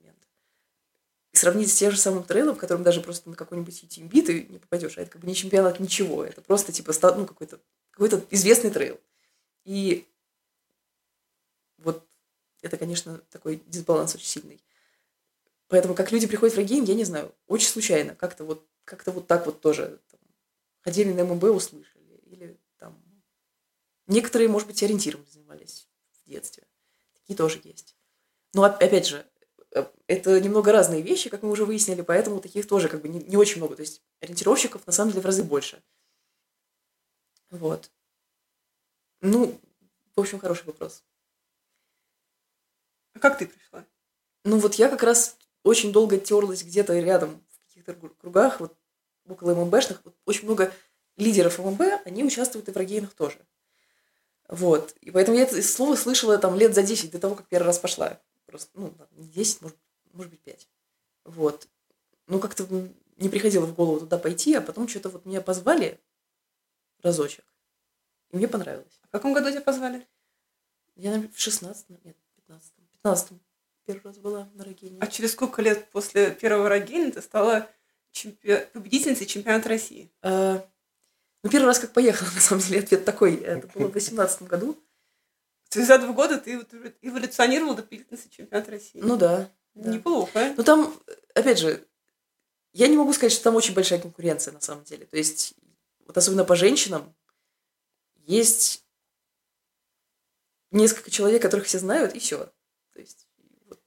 сравнить 1.37 1.71
с 1.71 1.77
тем 1.77 1.91
же 1.93 1.99
самым 1.99 2.25
трейлом, 2.25 2.55
в 2.57 2.59
котором 2.59 2.83
даже 2.83 3.01
просто 3.01 3.31
на 3.31 3.37
какой-нибудь 3.37 3.83
UTMB 3.85 4.23
ты 4.23 4.45
не 4.45 4.59
попадешь, 4.59 4.99
а 4.99 5.03
это 5.03 5.11
как 5.13 5.21
бы 5.23 5.27
не 5.27 5.35
чемпионат 5.35 5.81
ничего, 5.81 6.25
это 6.25 6.41
просто 6.41 6.73
типа 6.73 6.93
ста- 6.93 7.15
ну, 7.15 7.27
какой-то 7.27 7.61
какой 7.91 8.09
известный 8.31 8.71
трейл. 8.71 9.01
И 9.65 10.07
вот 11.79 12.07
это, 12.63 12.77
конечно, 12.77 13.19
такой 13.31 13.63
дисбаланс 13.67 14.15
очень 14.15 14.27
сильный. 14.27 14.63
Поэтому 15.69 15.95
как 15.95 16.13
люди 16.13 16.27
приходят 16.27 16.55
в 16.55 16.59
регейн, 16.59 16.85
я 16.85 16.95
не 16.95 17.05
знаю, 17.05 17.35
очень 17.47 17.69
случайно, 17.69 18.15
как-то 18.15 18.45
вот, 18.45 18.67
как-то 18.85 19.11
вот 19.13 19.27
так 19.27 19.47
вот 19.47 19.61
тоже 19.61 20.01
там, 20.11 20.21
ходили 20.83 21.13
на 21.13 21.25
ММБ, 21.25 21.45
услышали, 21.45 22.21
или 22.27 22.57
там 22.79 22.97
некоторые, 24.07 24.49
может 24.49 24.69
быть, 24.69 24.83
ориентиром 24.83 25.25
занимались 25.31 25.89
в 26.25 26.31
детстве. 26.31 26.65
Такие 27.15 27.37
тоже 27.37 27.61
есть. 27.65 27.97
Но 28.55 28.63
оп- 28.65 28.83
опять 28.83 29.07
же, 29.07 29.27
это 30.07 30.41
немного 30.41 30.73
разные 30.73 31.03
вещи, 31.03 31.31
как 31.31 31.43
мы 31.43 31.51
уже 31.51 31.65
выяснили, 31.65 32.03
поэтому 32.03 32.41
таких 32.41 32.67
тоже 32.67 32.89
как 32.89 33.03
бы 33.03 33.09
не, 33.09 33.21
не 33.21 33.37
очень 33.37 33.59
много. 33.59 33.77
То 33.77 33.83
есть 33.83 34.03
ориентировщиков 34.21 34.87
на 34.87 34.93
самом 34.93 35.11
деле 35.11 35.23
в 35.23 35.27
разы 35.27 35.43
больше. 35.43 35.83
Вот. 37.51 37.91
Ну, 39.21 39.59
в 40.15 40.21
общем, 40.21 40.39
хороший 40.39 40.67
вопрос. 40.67 41.05
А 43.15 43.19
как 43.19 43.39
ты 43.39 43.47
пришла? 43.47 43.85
Ну 44.45 44.59
вот 44.59 44.75
я 44.75 44.89
как 44.89 45.03
раз 45.03 45.37
очень 45.63 45.93
долго 45.93 46.19
терлась 46.19 46.63
где-то 46.63 46.99
рядом 46.99 47.43
в 47.49 47.67
каких-то 47.67 47.95
кругах, 47.95 48.61
вот 48.61 48.77
около 49.29 49.55
ММБшных. 49.55 50.01
Вот 50.05 50.15
очень 50.25 50.45
много 50.45 50.73
лидеров 51.17 51.59
ММБ, 51.59 51.81
они 52.05 52.25
участвуют 52.25 52.69
и 52.69 52.73
в 52.73 52.77
рогейнах 52.77 53.15
тоже. 53.15 53.39
Вот. 54.49 54.95
И 55.01 55.11
поэтому 55.11 55.37
я 55.37 55.45
это 55.45 55.61
слово 55.63 55.97
слышала 55.97 56.39
там 56.39 56.55
лет 56.55 56.75
за 56.75 56.83
10 56.83 57.11
до 57.11 57.19
того, 57.19 57.35
как 57.35 57.49
первый 57.49 57.67
раз 57.67 57.79
пошла. 57.79 58.21
Просто, 58.47 58.71
ну, 58.75 58.95
ладно, 58.99 59.09
не 59.13 59.29
10, 59.29 59.63
может, 59.63 59.77
может 60.13 60.31
быть, 60.31 60.41
5. 60.41 60.69
Вот. 61.25 61.69
Ну, 62.27 62.39
как-то 62.41 62.67
не 63.17 63.29
приходило 63.29 63.67
в 63.67 63.75
голову 63.75 64.01
туда 64.01 64.19
пойти, 64.19 64.55
а 64.55 64.61
потом 64.61 64.89
что-то 64.89 65.09
вот 65.09 65.25
меня 65.27 65.41
позвали 65.41 66.01
разочек. 67.03 67.45
И 68.31 68.37
мне 68.37 68.49
понравилось. 68.49 68.99
А 69.03 69.07
в 69.07 69.11
каком 69.11 69.33
году 69.33 69.51
тебя 69.51 69.61
позвали? 69.61 70.07
Я, 70.97 71.11
наверное, 71.11 71.33
в 71.33 71.39
16, 71.39 71.91
нет, 72.05 72.17
15 72.37 72.73
15 73.03 73.33
первый 73.87 74.03
раз 74.03 74.19
была 74.19 74.49
на 74.55 74.65
Рогене. 74.65 74.99
А 75.01 75.07
через 75.07 75.33
сколько 75.33 75.63
лет 75.63 75.91
после 75.91 76.31
первого 76.33 76.69
Рогена 76.69 77.13
ты 77.13 77.23
стала 77.23 77.71
чемпи... 78.11 78.67
победительницей 78.73 79.27
чемпионата 79.27 79.69
России? 79.69 80.11
А, 80.23 80.67
ну, 81.43 81.51
первый 81.51 81.67
раз 81.67 81.79
как 81.79 81.93
поехала, 81.93 82.29
на 82.35 82.41
самом 82.41 82.63
деле, 82.63 82.81
ответ 82.81 83.05
такой. 83.05 83.37
Это 83.37 83.69
было 83.69 83.89
в 83.89 83.93
2018 83.93 84.43
году. 84.43 84.77
За 85.71 85.99
два 85.99 86.13
года 86.13 86.39
ты 86.39 86.59
вот 86.59 86.69
эволюционировала 87.03 87.77
до 87.77 87.83
победительницы 87.83 88.29
чемпионата 88.31 88.71
России? 88.71 89.01
Ну 89.01 89.17
да. 89.17 89.51
да. 89.75 89.91
Неплохо. 89.91 90.55
Ну 90.57 90.65
там, 90.65 90.95
опять 91.35 91.59
же, 91.59 91.87
я 92.73 92.89
не 92.89 92.97
могу 92.97 93.13
сказать, 93.13 93.33
что 93.33 93.45
там 93.45 93.57
очень 93.57 93.75
большая 93.75 94.01
конкуренция 94.01 94.53
на 94.53 94.61
самом 94.61 94.85
деле. 94.85 95.07
То 95.07 95.17
есть, 95.17 95.55
вот 96.07 96.17
особенно 96.17 96.45
по 96.45 96.57
женщинам, 96.57 97.15
есть 98.27 98.85
несколько 100.71 101.11
человек, 101.11 101.43
которых 101.43 101.67
все 101.67 101.79
знают, 101.79 102.15
и 102.15 102.19
все. 102.19 102.53
То 102.93 103.01
есть, 103.01 103.29
вот. 103.65 103.81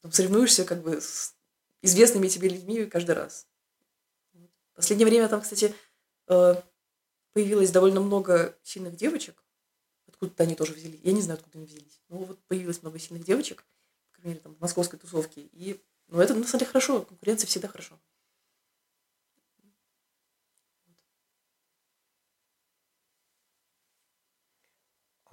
Там 0.00 0.12
соревнуешься 0.12 0.64
как 0.64 0.82
бы 0.82 1.00
с 1.00 1.34
известными 1.82 2.28
тебе 2.28 2.48
людьми 2.48 2.86
каждый 2.86 3.14
раз. 3.14 3.46
В 4.32 4.76
последнее 4.76 5.06
время 5.06 5.28
там, 5.28 5.40
кстати, 5.40 5.74
э, 6.28 6.54
появилось 7.32 7.70
довольно 7.70 8.00
много 8.00 8.56
сильных 8.62 8.96
девочек. 8.96 9.42
Откуда-то 10.06 10.42
они 10.42 10.54
тоже 10.54 10.72
взялись. 10.74 11.00
Я 11.02 11.12
не 11.12 11.22
знаю, 11.22 11.38
откуда 11.38 11.58
они 11.58 11.66
взялись. 11.66 12.00
Но 12.08 12.18
вот 12.18 12.44
появилось 12.46 12.82
много 12.82 12.98
сильных 12.98 13.24
девочек, 13.24 13.64
по 14.10 14.16
крайней 14.16 14.30
мере, 14.30 14.40
там, 14.40 14.54
в 14.54 14.60
московской 14.60 14.98
тусовке. 14.98 15.42
И, 15.52 15.82
ну, 16.08 16.20
это, 16.20 16.34
на 16.34 16.44
самом 16.44 16.60
деле, 16.60 16.66
хорошо. 16.66 17.02
Конкуренция 17.02 17.46
всегда 17.46 17.68
хорошо. 17.68 17.98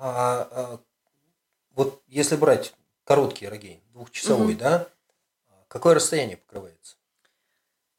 А, 0.01 0.47
а 0.51 0.79
вот 1.71 2.01
если 2.07 2.37
брать 2.37 2.73
короткий 3.03 3.47
рогень, 3.47 3.83
двухчасовой, 3.91 4.53
угу. 4.53 4.59
да, 4.59 4.89
какое 5.67 5.95
расстояние 5.95 6.37
покрывается? 6.37 6.95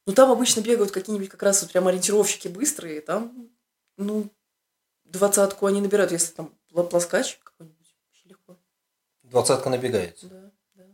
Ну, 0.07 0.15
там 0.15 0.31
обычно 0.31 0.61
бегают 0.61 0.93
какие-нибудь 0.93 1.29
как 1.29 1.43
раз 1.43 1.61
вот 1.61 1.73
прям 1.73 1.87
ориентировщики 1.87 2.49
быстрые, 2.49 3.03
там, 3.03 3.51
ну, 3.97 4.31
двадцатку 5.05 5.67
они 5.67 5.81
набирают, 5.81 6.13
если 6.13 6.33
там 6.33 6.55
плоскач 6.69 7.39
какой-нибудь, 7.43 7.97
очень 8.13 8.31
легко. 8.31 8.57
Двадцатка 9.23 9.71
набегается? 9.71 10.29
Да, 10.29 10.51
да. 10.75 10.87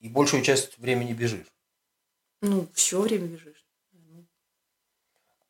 И 0.00 0.08
большую 0.08 0.42
часть 0.42 0.78
времени 0.78 1.12
бежишь? 1.12 1.46
Ну, 2.40 2.68
все 2.72 3.00
время 3.00 3.26
бежишь. 3.26 3.66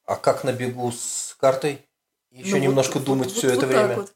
А 0.04 0.16
как 0.16 0.42
на 0.42 0.54
бегу 0.54 0.90
с 0.90 1.36
картой? 1.38 1.86
Еще 2.30 2.56
ну, 2.56 2.62
немножко 2.62 2.98
вот, 2.98 3.04
думать 3.04 3.28
вот, 3.28 3.36
все 3.36 3.48
вот, 3.48 3.58
это 3.58 3.66
вот 3.66 3.74
время. 3.74 3.96
Вот. 3.96 4.14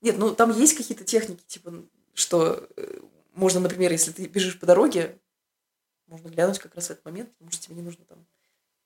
Нет, 0.00 0.18
ну 0.18 0.34
там 0.34 0.56
есть 0.56 0.76
какие-то 0.76 1.04
техники, 1.04 1.42
типа, 1.46 1.72
что 2.14 2.68
э, 2.76 3.00
можно, 3.32 3.58
например, 3.58 3.90
если 3.90 4.12
ты 4.12 4.26
бежишь 4.26 4.58
по 4.60 4.66
дороге, 4.66 5.18
можно 6.06 6.28
глянуть 6.28 6.58
как 6.58 6.74
раз 6.74 6.86
в 6.86 6.90
этот 6.90 7.04
момент, 7.04 7.32
потому 7.32 7.50
что 7.50 7.62
тебе 7.62 7.76
не 7.76 7.82
нужно 7.82 8.04
там. 8.04 8.24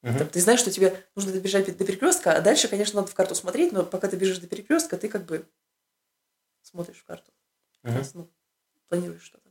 Угу. 0.03 0.19
там 0.19 0.29
ты 0.29 0.41
знаешь, 0.41 0.61
что 0.61 0.71
тебе 0.71 1.05
нужно 1.17 1.33
добежать 1.33 1.67
до 1.67 1.85
перекрестка, 1.85 2.37
а 2.37 2.41
дальше, 2.41 2.69
конечно, 2.69 3.01
надо 3.01 3.11
в 3.11 3.15
карту 3.15 3.35
смотреть, 3.35 3.73
но 3.73 3.85
пока 3.85 4.09
ты 4.09 4.17
бежишь 4.17 4.39
до 4.39 4.47
перекрестка, 4.47 4.97
ты 4.97 5.09
как 5.09 5.25
бы 5.25 5.49
смотришь 6.63 6.99
в 6.99 7.05
карту. 7.05 7.33
Угу. 7.83 7.93
Раз, 7.95 8.15
ну, 8.15 8.31
планируешь 8.89 9.23
что-то. 9.23 9.49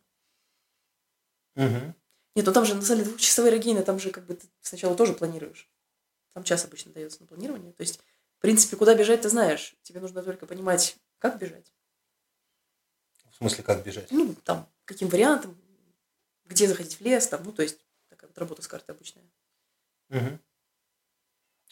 Угу. 1.56 1.94
Нет, 2.36 2.46
ну 2.46 2.54
там 2.54 2.66
же 2.66 2.76
на 2.76 2.82
самом 2.82 3.00
деле 3.00 3.10
двухчасовые 3.10 3.52
рогейны, 3.52 3.84
там 3.84 4.00
же 4.00 4.12
как 4.12 4.26
бы 4.26 4.36
ты 4.36 4.48
сначала 4.62 4.96
тоже 4.96 5.14
планируешь. 5.14 5.70
Там 6.34 6.44
час 6.44 6.66
обычно 6.66 6.94
дается 6.94 7.22
на 7.22 7.28
планирование. 7.28 7.74
То 7.74 7.82
есть 7.82 8.00
в 8.38 8.42
принципе, 8.42 8.78
куда 8.78 8.94
бежать 8.94 9.22
ты 9.22 9.30
знаешь. 9.30 9.76
Тебе 9.82 10.00
нужно 10.00 10.22
только 10.22 10.46
понимать, 10.46 10.98
как 11.18 11.40
бежать. 11.40 11.74
В 13.32 13.36
смысле, 13.38 13.64
как 13.64 13.84
бежать? 13.84 14.12
Ну, 14.12 14.36
там, 14.44 14.70
каким 14.86 15.10
вариантом, 15.10 15.60
где 16.46 16.68
заходить 16.68 17.00
в 17.00 17.02
лес, 17.02 17.28
там, 17.28 17.44
ну, 17.44 17.52
то 17.52 17.64
есть, 17.64 17.80
такая 18.10 18.30
вот 18.30 18.38
работа 18.38 18.62
с 18.62 18.68
картой 18.68 18.96
обычная. 18.96 19.24
Угу. 20.10 20.40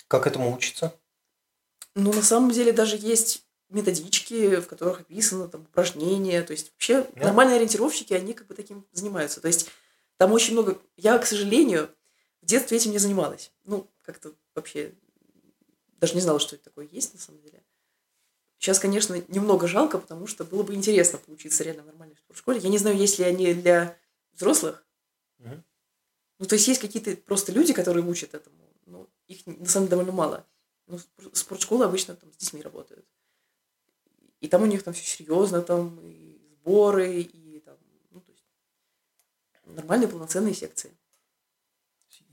Как 0.08 0.28
этому 0.28 0.56
учиться? 0.56 0.94
Ну, 1.96 2.14
на 2.14 2.22
самом 2.22 2.52
деле, 2.52 2.72
даже 2.72 2.98
есть 2.98 3.46
методички, 3.70 4.58
в 4.58 4.68
которых 4.68 5.02
описано 5.02 5.48
там 5.48 5.62
упражнения. 5.62 6.44
То 6.44 6.52
есть, 6.52 6.72
вообще, 6.72 7.08
да. 7.16 7.26
нормальные 7.26 7.58
ориентировщики, 7.58 8.14
они 8.14 8.34
как 8.34 8.48
бы 8.48 8.54
таким 8.54 8.86
занимаются. 8.92 9.42
То 9.42 9.48
есть, 9.48 9.70
там 10.18 10.32
очень 10.32 10.54
много... 10.54 10.80
Я, 10.98 11.18
к 11.18 11.26
сожалению, 11.26 11.90
в 12.42 12.46
детстве 12.46 12.78
этим 12.78 12.92
не 12.92 13.00
занималась. 13.00 13.52
Ну, 13.64 13.90
как-то 14.04 14.34
вообще 14.54 14.94
даже 16.00 16.14
не 16.14 16.22
знала, 16.22 16.40
что 16.40 16.56
это 16.56 16.66
такое 16.66 16.88
есть 16.92 17.14
на 17.14 17.20
самом 17.20 17.42
деле. 17.42 17.64
Сейчас, 18.60 18.80
конечно, 18.80 19.22
немного 19.28 19.68
жалко, 19.68 19.98
потому 19.98 20.28
что 20.28 20.44
было 20.44 20.64
бы 20.64 20.74
интересно 20.74 21.20
поучиться 21.20 21.64
реально 21.64 21.84
в 21.84 21.88
нормальной 21.88 22.16
спортшколе. 22.16 22.60
Я 22.60 22.70
не 22.70 22.78
знаю, 22.78 22.98
есть 22.98 23.20
ли 23.20 23.26
они 23.26 23.54
для 23.54 23.98
взрослых. 24.34 24.86
Угу. 25.40 25.64
Ну, 26.40 26.46
то 26.46 26.56
есть 26.56 26.68
есть 26.68 26.82
какие-то 26.82 27.16
просто 27.16 27.52
люди, 27.52 27.74
которые 27.74 28.06
учат 28.06 28.34
этому. 28.34 28.58
Но 28.86 29.08
их 29.28 29.46
на 29.46 29.66
самом 29.66 29.88
деле 29.88 29.98
довольно 29.98 30.12
мало. 30.12 30.46
Ну, 30.88 31.00
спортшколы 31.34 31.86
обычно 31.86 32.16
там 32.16 32.32
с 32.34 32.38
детьми 32.38 32.62
работают. 32.62 33.06
И 34.42 34.48
там 34.48 34.64
у 34.64 34.66
них 34.66 34.84
там 34.84 34.94
все 34.94 35.06
серьезно, 35.06 35.62
там 35.62 36.00
и 36.04 36.40
сборы, 36.52 37.22
и 37.22 37.60
там, 37.62 37.78
ну, 38.12 38.22
то 38.22 38.32
есть 38.32 38.44
нормальные 39.66 40.08
полноценные 40.08 40.54
секции. 40.54 40.92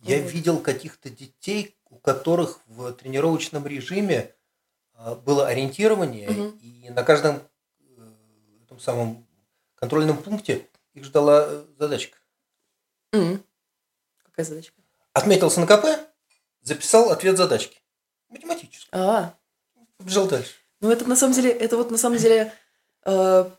Я 0.02 0.20
вот. 0.20 0.32
видел 0.32 0.58
каких-то 0.58 1.10
детей, 1.10 1.76
у 1.88 1.96
которых 1.96 2.60
в 2.66 2.92
тренировочном 2.92 3.66
режиме 3.66 4.34
а, 4.94 5.14
было 5.14 5.46
ориентирование, 5.46 6.30
угу. 6.30 6.58
и 6.60 6.90
на 6.90 7.02
каждом 7.04 7.40
э, 7.80 8.12
этом 8.64 8.80
самом 8.80 9.26
контрольном 9.76 10.20
пункте 10.22 10.68
их 10.94 11.04
ждала 11.04 11.46
э, 11.46 11.64
задачка. 11.78 12.18
Угу. 13.12 13.40
Какая 14.32 14.46
задачка? 14.46 14.74
Отметился 15.12 15.60
на 15.60 15.66
КП, 15.66 15.86
записал 16.62 17.10
ответ 17.10 17.36
задачки. 17.36 17.80
Математический. 18.30 18.88
А. 18.92 19.34
Побежал 19.98 20.26
дальше. 20.26 20.52
Ну, 20.80 20.90
это 20.90 21.04
на 21.06 21.16
самом 21.16 21.34
деле, 21.34 21.50
это 21.50 21.76
вот 21.76 21.90
на 21.90 21.98
самом 21.98 22.18
деле, 22.18 22.52
э, 23.04 23.50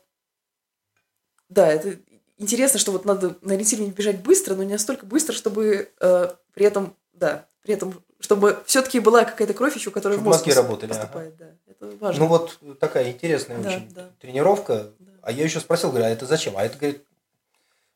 да, 1.50 1.68
это 1.72 1.98
интересно, 2.38 2.80
что 2.80 2.92
вот 2.92 3.06
надо 3.06 3.38
на 3.42 3.54
ориентировании 3.54 3.94
бежать 3.94 4.22
быстро, 4.22 4.56
но 4.56 4.64
не 4.64 4.74
настолько 4.74 5.06
быстро, 5.06 5.34
чтобы 5.34 5.92
э, 6.00 6.30
при 6.54 6.66
этом, 6.66 6.98
да, 7.14 7.48
при 7.62 7.76
этом, 7.76 8.04
чтобы 8.20 8.62
все-таки 8.66 9.00
была 9.00 9.24
какая-то 9.24 9.54
кровь 9.54 9.76
еще, 9.76 9.92
которая 9.92 10.18
чтобы 10.18 10.32
в 10.32 10.34
мозг 10.34 10.48
работали, 10.48 10.90
поступает, 10.90 11.36
ага. 11.40 11.52
да. 11.66 11.72
Это 11.72 11.98
важно. 11.98 12.24
Ну 12.24 12.28
вот 12.28 12.60
такая 12.80 13.12
интересная 13.12 13.60
да, 13.60 13.70
очень 13.70 13.94
да. 13.94 14.10
тренировка. 14.20 14.92
Да. 15.00 15.12
А 15.22 15.32
я 15.32 15.44
еще 15.44 15.60
спросил, 15.60 15.90
говорю, 15.90 16.06
а 16.06 16.10
это 16.10 16.26
зачем? 16.26 16.58
А 16.58 16.64
это, 16.64 16.78
говорит, 16.78 17.06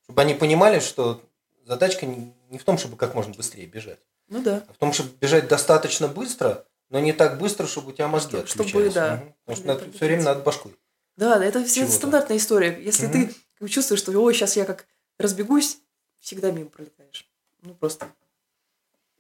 чтобы 0.04 0.22
они 0.22 0.36
понимали, 0.36 0.80
что 0.80 1.22
задачка 1.66 2.06
не 2.50 2.58
в 2.58 2.64
том, 2.64 2.78
чтобы 2.78 2.98
как 2.98 3.14
можно 3.14 3.34
быстрее 3.34 3.66
бежать. 3.66 4.00
Ну 4.28 4.42
да. 4.42 4.64
А 4.68 4.74
в 4.74 4.78
том, 4.78 4.94
чтобы 4.94 5.12
бежать 5.20 5.48
достаточно 5.48 6.08
быстро, 6.08 6.66
но 6.90 7.00
не 7.00 7.14
так 7.14 7.40
быстро, 7.40 7.68
чтобы 7.68 7.90
у 7.90 7.92
тебя 7.94 8.08
мозги 8.08 8.46
чтобы. 8.46 8.68
Чтобы, 8.68 8.90
да. 8.90 9.16
Угу. 9.16 9.36
Потому 9.46 9.58
что 9.58 9.68
надо, 9.68 9.92
все 9.92 10.06
время 10.06 10.24
надо 10.24 10.42
башкой. 10.42 10.76
Да, 11.16 11.44
это 11.44 11.64
все 11.64 11.88
стандартная 11.88 12.38
история. 12.38 12.80
Если 12.82 13.08
угу. 13.08 13.34
ты 13.60 13.68
чувствуешь, 13.68 14.00
что 14.00 14.12
ой, 14.12 14.34
сейчас 14.34 14.56
я 14.56 14.66
как 14.66 14.86
разбегусь, 15.18 15.80
всегда 16.20 16.52
мимо 16.52 16.70
пролетаешь. 16.70 17.30
Ну 17.62 17.74
просто. 17.74 18.08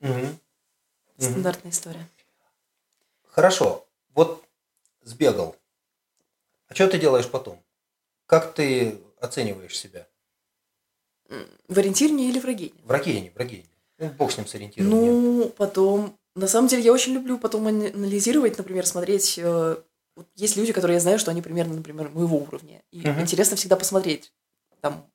Угу. 0.01 0.27
Стандартная 1.17 1.71
угу. 1.71 1.75
история. 1.75 2.07
Хорошо. 3.29 3.85
Вот 4.13 4.43
сбегал. 5.03 5.55
А 6.67 6.75
что 6.75 6.87
ты 6.87 6.99
делаешь 6.99 7.29
потом? 7.29 7.63
Как 8.25 8.53
ты 8.53 8.99
оцениваешь 9.19 9.77
себя? 9.77 10.07
В 11.67 11.77
ориентировании 11.77 12.29
или 12.29 12.39
в 12.39 12.45
рогене? 12.45 12.73
В 12.83 12.91
рогене, 12.91 13.31
в 13.33 13.37
рогене. 13.37 13.65
Ну, 13.97 14.09
бог 14.09 14.31
с 14.31 14.37
ним 14.37 14.47
с 14.47 14.55
ориентированием. 14.55 15.37
Ну, 15.37 15.49
потом... 15.49 16.17
На 16.35 16.47
самом 16.47 16.67
деле, 16.67 16.83
я 16.83 16.93
очень 16.93 17.13
люблю 17.13 17.39
потом 17.39 17.67
анализировать, 17.67 18.57
например, 18.57 18.85
смотреть... 18.85 19.39
Э, 19.41 19.77
вот 20.15 20.27
есть 20.35 20.55
люди, 20.55 20.71
которые 20.71 20.95
я 20.95 21.01
знаю, 21.01 21.19
что 21.19 21.31
они 21.31 21.41
примерно, 21.41 21.73
например, 21.73 22.09
моего 22.09 22.37
уровня. 22.37 22.83
И 22.91 23.07
угу. 23.07 23.19
интересно 23.19 23.55
всегда 23.55 23.75
посмотреть. 23.75 24.33
Там, 24.81 25.09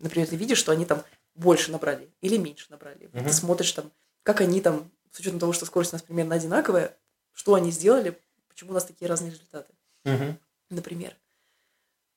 например, 0.00 0.28
ты 0.28 0.36
видишь, 0.36 0.58
что 0.58 0.72
они 0.72 0.84
там 0.84 1.02
больше 1.34 1.70
набрали 1.70 2.10
или 2.22 2.38
меньше 2.38 2.66
набрали. 2.70 3.06
Угу. 3.12 3.24
Ты 3.24 3.32
смотришь 3.32 3.72
там, 3.72 3.92
как 4.22 4.40
они 4.40 4.60
там, 4.60 4.90
с 5.12 5.20
учетом 5.20 5.38
того, 5.38 5.52
что 5.52 5.66
скорость 5.66 5.92
у 5.92 5.96
нас 5.96 6.02
примерно 6.02 6.34
одинаковая, 6.34 6.96
что 7.32 7.54
они 7.54 7.70
сделали, 7.70 8.18
почему 8.48 8.70
у 8.70 8.74
нас 8.74 8.84
такие 8.84 9.08
разные 9.08 9.32
результаты. 9.32 9.72
Угу. 10.04 10.36
Например. 10.70 11.16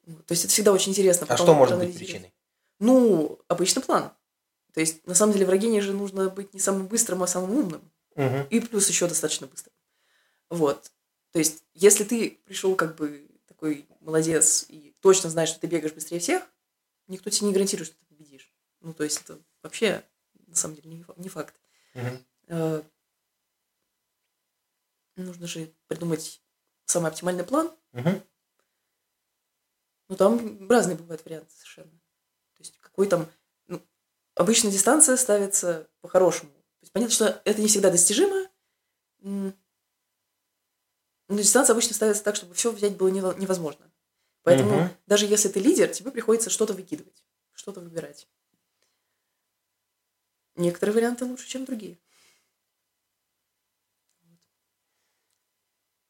То 0.06 0.32
есть 0.32 0.46
это 0.46 0.54
всегда 0.54 0.72
очень 0.72 0.92
интересно. 0.92 1.28
А 1.30 1.38
что 1.38 1.54
может 1.54 1.78
быть 1.78 1.96
причиной? 1.98 2.34
Ну, 2.80 3.40
обычно 3.48 3.82
план. 3.82 4.12
То 4.74 4.80
есть, 4.80 5.06
на 5.06 5.14
самом 5.14 5.34
деле, 5.34 5.46
в 5.46 5.50
Рогене 5.50 5.82
же 5.82 5.94
нужно 5.94 6.30
быть 6.30 6.54
не 6.54 6.60
самым 6.60 6.88
быстрым, 6.88 7.22
а 7.24 7.28
самым 7.28 7.52
умным. 7.52 7.92
Угу. 8.16 8.48
И 8.50 8.60
плюс 8.60 8.88
еще 8.88 9.08
достаточно 9.08 9.48
быстрым. 9.48 9.74
Вот. 10.50 10.92
То 11.32 11.40
есть, 11.40 11.64
если 11.74 12.04
ты 12.04 12.40
пришел 12.46 12.76
как 12.76 12.96
бы 12.96 13.30
такой 13.48 13.88
молодец 14.00 14.66
и 14.70 14.96
точно 15.02 15.30
знаешь, 15.30 15.50
что 15.50 15.60
ты 15.60 15.68
бегаешь 15.68 15.94
быстрее 15.94 16.20
всех, 16.20 16.44
никто 17.08 17.30
тебе 17.30 17.48
не 17.48 17.54
гарантирует, 17.54 17.88
что 17.88 17.98
ты 17.98 18.06
победишь. 18.06 18.54
Ну, 18.82 18.94
то 18.94 19.04
есть, 19.04 19.22
это 19.22 19.40
вообще, 19.62 20.04
на 20.48 20.56
самом 20.56 20.76
деле, 20.76 21.06
не 21.18 21.30
факт. 21.30 21.56
Угу. 21.96 22.84
Нужно 25.18 25.48
же 25.48 25.74
придумать 25.88 26.42
самый 26.86 27.10
оптимальный 27.10 27.44
план. 27.44 27.76
Мгм. 27.92 28.24
Ну, 30.08 30.16
там 30.16 30.70
разные 30.70 30.98
бывают 30.98 31.24
варианты 31.26 31.52
совершенно. 31.52 31.99
Какой 32.92 33.08
там... 33.08 33.28
Ну, 33.68 33.82
обычно 34.36 34.72
дистанция 34.72 35.18
ставится 35.18 35.88
по-хорошему. 36.02 36.52
Понятно, 36.92 37.14
что 37.14 37.42
это 37.46 37.62
не 37.62 37.68
всегда 37.68 37.92
достижимо. 37.92 38.48
Но 39.22 39.54
дистанция 41.28 41.74
обычно 41.74 41.94
ставится 41.94 42.24
так, 42.24 42.36
чтобы 42.36 42.54
все 42.56 42.72
взять 42.72 42.98
было 42.98 43.10
нево- 43.10 43.38
невозможно. 43.40 43.92
Поэтому 44.44 44.72
Мгм. 44.80 44.90
даже 45.06 45.26
если 45.26 45.50
ты 45.50 45.60
лидер, 45.60 45.90
тебе 45.90 46.12
приходится 46.12 46.50
что-то 46.50 46.74
выкидывать, 46.74 47.24
что-то 47.54 47.82
выбирать. 47.82 48.28
Некоторые 50.56 50.96
варианты 50.96 51.26
лучше, 51.26 51.48
чем 51.48 51.66
другие. 51.66 52.00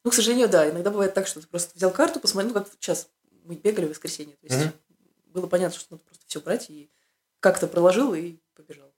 Ну, 0.06 0.12
к 0.12 0.14
сожалению, 0.14 0.48
да, 0.48 0.70
иногда 0.70 0.92
бывает 0.92 1.14
так, 1.14 1.28
что 1.28 1.42
ты 1.42 1.48
просто 1.48 1.76
взял 1.76 1.92
карту, 1.92 2.20
посмотрел, 2.20 2.54
ну, 2.54 2.60
как 2.62 2.72
сейчас 2.80 3.10
мы 3.44 3.56
бегали 3.56 3.86
в 3.86 3.90
воскресенье. 3.90 4.38
То 4.38 4.46
есть 4.48 4.58
Мгм. 4.58 4.74
Было 5.30 5.48
понятно, 5.48 5.80
что 5.80 5.94
надо 5.94 6.04
просто 6.04 6.24
все 6.28 6.40
брать 6.42 6.70
и 6.70 6.90
как-то 7.40 7.68
проложил 7.68 8.14
и 8.14 8.38
побежал. 8.56 8.92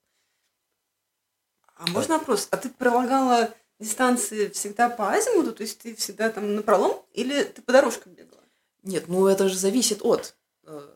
А 1.75 1.87
можно 1.87 2.17
вопрос? 2.17 2.47
А 2.51 2.57
ты 2.57 2.69
прилагала 2.69 3.53
дистанции 3.79 4.49
всегда 4.49 4.89
по 4.89 5.11
азимуту? 5.11 5.53
То 5.53 5.61
есть 5.61 5.79
ты 5.79 5.95
всегда 5.95 6.29
там 6.29 6.55
на 6.55 6.61
пролом? 6.61 7.03
Или 7.13 7.43
ты 7.43 7.61
по 7.61 7.71
дорожкам 7.71 8.13
бегала? 8.13 8.41
Нет, 8.83 9.07
ну 9.07 9.27
это 9.27 9.49
же 9.49 9.57
зависит 9.57 10.03
от. 10.03 10.35
э, 10.63 10.95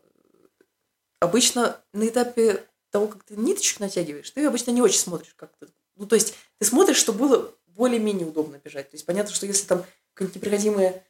Обычно 1.18 1.80
на 1.92 2.06
этапе 2.06 2.64
того, 2.90 3.08
как 3.08 3.24
ты 3.24 3.36
ниточку 3.36 3.82
натягиваешь, 3.82 4.30
ты 4.30 4.44
обычно 4.44 4.70
не 4.70 4.82
очень 4.82 5.00
смотришь, 5.00 5.34
как 5.34 5.56
ты. 5.56 5.68
Ну, 5.96 6.06
то 6.06 6.14
есть 6.14 6.34
ты 6.58 6.66
смотришь, 6.66 6.98
чтобы 6.98 7.18
было 7.20 7.54
более-менее 7.68 8.26
удобно 8.26 8.60
бежать. 8.62 8.90
То 8.90 8.96
есть 8.96 9.06
понятно, 9.06 9.34
что 9.34 9.46
если 9.46 9.66
там 9.66 9.84
какая-нибудь 10.12 10.36
непроходимая 10.36 11.04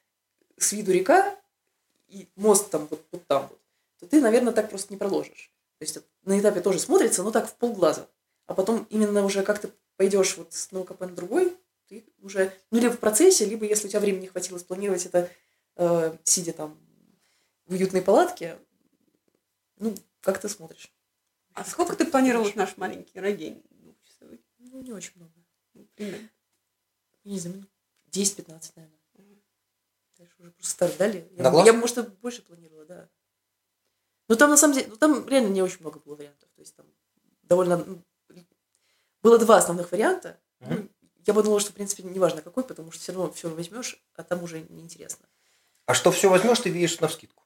с 0.56 0.72
виду 0.72 0.92
река 0.92 1.36
и 2.08 2.28
мост 2.36 2.70
там 2.70 2.86
вот, 2.86 3.04
вот 3.10 3.26
там 3.26 3.48
вот, 3.48 3.60
то 3.98 4.06
ты, 4.06 4.20
наверное, 4.20 4.52
так 4.52 4.68
просто 4.68 4.92
не 4.92 4.98
проложишь. 4.98 5.52
То 5.78 5.84
есть 5.84 5.98
на 6.22 6.38
этапе 6.38 6.60
тоже 6.60 6.78
смотрится, 6.78 7.22
но 7.22 7.30
так 7.30 7.48
в 7.48 7.54
полглаза. 7.54 8.08
А 8.46 8.54
потом 8.54 8.86
именно 8.90 9.24
уже 9.24 9.42
как 9.42 9.58
ты 9.58 9.70
пойдешь 9.96 10.36
вот 10.36 10.52
с 10.52 10.66
одного 10.66 10.84
КП 10.86 11.00
на 11.02 11.14
другой, 11.14 11.56
ты 11.88 12.04
уже, 12.18 12.52
ну, 12.70 12.80
либо 12.80 12.92
в 12.92 12.98
процессе, 12.98 13.44
либо 13.44 13.64
если 13.64 13.86
у 13.86 13.90
тебя 13.90 14.00
времени 14.00 14.26
хватило 14.26 14.58
спланировать 14.58 15.06
это, 15.06 15.30
э, 15.76 16.16
сидя 16.24 16.52
там 16.52 16.78
в 17.66 17.72
уютной 17.72 18.02
палатке, 18.02 18.58
ну, 19.76 19.94
как 20.20 20.40
ты 20.40 20.48
смотришь. 20.48 20.92
А 21.54 21.64
сколько 21.64 21.96
ты 21.96 22.04
планировал 22.04 22.50
наш 22.54 22.76
маленький 22.76 23.18
рогень 23.18 23.62
двухчасовой? 23.70 24.40
Ну, 24.58 24.82
не 24.82 24.92
очень 24.92 25.12
много. 25.16 25.32
Ну, 25.74 25.86
примерно. 25.94 26.28
Не 27.24 27.38
знаю, 27.38 27.56
минут 27.56 27.70
10-15, 28.10 28.72
наверное. 28.76 29.00
Дальше 30.18 30.34
уже 30.38 30.50
просто 30.50 30.70
старт 30.72 30.96
дали. 30.96 31.28
На 31.32 31.50
Я, 31.58 31.64
я, 31.66 31.72
может, 31.72 31.98
и 31.98 32.02
больше 32.02 32.42
планировала, 32.42 32.86
да. 32.86 33.08
Но 34.28 34.34
там, 34.34 34.50
на 34.50 34.56
самом 34.56 34.74
деле, 34.74 34.88
ну, 34.88 34.96
там 34.96 35.28
реально 35.28 35.48
не 35.48 35.62
очень 35.62 35.80
много 35.80 36.00
было 36.00 36.16
вариантов. 36.16 36.48
То 36.54 36.60
есть 36.60 36.74
там 36.76 36.86
довольно... 37.42 37.76
ну, 37.76 38.02
Было 39.22 39.38
два 39.38 39.58
основных 39.58 39.92
варианта. 39.92 40.38
Ну, 40.60 40.88
я 41.26 41.34
подумала, 41.34 41.60
что, 41.60 41.70
в 41.72 41.74
принципе, 41.74 42.02
неважно 42.04 42.42
какой, 42.42 42.64
потому 42.64 42.90
что 42.92 43.02
все 43.02 43.12
равно 43.12 43.32
все 43.32 43.48
возьмешь, 43.48 44.00
а 44.14 44.22
там 44.22 44.42
уже 44.42 44.60
неинтересно. 44.68 45.26
А 45.86 45.94
что 45.94 46.10
все 46.10 46.28
возьмешь, 46.28 46.60
ты 46.60 46.70
видишь 46.70 47.00
на 47.00 47.08
вскидку. 47.08 47.44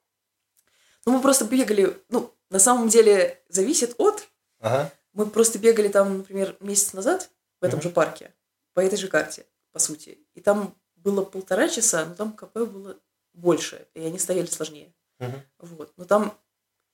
Ну, 1.07 1.13
мы 1.13 1.23
просто 1.23 1.45
бегали... 1.45 1.99
Ну, 2.09 2.35
на 2.51 2.59
самом 2.59 2.89
деле, 2.89 3.43
зависит 3.49 3.95
от... 3.99 4.29
Ага. 4.61 4.93
Мы 5.13 5.27
просто 5.27 5.59
бегали 5.59 5.89
там, 5.89 6.19
например, 6.19 6.57
месяц 6.61 6.93
назад 6.93 7.31
в 7.61 7.65
этом 7.65 7.79
Мгм. 7.79 7.89
же 7.89 7.91
парке, 7.91 8.35
по 8.75 8.81
этой 8.81 8.97
же 8.97 9.09
карте, 9.09 9.47
по 9.73 9.79
сути. 9.79 10.19
И 10.35 10.41
там 10.41 10.75
было 10.97 11.25
полтора 11.25 11.69
часа, 11.69 12.05
но 12.07 12.15
там 12.15 12.33
КП 12.33 12.55
было 12.59 12.97
больше, 13.33 13.89
и 13.95 14.01
они 14.03 14.19
стояли 14.19 14.47
сложнее. 14.47 14.95
Мгм. 15.19 15.43
Вот. 15.59 15.93
Но 15.97 16.05
там, 16.05 16.39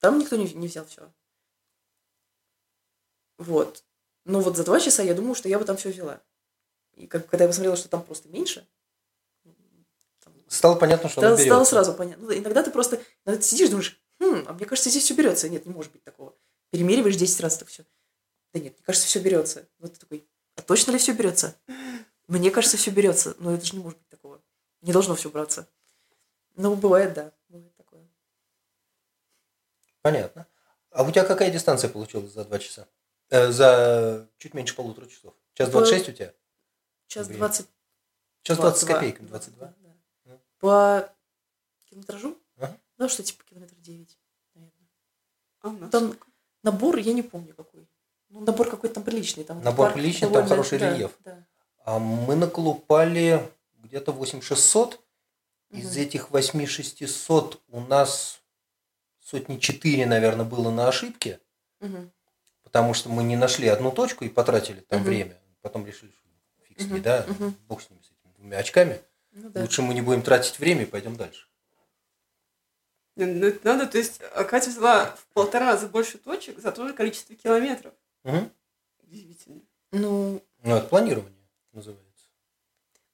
там 0.00 0.18
никто 0.18 0.36
не, 0.36 0.52
не 0.54 0.68
взял 0.68 0.84
все. 0.86 1.12
Вот. 3.38 3.84
Но 4.24 4.40
вот 4.40 4.56
за 4.56 4.64
два 4.64 4.80
часа 4.80 5.02
я 5.02 5.14
думаю, 5.14 5.34
что 5.34 5.48
я 5.48 5.58
бы 5.58 5.64
там 5.64 5.76
все 5.76 5.90
взяла. 5.90 6.22
И 6.94 7.06
как, 7.06 7.28
когда 7.28 7.44
я 7.44 7.48
посмотрела, 7.48 7.76
что 7.76 7.88
там 7.88 8.02
просто 8.02 8.28
меньше, 8.28 8.66
там 10.20 10.34
Стало 10.48 10.76
понятно, 10.76 11.08
что 11.08 11.20
стало, 11.20 11.36
стало 11.36 11.64
сразу 11.64 11.94
понятно. 11.94 12.26
Ну, 12.26 12.32
иногда 12.32 12.62
ты 12.62 12.70
просто 12.70 13.00
иногда 13.24 13.40
ты 13.40 13.46
сидишь, 13.46 13.68
думаешь, 13.68 14.00
хм, 14.20 14.44
а 14.46 14.52
мне 14.54 14.66
кажется, 14.66 14.90
здесь 14.90 15.04
все 15.04 15.14
берется. 15.14 15.48
Нет, 15.48 15.66
не 15.66 15.72
может 15.72 15.92
быть 15.92 16.02
такого. 16.02 16.34
Перемериваешь 16.70 17.16
10 17.16 17.40
раз, 17.40 17.58
так 17.58 17.68
все. 17.68 17.84
Да 18.52 18.60
нет, 18.60 18.74
мне 18.74 18.84
кажется, 18.84 19.06
все 19.06 19.20
берется. 19.20 19.68
Вот 19.78 19.92
ты 19.92 20.00
такой, 20.00 20.28
а 20.56 20.62
точно 20.62 20.92
ли 20.92 20.98
все 20.98 21.12
берется? 21.12 21.54
Мне 22.26 22.50
кажется, 22.50 22.76
все 22.76 22.90
берется. 22.90 23.36
Но 23.38 23.54
это 23.54 23.64
же 23.64 23.76
не 23.76 23.82
может 23.82 23.98
быть 23.98 24.08
такого. 24.08 24.42
Не 24.80 24.92
должно 24.92 25.14
все 25.14 25.30
браться. 25.30 25.68
Ну, 26.56 26.74
бывает, 26.74 27.12
да. 27.14 27.32
Бывает. 27.48 27.75
Понятно. 30.06 30.46
А 30.90 31.02
у 31.02 31.10
тебя 31.10 31.24
какая 31.24 31.50
дистанция 31.50 31.90
получилась 31.90 32.30
за 32.30 32.44
два 32.44 32.60
часа? 32.60 32.86
Э, 33.28 33.50
за 33.50 34.28
чуть 34.38 34.54
меньше 34.54 34.76
полутора 34.76 35.06
часов. 35.06 35.34
Час 35.54 35.68
По- 35.68 35.78
26 35.80 36.08
у 36.10 36.12
тебя? 36.12 36.32
Час. 37.08 37.26
20 37.26 37.66
Час 38.42 38.56
20 38.58 38.80
с 38.80 38.84
копейками, 38.84 39.26
22. 39.26 39.66
да, 39.66 39.74
да. 39.82 39.96
Ну. 40.26 40.40
По 40.60 41.12
километражу? 41.86 42.38
Ага. 42.56 42.76
Ну, 42.98 43.08
что 43.08 43.24
типа 43.24 43.42
километр 43.50 43.74
9, 43.74 44.16
наверное. 44.54 44.88
А 45.62 45.68
у 45.70 45.72
нас 45.72 45.90
Там 45.90 46.04
сколько? 46.04 46.28
набор, 46.62 46.98
я 46.98 47.12
не 47.12 47.22
помню 47.22 47.52
какой. 47.56 47.88
Ну, 48.28 48.42
набор 48.42 48.70
какой-то 48.70 48.94
там 48.94 49.02
приличный. 49.02 49.42
Там 49.42 49.60
Набор 49.64 49.92
приличный, 49.92 50.30
там 50.30 50.46
хороший 50.46 50.78
да, 50.78 50.92
рельеф. 50.94 51.10
Да. 51.24 51.44
А 51.84 51.98
мы 51.98 52.36
наколупали 52.36 53.42
где-то 53.78 54.12
8600. 54.12 55.00
Из 55.70 55.90
Мгм. 55.90 56.00
этих 56.00 56.30
8600 56.30 57.60
у 57.66 57.80
нас 57.80 58.40
сотни 59.26 59.58
четыре, 59.58 60.06
наверное, 60.06 60.44
было 60.46 60.70
на 60.70 60.86
ошибке, 60.86 61.40
Мгм. 61.80 62.12
потому 62.62 62.94
что 62.94 63.08
мы 63.08 63.24
не 63.24 63.34
нашли 63.36 63.66
одну 63.66 63.90
точку 63.90 64.24
и 64.24 64.28
потратили 64.28 64.80
там 64.80 65.00
Мгм. 65.00 65.08
время. 65.08 65.40
Потом 65.62 65.84
решили, 65.84 66.12
что 66.12 66.28
фиг 66.68 66.80
с 66.80 66.84
ней, 66.84 66.92
Мгм, 66.94 67.02
да, 67.02 67.26
мгм. 67.28 67.54
бог 67.66 67.82
с 67.82 67.90
ними, 67.90 68.00
с 68.02 68.06
этими 68.12 68.32
двумя 68.36 68.58
очками. 68.58 69.00
Ну, 69.32 69.50
да. 69.50 69.62
Лучше 69.62 69.82
мы 69.82 69.94
не 69.94 70.00
будем 70.00 70.22
тратить 70.22 70.60
время 70.60 70.82
и 70.82 70.86
пойдем 70.86 71.16
дальше. 71.16 71.48
Ну 73.16 73.46
это 73.46 73.66
надо, 73.66 73.86
то 73.86 73.98
есть 73.98 74.20
а 74.34 74.44
Катя 74.44 74.70
взяла 74.70 75.16
в 75.16 75.26
полтора 75.32 75.66
раза 75.72 75.88
больше 75.88 76.18
точек 76.18 76.58
за 76.60 76.70
то 76.70 76.86
же 76.86 76.94
количество 76.94 77.34
километров. 77.34 77.94
Мгм. 78.24 78.52
Удивительно. 79.02 79.62
Ну, 79.90 80.42
Ну, 80.62 80.76
это 80.76 80.86
планирование 80.86 81.48
называется. 81.72 82.04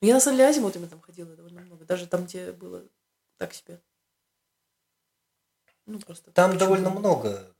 я 0.01 0.15
на 0.15 0.21
самом 0.21 0.39
деле 0.39 0.49
азимутами 0.51 0.87
там 0.87 1.01
ходила 1.01 1.35
довольно 1.37 1.61
много. 1.63 1.85
Даже 1.85 2.07
там, 2.07 2.25
где 2.25 2.51
было 2.53 2.83
так 3.39 3.55
себе. 3.55 3.81
Ну, 5.87 5.99
просто. 5.99 6.31
Там 6.33 6.53
почему? 6.53 6.61
довольно 6.61 6.91
много 6.91 7.55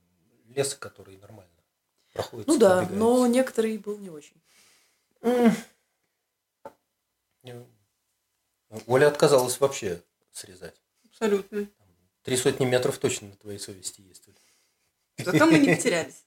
леса, 0.45 0.77
который 0.77 1.17
нормально 1.17 1.51
проходит. 2.13 2.47
Ну 2.47 2.57
да, 2.57 2.87
но 2.89 3.27
некоторые 3.27 3.79
был 3.79 3.97
не 3.97 4.09
очень. 4.09 4.41
Оля 8.87 9.07
отказалась 9.07 9.59
вообще 9.59 10.01
срезать. 10.31 10.81
Абсолютно. 11.05 11.67
Три 12.23 12.37
сотни 12.37 12.65
метров 12.65 12.97
точно 12.97 13.29
на 13.29 13.35
твоей 13.35 13.59
совести 13.59 14.01
есть. 14.01 14.27
Зато 15.17 15.45
мы 15.45 15.59
не 15.59 15.75
потерялись. 15.75 16.25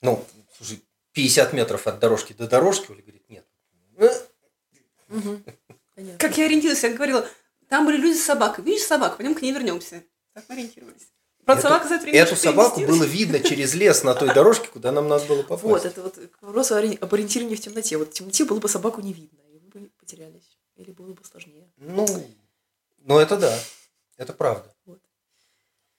Ну, 0.00 0.24
слушай, 0.56 0.82
50 1.12 1.52
метров 1.52 1.86
от 1.86 1.98
дорожки 1.98 2.32
до 2.32 2.48
дорожки, 2.48 2.90
Оля 2.90 3.02
говорит, 3.02 3.28
нет. 3.28 3.46
Понятно. 5.94 6.18
Как 6.18 6.38
я 6.38 6.46
ориентировалась, 6.46 6.82
я 6.82 6.94
говорила, 6.94 7.28
там 7.68 7.86
были 7.86 7.96
люди 7.96 8.16
с 8.16 8.24
собакой. 8.24 8.64
Видишь 8.64 8.84
собаку, 8.84 9.16
пойдем 9.16 9.34
к 9.34 9.42
ней 9.42 9.52
вернемся. 9.52 10.04
Мы 10.48 10.54
ориентировались. 10.54 11.08
Правда, 11.44 11.60
Эту- 11.60 11.68
собака 11.68 11.88
за 11.88 11.94
это 11.94 12.06
Эту 12.08 12.36
собаку 12.36 12.80
было 12.80 13.04
видно 13.04 13.40
через 13.40 13.74
лес 13.74 14.02
на 14.04 14.14
той 14.14 14.34
дорожке, 14.34 14.68
куда 14.68 14.92
нам 14.92 15.08
надо 15.08 15.24
было 15.24 15.42
попасть. 15.42 15.62
Вот, 15.62 15.84
это 15.86 16.02
вот 16.02 16.14
к 16.16 16.42
вопросу 16.42 16.74
об 16.76 17.14
ориентировании 17.14 17.56
в 17.56 17.60
темноте. 17.60 17.96
Вот 17.96 18.10
в 18.10 18.12
темноте 18.12 18.44
было 18.44 18.60
бы 18.60 18.68
собаку 18.68 19.00
не 19.00 19.12
видно, 19.14 19.38
и 19.50 19.58
вы 19.58 19.80
бы 19.80 19.90
потерялись. 19.98 20.58
Или 20.76 20.92
было 20.92 21.12
бы 21.14 21.24
сложнее. 21.24 21.68
Ну, 21.76 22.06
ну 22.98 23.18
это 23.18 23.36
да, 23.36 23.58
это 24.16 24.32
правда. 24.32 24.74
Вот. 24.84 25.00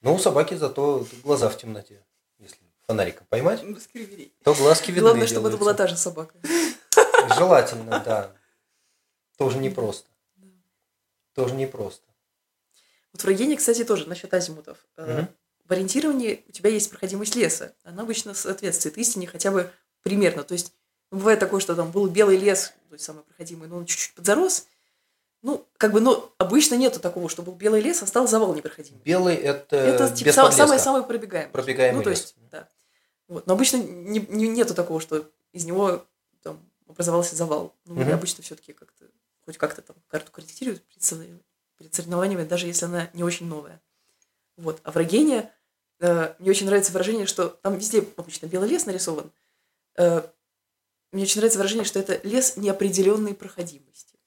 Но 0.01 0.13
у 0.15 0.19
собаки 0.19 0.53
зато 0.53 1.05
глаза 1.23 1.49
в 1.49 1.57
темноте. 1.57 2.05
Если 2.37 2.59
фонариком 2.85 3.25
поймать, 3.27 3.61
то 4.43 4.53
глазки 4.53 4.91
видны 4.91 5.01
Главное, 5.01 5.27
чтобы 5.27 5.49
это 5.49 5.57
была 5.57 5.73
делаются. 5.73 5.73
та 5.73 5.87
же 5.87 5.97
собака. 5.97 6.35
Желательно, 7.37 8.01
да. 8.05 8.31
Тоже 9.37 9.57
непросто. 9.57 10.07
Тоже 11.33 11.55
непросто. 11.55 12.08
Вот 13.13 13.21
в 13.21 13.25
Рогене, 13.25 13.57
кстати, 13.57 13.83
тоже 13.83 14.07
насчет 14.07 14.33
азимутов. 14.33 14.77
Мгм. 14.97 15.27
В 15.65 15.71
ориентировании 15.71 16.43
у 16.47 16.51
тебя 16.51 16.69
есть 16.69 16.89
проходимость 16.89 17.35
леса. 17.35 17.73
Она 17.83 18.03
обычно 18.03 18.33
соответствует 18.33 18.97
истине 18.97 19.27
хотя 19.27 19.51
бы 19.51 19.71
примерно. 20.01 20.43
То 20.43 20.53
есть 20.53 20.73
ну, 21.11 21.19
бывает 21.19 21.39
такое, 21.39 21.59
что 21.59 21.75
там 21.75 21.91
был 21.91 22.07
белый 22.07 22.37
лес, 22.37 22.73
то 22.89 22.93
есть 22.93 23.05
самый 23.05 23.23
проходимый, 23.23 23.67
но 23.67 23.77
он 23.77 23.85
чуть-чуть 23.85 24.13
подзарос. 24.15 24.67
Ну, 25.41 25.65
как 25.77 25.93
бы, 25.93 26.01
но 26.01 26.33
обычно 26.37 26.75
нету 26.75 26.99
такого, 26.99 27.29
что 27.29 27.41
был 27.43 27.53
белый 27.53 27.81
лес, 27.81 28.03
а 28.03 28.07
стал 28.07 28.27
завал 28.27 28.53
непроходимый. 28.53 29.01
Белый 29.03 29.35
это, 29.35 29.77
Это 29.77 30.13
типа 30.13 30.31
самый-самый 30.51 31.03
пробегаемый. 31.03 31.51
Пробегаемый 31.51 31.99
Ну, 31.99 32.03
то 32.03 32.09
лес. 32.09 32.21
есть, 32.21 32.35
да. 32.51 32.67
Вот. 33.27 33.47
Но 33.47 33.53
обычно 33.53 33.77
не, 33.77 34.19
не- 34.19 34.49
нету 34.49 34.73
такого, 34.73 34.99
что 34.99 35.29
из 35.53 35.63
него 35.65 36.05
там 36.43 36.59
образовался 36.87 37.35
завал. 37.35 37.73
Ну, 37.85 37.95
Мгм. 37.95 38.13
обычно 38.13 38.43
все-таки 38.43 38.73
как-то 38.73 39.05
хоть 39.45 39.57
как-то 39.57 39.81
там 39.81 39.95
карту 40.09 40.31
корректирует 40.31 40.83
перед, 40.83 41.01
сорев- 41.03 41.39
перед 41.79 41.95
соревнованиями, 41.95 42.43
даже 42.43 42.67
если 42.67 42.85
она 42.85 43.09
не 43.13 43.23
очень 43.23 43.47
новая. 43.47 43.81
Вот. 44.57 44.79
А 44.83 44.91
в 44.91 44.97
Рогене 44.97 45.51
э, 45.99 46.35
мне 46.37 46.51
очень 46.51 46.67
нравится 46.67 46.91
выражение, 46.91 47.25
что 47.25 47.47
там 47.49 47.77
везде 47.77 48.05
обычно 48.17 48.45
белый 48.45 48.69
лес 48.69 48.85
нарисован. 48.85 49.31
Э, 49.97 50.21
мне 51.11 51.23
очень 51.23 51.39
нравится 51.39 51.57
выражение, 51.57 51.85
что 51.85 51.99
это 51.99 52.19
лес 52.27 52.57
неопределенной 52.57 53.33
проходимости. 53.33 54.17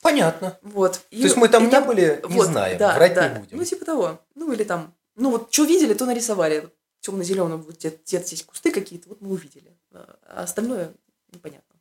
Понятно. 0.00 0.58
Вот. 0.62 0.94
То 0.94 1.16
есть 1.16 1.36
мы 1.36 1.48
там 1.48 1.68
не 1.68 1.80
были, 1.80 2.20
не 2.28 2.34
вот, 2.34 2.46
знаем, 2.46 2.78
да, 2.78 2.94
врать 2.94 3.14
да. 3.14 3.28
не 3.28 3.40
будем. 3.40 3.58
Ну, 3.58 3.64
типа 3.64 3.84
того. 3.84 4.20
Ну, 4.34 4.52
или 4.52 4.64
там, 4.64 4.94
ну, 5.16 5.30
вот 5.30 5.52
что 5.52 5.64
видели, 5.64 5.94
то 5.94 6.06
нарисовали. 6.06 6.72
Темно-зеленым, 7.00 7.62
вот 7.62 7.76
где- 7.76 7.90
где-то 7.90 8.26
здесь 8.26 8.42
кусты 8.42 8.72
какие-то, 8.72 9.08
вот 9.10 9.20
мы 9.20 9.30
увидели. 9.30 9.76
А 9.92 10.42
остальное 10.42 10.92
непонятно. 11.32 11.76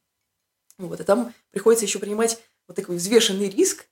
Вот, 0.78 0.99
и 0.99 1.03
там 1.03 1.34
приходится 1.49 1.86
еще 1.86 1.97
принимать 1.97 2.39
вот 2.68 2.76
такой 2.76 2.97
взвешенный 2.97 3.49
риск, 3.49 3.88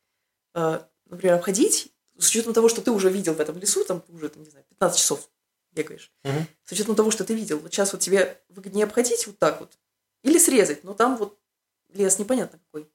например, 0.55 1.35
обходить, 1.35 1.91
с 2.17 2.29
учетом 2.29 2.53
того, 2.53 2.69
что 2.69 2.81
ты 2.81 2.91
уже 2.91 3.09
видел 3.09 3.33
в 3.33 3.41
этом 3.41 3.57
лесу, 3.57 3.83
там 3.83 4.01
ты 4.01 4.13
уже, 4.13 4.29
там, 4.29 4.43
не 4.43 4.49
знаю, 4.49 4.65
15 4.69 4.99
часов 4.99 5.29
бегаешь. 5.71 6.11
Мгм. 6.23 6.47
С 6.63 6.71
учетом 6.71 6.95
того, 6.95 7.11
что 7.11 7.25
ты 7.25 7.35
видел, 7.35 7.59
вот 7.59 7.73
сейчас 7.73 7.91
вот 7.91 8.01
тебе 8.01 8.41
выгоднее 8.49 8.85
обходить 8.85 9.27
вот 9.27 9.37
так 9.37 9.59
вот, 9.59 9.77
или 10.23 10.37
срезать, 10.39 10.83
но 10.83 10.93
там 10.93 11.17
вот 11.17 11.37
лес 11.89 12.17
непонятно 12.17 12.59
какой. 12.59 12.85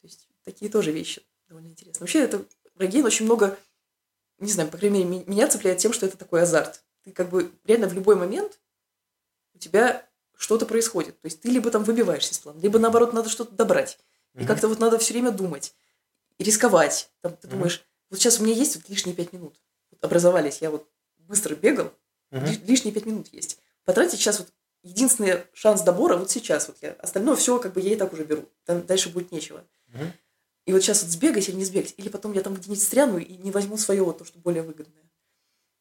То 0.00 0.06
есть 0.06 0.28
такие 0.44 0.70
тоже 0.70 0.92
вещи 0.92 1.22
довольно 1.48 1.68
интересные. 1.68 2.00
Вообще 2.00 2.20
это 2.20 2.44
Рогейн 2.76 3.04
очень 3.04 3.24
много, 3.24 3.58
не 4.38 4.50
знаю, 4.50 4.70
по 4.70 4.78
крайней 4.78 5.04
мере, 5.04 5.24
меня 5.26 5.48
цепляет 5.48 5.78
тем, 5.78 5.92
что 5.92 6.06
это 6.06 6.16
такой 6.16 6.42
азарт. 6.42 6.84
Ты 7.04 7.12
как 7.12 7.30
бы 7.30 7.52
реально 7.64 7.88
в 7.88 7.94
любой 7.94 8.14
момент 8.14 8.60
у 9.54 9.58
тебя 9.58 10.08
что-то 10.36 10.66
происходит. 10.66 11.20
То 11.20 11.26
есть 11.26 11.40
ты 11.40 11.50
либо 11.50 11.70
там 11.70 11.84
выбиваешься 11.84 12.32
из 12.32 12.38
плана, 12.38 12.60
либо 12.60 12.78
наоборот 12.78 13.12
надо 13.12 13.28
что-то 13.28 13.52
добрать. 13.54 13.98
И 14.34 14.38
Мгм. 14.38 14.46
как-то 14.46 14.68
вот 14.68 14.78
надо 14.78 14.98
все 14.98 15.12
время 15.12 15.30
думать, 15.30 15.74
рисковать. 16.38 17.10
Там, 17.20 17.36
ты 17.36 17.46
Мгм. 17.46 17.56
думаешь, 17.58 17.84
вот 18.10 18.18
сейчас 18.18 18.40
у 18.40 18.44
меня 18.44 18.54
есть 18.54 18.76
вот 18.76 18.88
лишние 18.88 19.14
пять 19.14 19.32
минут. 19.32 19.60
Вот 19.90 20.04
образовались, 20.04 20.58
я 20.60 20.70
вот 20.70 20.88
быстро 21.18 21.54
бегал. 21.54 21.92
Ли- 22.30 22.60
лишние 22.66 22.92
пять 22.94 23.06
минут 23.06 23.28
есть. 23.32 23.58
Потратить 23.84 24.18
сейчас 24.18 24.38
вот 24.38 24.48
единственный 24.82 25.44
шанс 25.52 25.82
добора 25.82 26.16
вот 26.16 26.30
сейчас 26.30 26.68
вот 26.68 26.78
я. 26.80 26.92
Остальное 26.94 27.36
все 27.36 27.58
как 27.58 27.72
бы 27.74 27.80
я 27.80 27.92
и 27.92 27.96
так 27.96 28.12
уже 28.12 28.24
беру. 28.24 28.48
Там 28.64 28.84
дальше 28.86 29.10
будет 29.10 29.30
нечего. 29.32 29.64
Мгм. 29.88 30.12
И 30.66 30.72
вот 30.72 30.82
сейчас 30.82 31.02
вот 31.02 31.10
сбегать 31.12 31.48
или 31.48 31.56
не 31.56 31.64
сбегать, 31.64 31.94
или 31.96 32.08
потом 32.08 32.32
я 32.32 32.40
там 32.40 32.54
где-нибудь 32.54 32.82
стряну 32.82 33.18
и 33.18 33.36
не 33.36 33.50
возьму 33.50 33.76
свое 33.76 34.02
вот 34.02 34.18
то, 34.18 34.24
что 34.24 34.38
более 34.38 34.62
выгодное. 34.62 35.02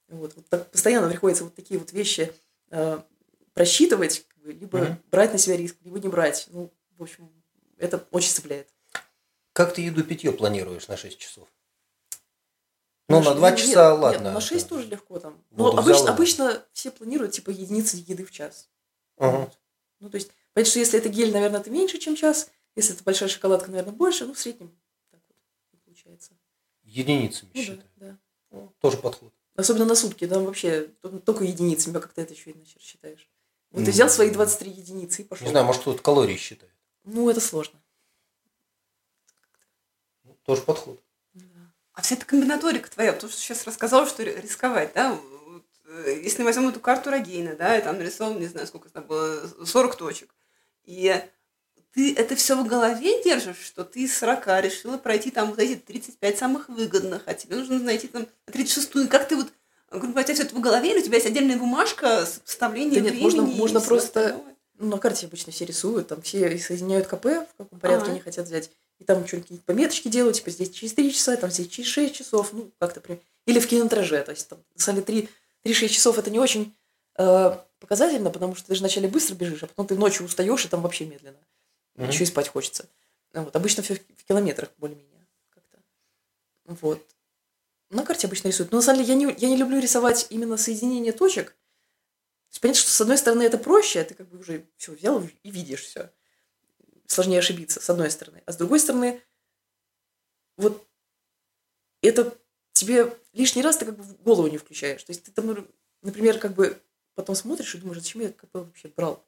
Вот, 0.09 0.35
вот 0.35 0.47
так 0.49 0.69
постоянно 0.71 1.07
приходится 1.09 1.43
вот 1.45 1.55
такие 1.55 1.79
вот 1.79 1.93
вещи 1.93 2.33
э, 2.71 3.01
просчитывать, 3.53 4.25
как 4.27 4.43
бы, 4.43 4.51
либо 4.53 4.77
Мгм. 4.79 5.03
брать 5.11 5.31
на 5.33 5.37
себя 5.37 5.55
риск, 5.55 5.77
либо 5.83 5.99
не 5.99 6.07
брать. 6.09 6.47
Ну, 6.51 6.71
в 6.97 7.03
общем, 7.03 7.29
это 7.77 8.05
очень 8.11 8.31
цепляет. 8.31 8.67
Как 9.53 9.73
ты 9.73 9.81
еду-питье 9.81 10.31
планируешь 10.31 10.87
на 10.87 10.97
6 10.97 11.17
часов? 11.17 11.47
Ну, 13.09 13.21
ш- 13.21 13.29
на 13.31 13.35
2 13.35 13.49
нет, 13.51 13.59
часа, 13.59 13.91
нет, 13.91 13.99
ладно. 14.01 14.31
на 14.31 14.41
6 14.41 14.65
это- 14.65 14.75
тоже 14.75 14.87
легко 14.87 15.19
там. 15.19 15.43
Ну, 15.51 15.65
взял 15.71 15.79
обычно, 15.79 16.13
обычно 16.13 16.65
все 16.71 16.91
планируют 16.91 17.33
типа 17.33 17.49
единицы 17.49 17.97
еды 17.97 18.23
в 18.25 18.31
час. 18.31 18.69
Вот. 19.17 19.57
Ну, 19.99 20.09
то 20.09 20.15
есть, 20.15 20.31
понятно, 20.53 20.69
что 20.69 20.79
если 20.79 20.97
это 20.99 21.09
гель, 21.09 21.33
наверное, 21.33 21.59
это 21.59 21.69
меньше, 21.69 21.97
чем 21.97 22.15
час. 22.15 22.49
Если 22.75 22.95
это 22.95 23.03
большая 23.03 23.27
шоколадка, 23.27 23.69
наверное, 23.69 23.91
больше. 23.93 24.25
Ну, 24.25 24.33
в 24.33 24.39
среднем 24.39 24.73
так 25.11 25.19
вот 25.27 25.35
получается. 25.83 26.31
Единицами 26.83 27.51
Ну, 27.53 27.61
считаю. 27.61 27.83
да, 27.97 28.07
да. 28.07 28.17
Ну, 28.51 28.73
Тоже 28.79 28.97
подход. 28.97 29.33
Особенно 29.55 29.85
на 29.85 29.95
сутки, 29.95 30.25
там 30.25 30.45
вообще 30.45 30.87
только 31.25 31.43
единицами, 31.43 31.93
как 31.99 32.13
ты 32.13 32.21
это 32.21 32.33
еще 32.33 32.51
иначе 32.51 32.77
рассчитаешь. 32.79 33.29
Вот 33.71 33.79
ты 33.83 33.87
М. 33.87 33.91
взял 33.91 34.09
свои 34.09 34.29
23 34.31 34.71
единицы 34.71 35.21
и 35.21 35.25
пошел. 35.25 35.45
Не 35.45 35.51
знаю, 35.51 35.65
может, 35.65 35.81
кто-то 35.81 36.01
калории 36.01 36.37
считает. 36.37 36.73
Ну, 37.03 37.29
это 37.29 37.41
сложно. 37.41 37.81
Тоже 40.51 40.63
подход. 40.63 40.99
А 41.93 42.01
вся 42.01 42.15
эта 42.15 42.25
комбинаторика 42.25 42.91
твоя, 42.91 43.13
то, 43.13 43.29
что 43.29 43.39
сейчас 43.39 43.65
рассказал, 43.65 44.05
что 44.05 44.21
ри- 44.21 44.35
рисковать, 44.35 44.91
да, 44.93 45.13
вот, 45.13 45.63
э, 45.87 46.19
если 46.23 46.43
возьмем 46.43 46.67
эту 46.67 46.81
карту 46.81 47.09
Рогейна, 47.09 47.55
да, 47.55 47.77
и 47.77 47.81
там 47.81 47.97
нарисовано, 47.97 48.37
не 48.37 48.47
знаю, 48.47 48.67
сколько 48.67 48.89
там 48.89 49.05
было, 49.05 49.47
40 49.65 49.95
точек, 49.95 50.35
и 50.83 51.23
ты 51.93 52.13
это 52.15 52.35
все 52.35 52.61
в 52.61 52.67
голове 52.67 53.23
держишь, 53.23 53.59
что 53.65 53.85
ты 53.85 54.01
из 54.01 54.17
40 54.17 54.59
решила 54.61 54.97
пройти 54.97 55.31
там 55.31 55.51
вот 55.51 55.59
эти 55.59 55.75
35 55.77 56.37
самых 56.37 56.67
выгодных, 56.67 57.21
а 57.27 57.33
тебе 57.33 57.55
нужно 57.55 57.79
найти 57.79 58.09
там 58.09 58.27
36-ю, 58.47 59.03
и 59.05 59.07
как 59.07 59.29
ты 59.29 59.37
вот, 59.37 59.53
грубо 59.89 60.07
говоря, 60.07 60.21
у 60.21 60.25
тебя 60.25 60.33
все 60.35 60.43
это 60.43 60.55
в 60.55 60.59
голове, 60.59 60.91
или 60.91 60.99
у 60.99 61.03
тебя 61.03 61.15
есть 61.15 61.27
отдельная 61.27 61.55
бумажка 61.57 62.25
с 62.25 62.33
сопоставлением 62.35 62.95
Да 62.95 62.99
нет, 63.01 63.11
времени? 63.11 63.23
можно- 63.23 63.41
можно 63.43 63.79
просто? 63.79 64.41
Ну, 64.79 64.87
на 64.87 64.97
карте 64.97 65.27
обычно 65.27 65.51
все 65.53 65.63
рисуют, 65.63 66.07
там 66.07 66.21
все 66.23 66.57
соединяют 66.57 67.07
КП, 67.07 67.25
в 67.25 67.47
каком 67.57 67.79
порядке 67.79 68.11
они 68.11 68.19
хотят 68.19 68.47
взять. 68.47 68.71
И 69.01 69.03
там 69.03 69.25
что-нибудь 69.25 69.47
какие-то 69.47 69.65
пометочки 69.65 70.09
делают, 70.09 70.37
типа 70.37 70.51
здесь 70.51 70.69
через 70.69 70.93
3 70.93 71.11
часа, 71.11 71.35
там 71.35 71.49
здесь 71.49 71.69
через 71.69 71.89
6 71.89 72.13
часов, 72.13 72.53
ну, 72.53 72.69
как-то 72.77 73.01
прям. 73.01 73.19
Или 73.47 73.59
в 73.59 73.67
кинометраже, 73.67 74.21
то 74.21 74.29
есть 74.29 74.47
там, 74.47 74.59
на 74.75 74.79
самом 74.79 75.03
деле, 75.03 75.27
3-6 75.65 75.87
часов 75.87 76.19
это 76.19 76.29
не 76.29 76.37
очень 76.37 76.75
э, 77.17 77.57
показательно, 77.79 78.29
потому 78.29 78.53
что 78.53 78.67
ты 78.67 78.75
же 78.75 78.81
вначале 78.81 79.07
быстро 79.07 79.33
бежишь, 79.33 79.63
а 79.63 79.67
потом 79.67 79.87
ты 79.87 79.95
ночью 79.95 80.23
устаешь, 80.23 80.63
и 80.65 80.67
там 80.67 80.83
вообще 80.83 81.07
медленно. 81.07 81.39
Мгм. 81.95 82.09
Еще 82.09 82.25
и 82.25 82.27
спать 82.27 82.47
хочется. 82.47 82.85
Вот. 83.33 83.55
Обычно 83.55 83.81
все 83.81 83.95
в 83.95 84.23
километрах 84.27 84.69
более-менее 84.77 85.25
как-то. 85.49 85.79
Вот. 86.65 87.03
На 87.89 88.05
карте 88.05 88.27
обычно 88.27 88.49
рисуют. 88.49 88.71
Но 88.71 88.77
на 88.77 88.81
самом 88.83 89.03
деле 89.03 89.13
я 89.13 89.15
не, 89.15 89.35
я 89.39 89.49
не 89.49 89.57
люблю 89.57 89.79
рисовать 89.79 90.27
именно 90.29 90.57
соединение 90.57 91.11
точек. 91.11 91.47
То 91.47 92.53
есть 92.53 92.61
понятно, 92.61 92.81
что 92.81 92.91
с 92.91 93.01
одной 93.01 93.17
стороны 93.17 93.41
это 93.41 93.57
проще, 93.57 94.03
ты 94.03 94.13
как 94.13 94.29
бы 94.29 94.37
уже 94.37 94.63
все 94.77 94.91
взял 94.91 95.23
и 95.23 95.49
видишь 95.49 95.85
все. 95.85 96.11
Сложнее 97.11 97.39
ошибиться, 97.39 97.81
с 97.81 97.89
одной 97.89 98.09
стороны. 98.09 98.41
А 98.45 98.53
с 98.53 98.55
другой 98.55 98.79
стороны, 98.79 99.21
вот 100.55 100.87
это 102.01 102.37
тебе 102.71 103.13
лишний 103.33 103.61
раз 103.61 103.75
ты 103.75 103.85
как 103.85 103.97
бы 103.97 104.03
в 104.03 104.21
голову 104.21 104.47
не 104.47 104.57
включаешь. 104.57 105.03
То 105.03 105.11
есть 105.11 105.25
ты 105.25 105.31
там, 105.31 105.67
например, 106.03 106.39
как 106.39 106.53
бы 106.53 106.81
потом 107.15 107.35
смотришь 107.35 107.75
и 107.75 107.79
думаешь, 107.79 107.97
«А 107.97 107.99
зачем 108.01 108.21
я 108.21 108.31
КП 108.31 108.53
вообще 108.53 108.87
брал? 108.95 109.25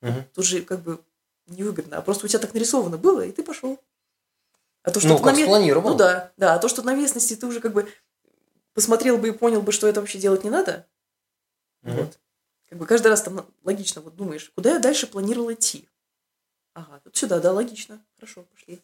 Мгм. 0.00 0.24
Тут 0.32 0.46
же 0.46 0.62
как 0.62 0.80
бы 0.80 1.04
невыгодно. 1.48 1.98
А 1.98 2.02
просто 2.02 2.24
у 2.24 2.28
тебя 2.28 2.38
так 2.38 2.54
нарисовано 2.54 2.96
было, 2.96 3.20
и 3.20 3.30
ты 3.30 3.42
пошел. 3.42 3.78
А 4.82 4.90
то, 4.90 4.98
что 4.98 5.10
Ну, 5.10 5.16
как 5.18 5.34
на 5.34 5.36
ме- 5.36 5.44
спланировал. 5.44 5.90
Ну 5.90 5.96
да, 5.98 6.32
да. 6.38 6.54
А 6.54 6.58
то, 6.58 6.68
что 6.68 6.82
на 6.82 6.94
местности 6.94 7.36
ты 7.36 7.46
уже 7.46 7.60
как 7.60 7.74
бы 7.74 7.92
посмотрел 8.72 9.18
бы 9.18 9.28
и 9.28 9.32
понял 9.32 9.60
бы, 9.60 9.72
что 9.72 9.86
это 9.86 10.00
вообще 10.00 10.18
делать 10.18 10.44
не 10.44 10.50
надо. 10.50 10.86
Мгм. 11.82 11.96
Вот. 11.96 12.18
Как 12.70 12.78
бы 12.78 12.86
каждый 12.86 13.08
раз 13.08 13.20
там 13.20 13.46
логично 13.64 14.00
вот 14.00 14.16
думаешь, 14.16 14.50
куда 14.54 14.72
я 14.72 14.78
дальше 14.78 15.06
планировал 15.06 15.52
идти. 15.52 15.90
Ага, 16.78 17.00
тут 17.02 17.16
сюда, 17.16 17.40
да, 17.40 17.52
логично. 17.52 18.00
Хорошо, 18.14 18.44
пошли. 18.44 18.80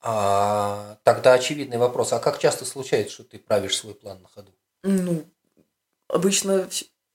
А, 0.00 0.98
тогда 1.02 1.32
очевидный 1.32 1.78
вопрос. 1.78 2.12
А 2.12 2.20
как 2.20 2.38
часто 2.38 2.64
случается, 2.64 3.14
что 3.14 3.24
ты 3.24 3.40
правишь 3.40 3.76
свой 3.76 3.94
план 3.94 4.22
на 4.22 4.28
ходу? 4.28 4.52
Ну, 4.84 5.24
обычно 6.06 6.68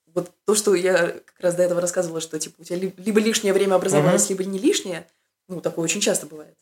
вот 0.07 0.31
то, 0.43 0.55
что 0.55 0.75
я 0.75 1.11
как 1.11 1.39
раз 1.39 1.55
до 1.55 1.63
этого 1.63 1.79
рассказывала, 1.79 2.19
что 2.19 2.37
типа 2.37 2.59
у 2.59 2.63
тебя 2.65 2.79
ли- 2.79 2.93
либо 2.97 3.21
лишнее 3.21 3.53
время 3.53 3.75
образовалось, 3.75 4.29
либо 4.29 4.43
не 4.43 4.59
лишнее, 4.59 5.07
ну, 5.47 5.61
такое 5.61 5.85
очень 5.85 6.01
часто 6.01 6.25
бывает. 6.25 6.57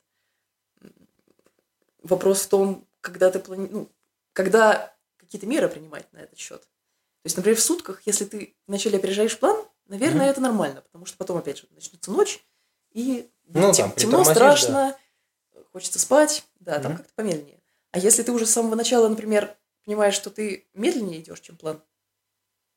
Вопрос 2.03 2.41
в 2.41 2.49
том, 2.49 2.87
когда 3.01 3.31
ты 3.31 3.39
плани... 3.39 3.67
ну, 3.71 3.89
когда 4.33 4.95
какие-то 5.17 5.47
меры 5.47 5.67
принимать 5.67 6.11
на 6.13 6.19
этот 6.19 6.37
счет. 6.37 6.61
То 6.61 7.27
есть, 7.27 7.37
например, 7.37 7.57
в 7.57 7.63
сутках, 7.63 8.03
если 8.05 8.25
ты 8.25 8.55
вначале 8.67 8.99
опережаешь 8.99 9.39
план, 9.39 9.65
наверное, 9.87 10.21
Мгм. 10.23 10.29
это 10.31 10.41
нормально, 10.41 10.81
потому 10.81 11.05
что 11.05 11.17
потом, 11.17 11.37
опять 11.37 11.57
же, 11.57 11.67
начнется 11.71 12.11
ночь, 12.11 12.45
и 12.91 13.29
Ну, 13.47 13.71
тем- 13.73 13.89
там 13.89 13.97
темно, 13.97 14.23
страшно, 14.23 14.97
хочется 15.71 15.99
спать, 15.99 16.45
да, 16.59 16.79
там 16.79 16.93
Мгм. 16.93 16.97
как-то 16.97 17.13
помедленнее. 17.15 17.61
А 17.91 17.99
если 17.99 18.23
ты 18.23 18.31
уже 18.31 18.45
с 18.45 18.51
самого 18.51 18.75
начала, 18.75 19.07
например, 19.07 19.55
понимаешь, 19.85 20.15
что 20.15 20.29
ты 20.29 20.67
медленнее 20.73 21.21
идешь, 21.21 21.39
чем 21.41 21.55
план, 21.57 21.81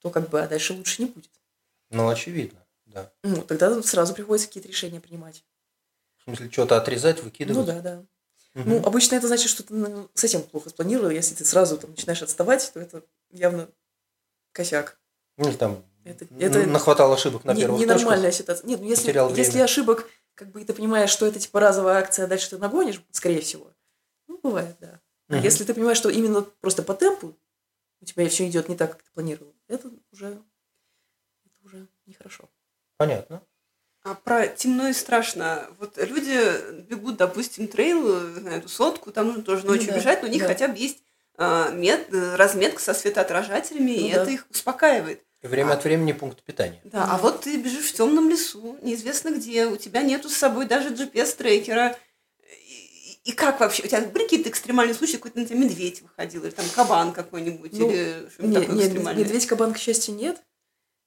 то 0.00 0.10
как 0.10 0.28
бы 0.28 0.40
а 0.42 0.46
дальше 0.48 0.74
лучше 0.74 1.02
не 1.02 1.08
будет. 1.08 1.30
Ну, 1.90 2.08
очевидно, 2.08 2.64
да. 2.86 3.10
Ну, 3.22 3.42
тогда 3.42 3.82
сразу 3.82 4.14
приходится 4.14 4.46
какие-то 4.48 4.68
решения 4.68 5.00
принимать. 5.00 5.44
В 6.18 6.24
смысле, 6.24 6.50
что-то 6.50 6.76
отрезать, 6.76 7.18
Ну 7.18 7.24
выкидывать? 7.24 7.66
да, 7.66 7.80
да. 7.80 8.04
Мгм. 8.54 8.70
Ну, 8.70 8.82
обычно 8.84 9.14
это 9.16 9.26
значит, 9.26 9.48
что 9.50 9.62
ты 9.62 9.72
ну, 9.74 10.08
совсем 10.14 10.42
плохо 10.42 10.68
спланировал. 10.70 11.10
Если 11.10 11.34
ты 11.34 11.44
сразу 11.44 11.78
там 11.78 11.90
начинаешь 11.90 12.22
отставать, 12.22 12.70
то 12.72 12.80
это 12.80 13.02
явно 13.30 13.68
косяк. 14.52 14.98
Ну, 15.36 15.48
или 15.48 15.56
там 15.56 15.84
Это- 16.10 16.26
это 16.38 16.66
нахватал 16.66 17.12
ошибок 17.12 17.44
на 17.44 17.52
Не- 17.52 17.62
первых 17.62 17.80
ненормальная 17.80 18.32
ситуация. 18.32 18.66
Нет, 18.66 18.80
ну 18.80 18.86
если, 18.86 19.02
потерял 19.06 19.28
время. 19.28 19.44
если 19.44 19.58
ошибок, 19.60 20.08
как 20.34 20.50
бы 20.50 20.62
и 20.62 20.64
ты 20.64 20.72
понимаешь, 20.72 21.10
что 21.10 21.26
это 21.26 21.38
типа 21.38 21.60
разовая 21.60 21.98
акция, 21.98 22.24
а 22.24 22.28
дальше 22.28 22.50
ты 22.50 22.58
нагонишь, 22.58 23.02
скорее 23.10 23.40
всего. 23.40 23.70
Ну, 24.26 24.38
бывает, 24.42 24.76
да. 24.80 25.00
А 25.28 25.34
Мгм. 25.34 25.42
если 25.44 25.64
ты 25.64 25.74
понимаешь, 25.74 25.98
что 25.98 26.08
именно 26.08 26.42
просто 26.42 26.82
по 26.82 26.94
темпу 26.94 27.36
у 28.00 28.04
тебя 28.04 28.28
все 28.28 28.46
идет 28.48 28.68
не 28.68 28.76
так, 28.76 28.92
как 28.92 29.02
ты 29.02 29.10
планировал, 29.12 29.54
это 29.68 29.90
уже, 30.12 30.26
это 31.44 31.56
уже 31.64 31.86
нехорошо. 32.06 32.48
Понятно. 32.96 33.42
А 34.04 34.14
про 34.14 34.46
темно 34.46 34.88
и 34.88 34.92
страшно. 34.92 35.68
Вот 35.78 35.98
люди 35.98 36.80
бегут, 36.82 37.16
допустим, 37.16 37.66
трейл 37.68 38.00
на 38.40 38.50
эту 38.50 38.68
сотку, 38.68 39.10
там 39.12 39.26
нужно 39.26 39.42
тоже 39.42 39.66
Ну 39.66 39.72
ночью 39.72 39.88
да, 39.88 39.96
бежать, 39.98 40.22
но 40.22 40.28
у 40.28 40.30
них 40.30 40.42
да. 40.42 40.48
хотя 40.48 40.68
бы 40.68 40.78
есть 40.78 40.98
а, 41.40 41.70
мет- 41.70 42.12
э, 42.12 42.34
разметка 42.36 42.80
со 42.80 42.94
светоотражателями, 42.94 43.92
и 43.92 44.08
Ну 44.08 44.14
да. 44.16 44.22
это 44.22 44.30
их 44.32 44.46
успокаивает. 44.50 45.24
Время 45.42 45.70
А. 45.70 45.74
от 45.74 45.84
времени 45.84 46.12
пункт 46.12 46.42
питания. 46.42 46.80
Да, 46.84 47.04
а 47.10 47.18
вот 47.18 47.42
ты 47.42 47.56
бежишь 47.58 47.90
в 47.90 47.94
темном 47.94 48.28
лесу, 48.28 48.76
неизвестно 48.82 49.30
где, 49.30 49.66
у 49.66 49.76
тебя 49.76 50.02
нету 50.02 50.28
с 50.28 50.34
собой 50.34 50.66
даже 50.66 50.88
GPS-трекера. 50.90 51.96
И, 52.66 53.20
и 53.24 53.32
как 53.32 53.60
вообще? 53.60 53.84
У 53.84 53.86
тебя 53.86 54.00
были 54.02 54.24
какие-то 54.24 54.48
экстремальные 54.48 54.94
случаи, 54.94 55.16
какой-то 55.16 55.38
на 55.38 55.46
тебя 55.46 55.58
медведь 55.58 56.02
выходил, 56.02 56.42
или 56.44 56.50
там 56.50 56.64
кабан 56.74 57.12
какой-нибудь, 57.12 57.72
Ну, 57.72 57.88
или 57.90 58.28
что-нибудь 58.34 58.56
Не, 58.56 58.60
такое 58.60 58.76
не, 58.76 58.82
экстремальное? 58.86 59.24
медведь 59.24 59.46
кабан, 59.46 59.74
к 59.74 59.78
счастью, 59.78 60.14
нет. 60.16 60.42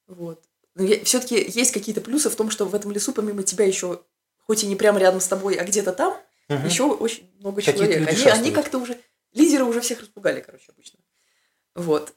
Вот. 0.08 0.42
Но 0.76 0.88
все-таки 1.04 1.36
есть 1.36 1.72
какие-то 1.74 2.00
плюсы 2.00 2.30
в 2.30 2.36
том, 2.36 2.50
что 2.50 2.66
в 2.66 2.74
этом 2.74 2.92
лесу, 2.92 3.12
помимо 3.12 3.44
тебя, 3.44 3.66
еще, 3.66 4.02
хоть 4.48 4.64
и 4.64 4.68
не 4.68 4.78
прямо 4.78 5.00
рядом 5.00 5.20
с 5.20 5.28
тобой, 5.28 5.56
а 5.56 5.66
где-то 5.66 5.92
там, 5.92 6.18
Мгм. 6.48 6.66
еще 6.66 6.84
очень 6.86 7.30
много 7.40 7.58
Какие-то 7.58 7.80
человек. 7.80 8.00
люди 8.10 8.22
Они, 8.30 8.40
они 8.40 8.52
как-то 8.52 8.78
уже... 8.78 8.98
Лидеры 9.34 9.64
уже 9.66 9.80
всех 9.82 10.00
распугали, 10.02 10.42
короче, 10.42 10.66
обычно. 10.72 11.00
Вот. 11.76 12.14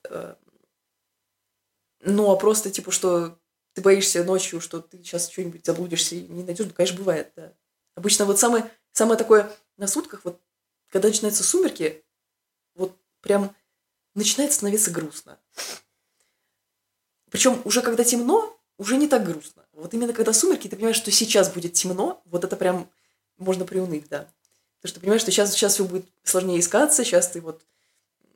Ну, 2.04 2.30
а 2.30 2.36
просто, 2.36 2.70
типа, 2.70 2.90
что 2.90 3.38
ты 3.72 3.80
боишься 3.80 4.22
ночью, 4.24 4.60
что 4.60 4.80
ты 4.80 4.98
сейчас 4.98 5.30
что-нибудь 5.30 5.64
заблудишься 5.64 6.14
и 6.14 6.20
не 6.20 6.44
найдешь, 6.44 6.66
ну, 6.66 6.72
конечно, 6.72 6.98
бывает, 6.98 7.32
да. 7.34 7.52
Обычно 7.94 8.26
вот 8.26 8.38
самое, 8.38 8.70
самое 8.92 9.18
такое 9.18 9.50
на 9.78 9.86
сутках, 9.86 10.20
вот, 10.24 10.40
когда 10.90 11.08
начинаются 11.08 11.42
сумерки, 11.42 12.04
вот 12.74 12.96
прям 13.20 13.54
начинает 14.14 14.52
становиться 14.52 14.90
грустно. 14.90 15.38
Причем 17.30 17.60
уже 17.64 17.80
когда 17.80 18.04
темно, 18.04 18.56
уже 18.76 18.96
не 18.96 19.08
так 19.08 19.24
грустно. 19.24 19.64
Вот 19.72 19.94
именно 19.94 20.12
когда 20.12 20.32
сумерки, 20.32 20.68
ты 20.68 20.76
понимаешь, 20.76 20.96
что 20.96 21.10
сейчас 21.10 21.52
будет 21.52 21.72
темно, 21.72 22.22
вот 22.26 22.44
это 22.44 22.56
прям 22.56 22.88
можно 23.38 23.64
приуныть, 23.64 24.08
да. 24.08 24.28
Потому 24.80 24.90
что 24.90 25.00
понимаешь, 25.00 25.22
что 25.22 25.30
сейчас, 25.30 25.52
сейчас 25.52 25.74
все 25.74 25.84
будет 25.84 26.06
сложнее 26.22 26.60
искаться, 26.60 27.02
сейчас 27.02 27.28
ты 27.28 27.40
вот 27.40 27.64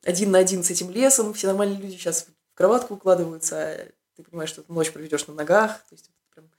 один 0.03 0.31
на 0.31 0.39
один 0.39 0.65
с 0.65 0.71
этим 0.71 0.91
лесом, 0.91 1.35
все 1.35 1.49
нормальные 1.49 1.79
люди 1.79 1.97
сейчас 1.97 2.27
кроватку 2.59 2.95
укладываются, 2.95 3.57
а 3.57 3.89
ты 4.17 4.25
понимаешь, 4.25 4.51
что 4.51 4.65
ты 4.65 4.73
ночь 4.73 4.91
проведешь 4.93 5.29
на 5.29 5.35
ногах. 5.35 5.79
То 5.89 5.95
есть, 5.95 6.07
это 6.07 6.35
прям... 6.35 6.51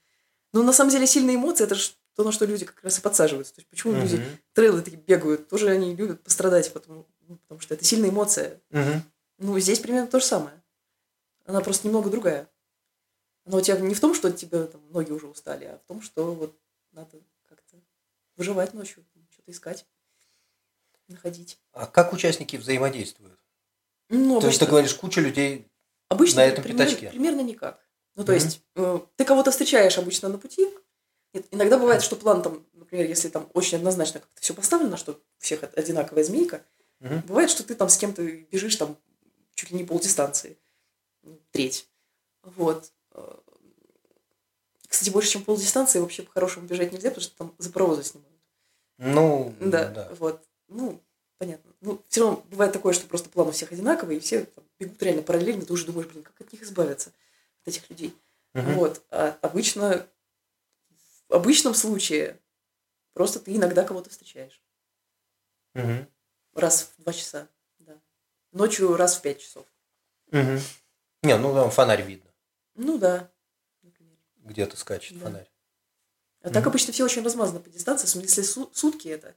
Ну, 0.54 0.62
на 0.62 0.72
самом 0.72 0.90
деле, 0.90 1.06
сильные 1.06 1.36
эмоции, 1.36 1.64
это 1.64 1.74
же 1.74 1.90
то, 2.16 2.24
на 2.24 2.32
что 2.32 2.46
люди 2.46 2.64
как 2.64 2.82
раз 2.82 2.98
и 2.98 3.02
подсаживаются. 3.02 3.54
То 3.54 3.60
есть, 3.60 3.68
почему 3.68 3.92
люди 3.92 4.16
Мгм. 4.16 4.38
трейлы 4.54 4.80
такие 4.80 4.96
бегают, 4.96 5.48
тоже 5.48 5.68
они 5.68 5.94
любят 5.94 6.22
пострадать, 6.22 6.72
потому, 6.72 7.06
ну, 7.28 7.36
потому 7.36 7.60
что 7.60 7.74
это 7.74 7.84
сильная 7.84 8.08
эмоция. 8.08 8.62
Мгм. 8.70 9.02
Ну, 9.36 9.58
здесь 9.58 9.78
примерно 9.78 10.06
то 10.06 10.20
же 10.20 10.24
самое. 10.24 10.62
Она 11.44 11.60
просто 11.60 11.86
немного 11.86 12.08
другая. 12.08 12.48
Она 13.44 13.58
у 13.58 13.60
тебя 13.60 13.78
не 13.78 13.94
в 13.94 14.00
том, 14.00 14.14
что 14.14 14.32
тебе 14.32 14.64
там, 14.64 14.80
ноги 14.90 15.12
уже 15.12 15.26
устали, 15.26 15.66
а 15.66 15.78
в 15.84 15.86
том, 15.86 16.00
что 16.00 16.32
вот 16.34 16.58
надо 16.92 17.20
как-то 17.46 17.76
выживать 18.36 18.72
ночью, 18.72 19.04
что-то 19.30 19.50
искать, 19.52 19.84
находить. 21.08 21.58
А 21.72 21.86
как 21.86 22.14
участники 22.14 22.56
взаимодействуют? 22.56 23.38
Ну, 24.08 24.40
То 24.40 24.48
есть 24.48 24.58
ты 24.58 24.66
говоришь, 24.66 24.94
куча 24.94 25.20
людей. 25.20 25.69
Обычно 26.10 26.42
на 26.42 26.46
этом 26.46 26.62
пример- 26.64 26.86
пятачке? 26.86 27.08
примерно 27.08 27.40
никак. 27.40 27.80
Ну, 28.16 28.24
то 28.24 28.32
Мгм. 28.32 28.42
есть, 28.44 28.62
э, 28.74 29.00
ты 29.16 29.24
кого-то 29.24 29.50
встречаешь 29.52 29.96
обычно 29.96 30.28
на 30.28 30.38
пути. 30.38 30.68
Нет, 31.32 31.46
Иногда 31.52 31.78
бывает, 31.78 32.02
что 32.02 32.16
план 32.16 32.42
там, 32.42 32.66
например, 32.72 33.06
если 33.06 33.28
там 33.28 33.48
очень 33.54 33.78
однозначно 33.78 34.18
как-то 34.20 34.40
все 34.42 34.52
поставлено, 34.52 34.96
что 34.96 35.12
у 35.12 35.16
всех 35.38 35.62
од- 35.62 35.78
одинаковая 35.78 36.24
змейка, 36.24 36.64
Мгм. 36.98 37.20
бывает, 37.28 37.48
что 37.50 37.62
ты 37.62 37.74
там 37.76 37.88
с 37.88 37.96
кем-то 37.96 38.22
бежишь 38.22 38.76
там 38.76 38.96
чуть 39.54 39.70
ли 39.70 39.78
не 39.78 39.84
полдистанции, 39.84 40.58
треть. 41.52 41.88
Вот. 42.42 42.92
Э, 43.12 43.38
Кстати, 44.88 45.10
больше, 45.10 45.30
чем 45.30 45.44
полдистанции 45.44 46.00
вообще 46.00 46.24
по-хорошему 46.24 46.66
бежать 46.66 46.90
нельзя, 46.92 47.10
потому 47.10 47.22
что 47.22 47.36
там 47.36 47.54
за 47.58 47.70
паровозы 47.70 48.02
снимают. 48.02 48.40
Ну, 48.98 49.54
Да, 49.60 49.88
да. 49.88 50.08
вот. 50.18 50.44
Ну, 50.66 51.00
понятно. 51.38 51.69
Ну, 51.80 52.02
все 52.08 52.20
равно 52.22 52.44
бывает 52.50 52.72
такое, 52.72 52.92
что 52.92 53.06
просто 53.06 53.30
план 53.30 53.48
у 53.48 53.52
всех 53.52 53.72
одинаковый, 53.72 54.16
и 54.16 54.20
все 54.20 54.44
там 54.44 54.64
бегут 54.78 55.02
реально 55.02 55.22
параллельно, 55.22 55.64
ты 55.64 55.72
уже 55.72 55.86
думаешь, 55.86 56.08
блин, 56.08 56.22
как 56.22 56.38
от 56.40 56.52
них 56.52 56.62
избавиться, 56.62 57.10
от 57.62 57.68
этих 57.68 57.88
людей. 57.88 58.14
Мгм. 58.52 58.74
Вот. 58.74 59.02
А 59.10 59.38
обычно, 59.40 60.06
в 61.28 61.32
обычном 61.34 61.74
случае, 61.74 62.38
просто 63.14 63.40
ты 63.40 63.56
иногда 63.56 63.84
кого-то 63.84 64.10
встречаешь. 64.10 64.62
Мгм. 65.74 66.06
Раз 66.54 66.90
в 66.98 67.02
два 67.02 67.12
часа, 67.12 67.48
да. 67.78 67.98
Ночью 68.52 68.94
раз 68.96 69.16
в 69.16 69.22
пять 69.22 69.40
часов. 69.40 69.66
Мгм. 70.32 70.58
Не, 71.22 71.38
ну 71.38 71.54
там 71.54 71.70
фонарь 71.70 72.02
видно. 72.02 72.30
Ну 72.74 72.98
да. 72.98 73.30
Где-то 74.36 74.76
скачет 74.76 75.18
Да. 75.18 75.26
фонарь. 75.26 75.50
А 76.42 76.50
так 76.50 76.66
обычно 76.66 76.92
все 76.92 77.04
очень 77.04 77.22
размазано 77.22 77.60
по 77.60 77.68
дистанции, 77.70 78.20
если 78.20 78.42
су- 78.42 78.70
сутки 78.74 79.08
это. 79.08 79.34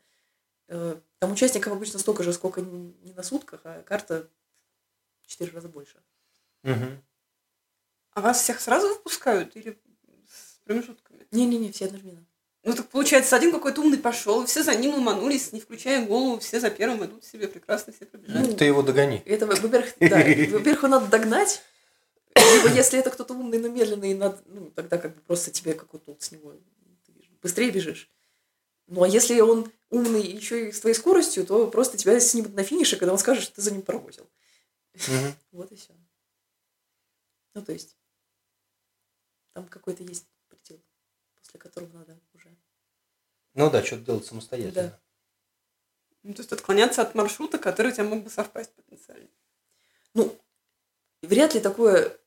Э, 0.68 0.96
Там 1.20 1.32
участников 1.32 1.74
обычно 1.74 2.00
столько 2.00 2.24
же, 2.24 2.34
сколько 2.34 2.62
не 2.62 3.14
на 3.14 3.24
сутках, 3.24 3.62
а 3.64 3.82
карта 3.84 4.30
в 5.22 5.28
четыре 5.28 5.52
раза 5.52 5.70
больше. 5.70 5.96
Мгм. 6.64 7.04
А 8.14 8.22
вас 8.22 8.42
всех 8.42 8.60
сразу 8.60 8.88
выпускают 8.90 9.56
или 9.56 9.78
с 10.30 10.60
промежутками? 10.64 11.28
Не-не-не, 11.32 11.72
все 11.72 11.86
одновременно. 11.86 12.26
Ну 12.66 12.74
так 12.74 12.88
получается, 12.88 13.36
один 13.36 13.52
какой-то 13.52 13.82
умный 13.82 13.98
пошел, 13.98 14.46
все 14.46 14.64
за 14.64 14.74
ним 14.76 14.94
ломанулись, 14.94 15.52
не 15.52 15.60
включая 15.60 16.06
голову, 16.06 16.40
все 16.40 16.62
за 16.62 16.70
первым 16.70 17.04
идут 17.04 17.26
себе 17.26 17.50
прекрасно, 17.50 17.92
все 17.92 18.06
пробежали. 18.06 18.48
Ну, 18.48 18.56
Ты 18.56 18.66
его 18.66 18.82
догони. 18.82 19.22
Это, 19.26 19.46
во-первых, 19.46 19.94
да, 20.00 20.18
во-первых, 20.18 20.84
его 20.84 20.88
надо 20.88 21.08
догнать. 21.08 21.62
Либо 22.36 22.74
если 22.74 23.00
это 23.00 23.10
кто-то 23.10 23.34
умный, 23.34 23.60
но 23.60 23.68
медленный, 23.68 24.14
надо, 24.14 24.42
ну, 24.46 24.72
тогда 24.72 24.98
как 24.98 25.14
бы 25.14 25.22
просто 25.22 25.52
тебе 25.52 25.74
какой 25.74 26.00
толк 26.00 26.24
с 26.24 26.32
него. 26.32 26.54
Ты 27.06 27.14
быстрее 27.42 27.70
бежишь. 27.70 28.10
Ну, 28.88 29.04
а 29.04 29.08
если 29.08 29.40
он 29.40 29.72
умный 29.90 30.26
еще 30.26 30.70
и 30.70 30.72
с 30.72 30.82
твоей 30.82 30.96
скоростью, 30.96 31.46
то 31.46 31.68
просто 31.70 31.98
тебя 31.98 32.20
снимут 32.20 32.54
на 32.54 32.64
финише, 32.64 32.98
когда 32.98 33.14
он 33.14 33.20
скажет, 33.20 33.44
что 33.44 33.56
ты 33.56 33.62
за 33.62 33.72
ним 33.72 33.82
провозил. 33.82 34.30
Вот 35.52 35.72
и 35.72 35.76
все. 35.76 35.94
Ну, 37.54 37.64
то 37.64 37.72
есть, 37.72 37.96
там 39.54 39.68
какой-то 39.68 40.04
есть 40.04 40.28
предел, 40.50 40.82
после 41.36 41.60
которого 41.60 41.92
надо 41.94 42.20
уже. 42.34 42.56
Ну 43.54 43.70
да, 43.70 43.84
что-то 43.84 44.06
делать 44.06 44.26
самостоятельно. 44.26 44.90
Да. 44.90 45.00
Ну, 46.24 46.34
то 46.34 46.42
есть 46.42 46.52
отклоняться 46.52 47.02
от 47.02 47.16
маршрута, 47.16 47.60
который 47.60 47.92
у 47.92 47.96
тебя 47.96 48.06
мог 48.06 48.24
бы 48.24 48.30
совпасть 48.30 48.74
потенциально. 48.74 49.30
Ну, 50.16 50.36
вряд 51.22 51.54
ли 51.54 51.60
такое 51.60 52.18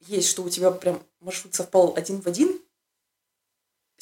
есть, 0.00 0.28
что 0.28 0.42
у 0.42 0.48
тебя 0.48 0.70
прям 0.72 1.04
маршрут 1.20 1.54
совпал 1.54 1.94
один 1.96 2.20
в 2.20 2.26
один 2.26 2.60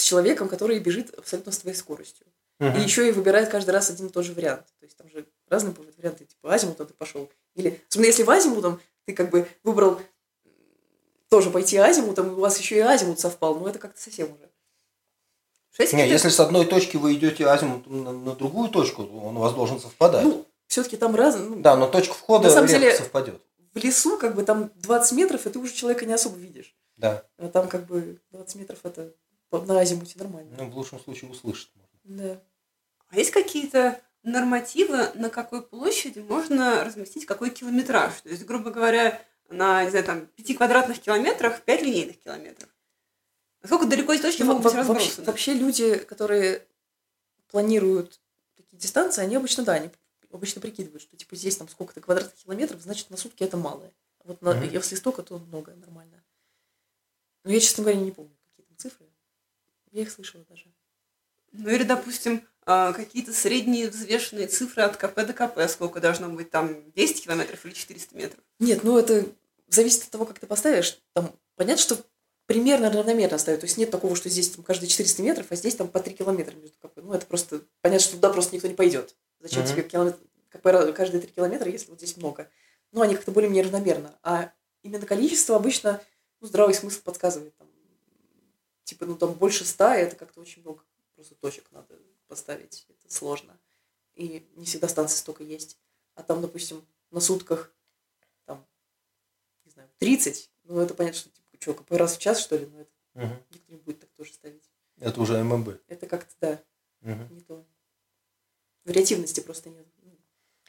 с 0.01 0.05
человеком, 0.05 0.49
который 0.49 0.79
бежит 0.79 1.13
абсолютно 1.19 1.53
с 1.53 1.59
твоей 1.59 1.77
скоростью. 1.77 2.27
Мгм. 2.59 2.79
И 2.79 2.83
еще 2.83 3.09
и 3.09 3.13
выбирает 3.13 3.49
каждый 3.51 3.71
раз 3.71 3.91
один 3.91 4.07
и 4.07 4.11
тот 4.11 4.25
же 4.25 4.33
вариант. 4.35 4.67
То 4.81 4.85
есть 4.85 4.97
там 4.97 5.09
же 5.11 5.27
разные 5.49 5.73
бывают 5.73 5.97
варианты, 5.97 6.25
типа 6.25 6.53
азимутом 6.55 6.87
ты 6.87 6.95
пошел. 6.95 7.31
Или, 7.55 7.81
особенно 7.89 8.07
если 8.07 8.23
в 8.23 8.31
азимутом 8.31 8.81
ты 9.07 9.13
как 9.15 9.31
бы 9.31 9.47
выбрал 9.63 10.01
тоже 11.29 11.51
пойти 11.51 11.77
азимутом, 11.77 12.29
и 12.29 12.33
у 12.33 12.41
вас 12.41 12.59
еще 12.59 12.77
и 12.77 12.81
азимут 12.81 13.21
совпал, 13.21 13.55
ну 13.59 13.67
это 13.67 13.79
как-то 13.79 14.01
совсем 14.01 14.33
уже. 14.33 14.51
Шесть 15.71 15.93
Не, 15.93 16.01
каких-то- 16.03 16.13
если 16.15 16.29
с 16.29 16.41
одной 16.41 16.67
точки 16.67 16.97
вы 16.97 17.15
идете 17.15 17.47
азимутом 17.47 18.05
на, 18.05 18.13
на 18.13 18.35
другую 18.35 18.69
точку, 18.71 19.05
то 19.05 19.13
он 19.21 19.37
у 19.37 19.41
вас 19.41 19.55
должен 19.55 19.81
совпадать. 19.81 20.25
Ну, 20.25 20.45
все-таки 20.67 20.97
там 20.97 21.15
разные. 21.15 21.49
ну, 21.49 21.57
да, 21.61 21.77
но 21.77 21.89
точка 21.89 22.15
входа 22.15 22.49
На 22.49 22.55
самом 22.55 22.69
деле- 22.69 22.95
совпадет. 22.97 23.41
В 23.73 23.79
лесу 23.79 24.19
как 24.19 24.35
бы 24.35 24.43
там 24.43 24.71
20 24.77 25.13
метров, 25.13 25.47
и 25.47 25.51
ты 25.51 25.59
уже 25.61 25.73
человека 25.73 26.05
не 26.05 26.13
особо 26.13 26.37
видишь. 26.37 26.75
Да. 26.97 27.25
А 27.39 27.49
там 27.49 27.69
как 27.69 27.87
бы 27.87 28.21
20 28.33 28.57
метров 28.57 28.79
это 28.83 29.15
на 29.59 29.81
азимуте 29.81 30.19
нормально. 30.19 30.55
Ну, 30.59 30.71
в 30.71 30.77
лучшем 30.77 31.01
случае 31.01 31.31
услышать 31.31 31.71
можно. 31.75 32.23
Да. 32.25 32.41
А 33.09 33.17
есть 33.17 33.31
какие-то 33.33 34.01
нормативы, 34.23 35.11
на 35.15 35.31
какой 35.31 35.63
площади 35.63 36.21
можно 36.21 36.85
разместить 36.85 37.27
какой 37.27 37.51
километраж? 37.51 38.21
То 38.21 38.29
есть, 38.29 38.45
грубо 38.45 38.71
говоря, 38.71 39.21
на, 39.49 39.83
не 39.85 39.91
знаю, 39.91 40.05
там, 40.05 40.27
5 40.27 40.57
квадратных 40.57 41.01
километрах 41.01 41.63
5 41.63 41.83
линейных 41.83 42.21
километров. 42.21 42.69
Насколько 43.63 43.87
далеко 43.87 44.13
эти 44.13 44.23
точки 44.23 44.43
Ну, 44.43 44.49
могут 44.55 44.63
быть 44.63 44.73
во- 44.75 44.83
вообще, 44.85 44.95
разбросаны? 45.07 45.27
вообще 45.27 45.55
люди, 45.55 45.97
которые 45.99 46.67
планируют 47.49 48.21
такие 48.57 48.79
дистанции, 48.79 49.23
они 49.23 49.37
обычно, 49.37 49.65
да, 49.65 49.73
они 49.75 49.91
обычно 50.31 50.61
прикидывают, 50.61 51.03
что 51.03 51.17
типа 51.17 51.35
здесь 51.35 51.57
там 51.57 51.69
сколько-то 51.69 52.01
квадратных 52.01 52.35
километров, 52.35 52.81
значит 52.81 53.11
на 53.11 53.17
сутки 53.17 53.43
это 53.43 53.57
мало. 53.57 53.91
А 54.21 54.23
Вот 54.29 54.41
на- 54.43 54.55
Мгм. 54.55 54.71
если 54.71 54.95
столько, 54.95 55.23
то 55.23 55.39
много, 55.39 55.75
нормально. 55.75 56.23
Но 57.45 57.51
я, 57.51 57.59
честно 57.61 57.83
говоря, 57.85 57.99
не 58.01 58.13
помню, 58.13 58.37
какие 58.51 58.65
там 58.67 58.77
цифры. 58.77 59.07
Я 59.93 60.03
их 60.03 60.11
слышала 60.11 60.45
даже. 60.49 60.67
Ну 61.53 61.69
или, 61.69 61.83
допустим, 61.83 62.47
а, 62.65 62.93
какие-то 62.93 63.33
средние 63.33 63.89
взвешенные 63.91 64.47
цифры 64.47 64.83
от 64.83 64.97
КП 64.97 65.27
до 65.27 65.33
КП. 65.33 65.69
Сколько 65.69 66.01
должно 66.01 66.29
быть 66.29 66.51
там 66.51 66.91
10 66.93 67.25
километров 67.25 67.65
или 67.65 67.73
400 67.73 68.17
метров? 68.17 68.41
Нет, 68.59 68.85
ну 68.85 68.99
это 68.99 69.27
зависит 69.69 70.05
от 70.05 70.11
того, 70.11 70.25
как 70.27 70.39
ты 70.39 70.47
поставишь. 70.47 71.01
Там 71.13 71.33
понятно, 71.57 71.83
что 71.83 71.99
примерно 72.47 72.91
равномерно 72.91 73.39
ставят. 73.39 73.61
То 73.61 73.67
есть 73.67 73.77
нет 73.79 73.91
такого, 73.91 74.15
что 74.17 74.29
здесь 74.29 74.51
там 74.51 74.65
каждые 74.65 74.89
400 74.89 75.23
метров, 75.23 75.47
а 75.51 75.57
здесь 75.57 75.75
там 75.77 75.89
по 75.89 76.01
3 76.01 76.15
километра 76.15 76.55
между 76.57 76.77
КП. 76.79 76.97
Ну 76.97 77.13
это 77.13 77.27
просто 77.27 77.63
понятно, 77.81 78.05
что 78.05 78.15
туда 78.17 78.31
просто 78.31 78.55
никто 78.55 78.69
не 78.69 78.75
пойдет. 78.75 79.17
Зачем 79.41 79.63
Мгм. 79.63 79.73
тебе 79.73 79.83
километр, 79.83 80.19
КП 80.51 80.95
каждые 80.95 81.21
3 81.21 81.33
километра, 81.33 81.71
если 81.71 81.91
вот 81.91 81.99
здесь 81.99 82.17
много? 82.17 82.49
Ну, 82.93 83.03
они 83.03 83.15
как-то 83.15 83.31
более-менее 83.31 83.65
равномерно. 83.65 84.19
А 84.23 84.53
именно 84.83 85.07
количество 85.07 85.55
обычно 85.57 86.03
ну, 86.41 86.49
здравый 86.49 86.75
смысл 86.75 87.01
подсказывает. 87.03 87.57
Там, 87.57 87.69
типа, 88.91 89.07
ну 89.07 89.17
там 89.17 89.35
больше 89.35 89.65
100, 89.65 89.85
это 89.85 90.17
как-то 90.17 90.41
очень 90.41 90.63
много 90.63 90.83
просто 91.15 91.37
точек 91.37 91.71
надо 91.71 91.97
поставить. 92.27 92.87
Это 92.89 93.13
сложно. 93.13 93.57
И 94.15 94.49
не 94.57 94.65
всегда 94.65 94.89
станций 94.89 95.17
столько 95.17 95.45
есть. 95.45 95.79
А 96.17 96.25
там, 96.25 96.43
допустим, 96.43 96.85
на 97.13 97.21
сутках 97.21 97.73
там, 98.47 98.67
не 99.65 99.71
знаю, 99.71 99.89
30, 99.99 100.51
ну, 100.65 100.81
это 100.81 100.95
понятно, 100.95 101.21
что, 101.21 101.31
типа, 101.31 101.57
что, 101.61 101.75
КП 101.75 101.93
раз 101.93 102.17
в 102.17 102.19
час, 102.19 102.41
что 102.41 102.57
ли? 102.57 102.67
Ну, 102.67 102.81
это 102.81 102.91
Мгм. 103.15 103.43
никто 103.51 103.73
не 103.73 103.79
будет 103.79 104.01
так 104.01 104.11
тоже 104.11 104.33
ставить. 104.33 104.69
Это 104.99 105.21
уже 105.21 105.43
ММБ. 105.43 105.81
Это 105.87 106.07
как-то, 106.07 106.35
да, 106.41 106.63
Мгм. 107.01 107.35
не 107.35 107.41
то. 107.43 107.65
Вариативности 108.85 109.41
просто 109.41 109.71
нет. 109.71 109.87
Ну, 110.03 110.19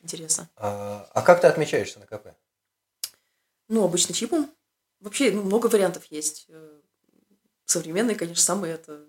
Интересно. 0.04 0.48
А, 0.56 1.10
а 1.14 1.22
как 1.24 1.42
ты 1.42 1.48
отмечаешься 1.48 2.00
на 2.00 2.06
КП? 2.06 2.36
Ну, 3.68 3.84
обычно 3.84 4.14
чипом. 4.14 4.52
Вообще, 5.00 5.32
ну, 5.32 5.42
много 5.42 5.68
вариантов 5.68 6.06
есть. 6.06 6.48
Современные, 7.72 8.18
конечно, 8.18 8.44
самые 8.44 8.74
это 8.74 9.02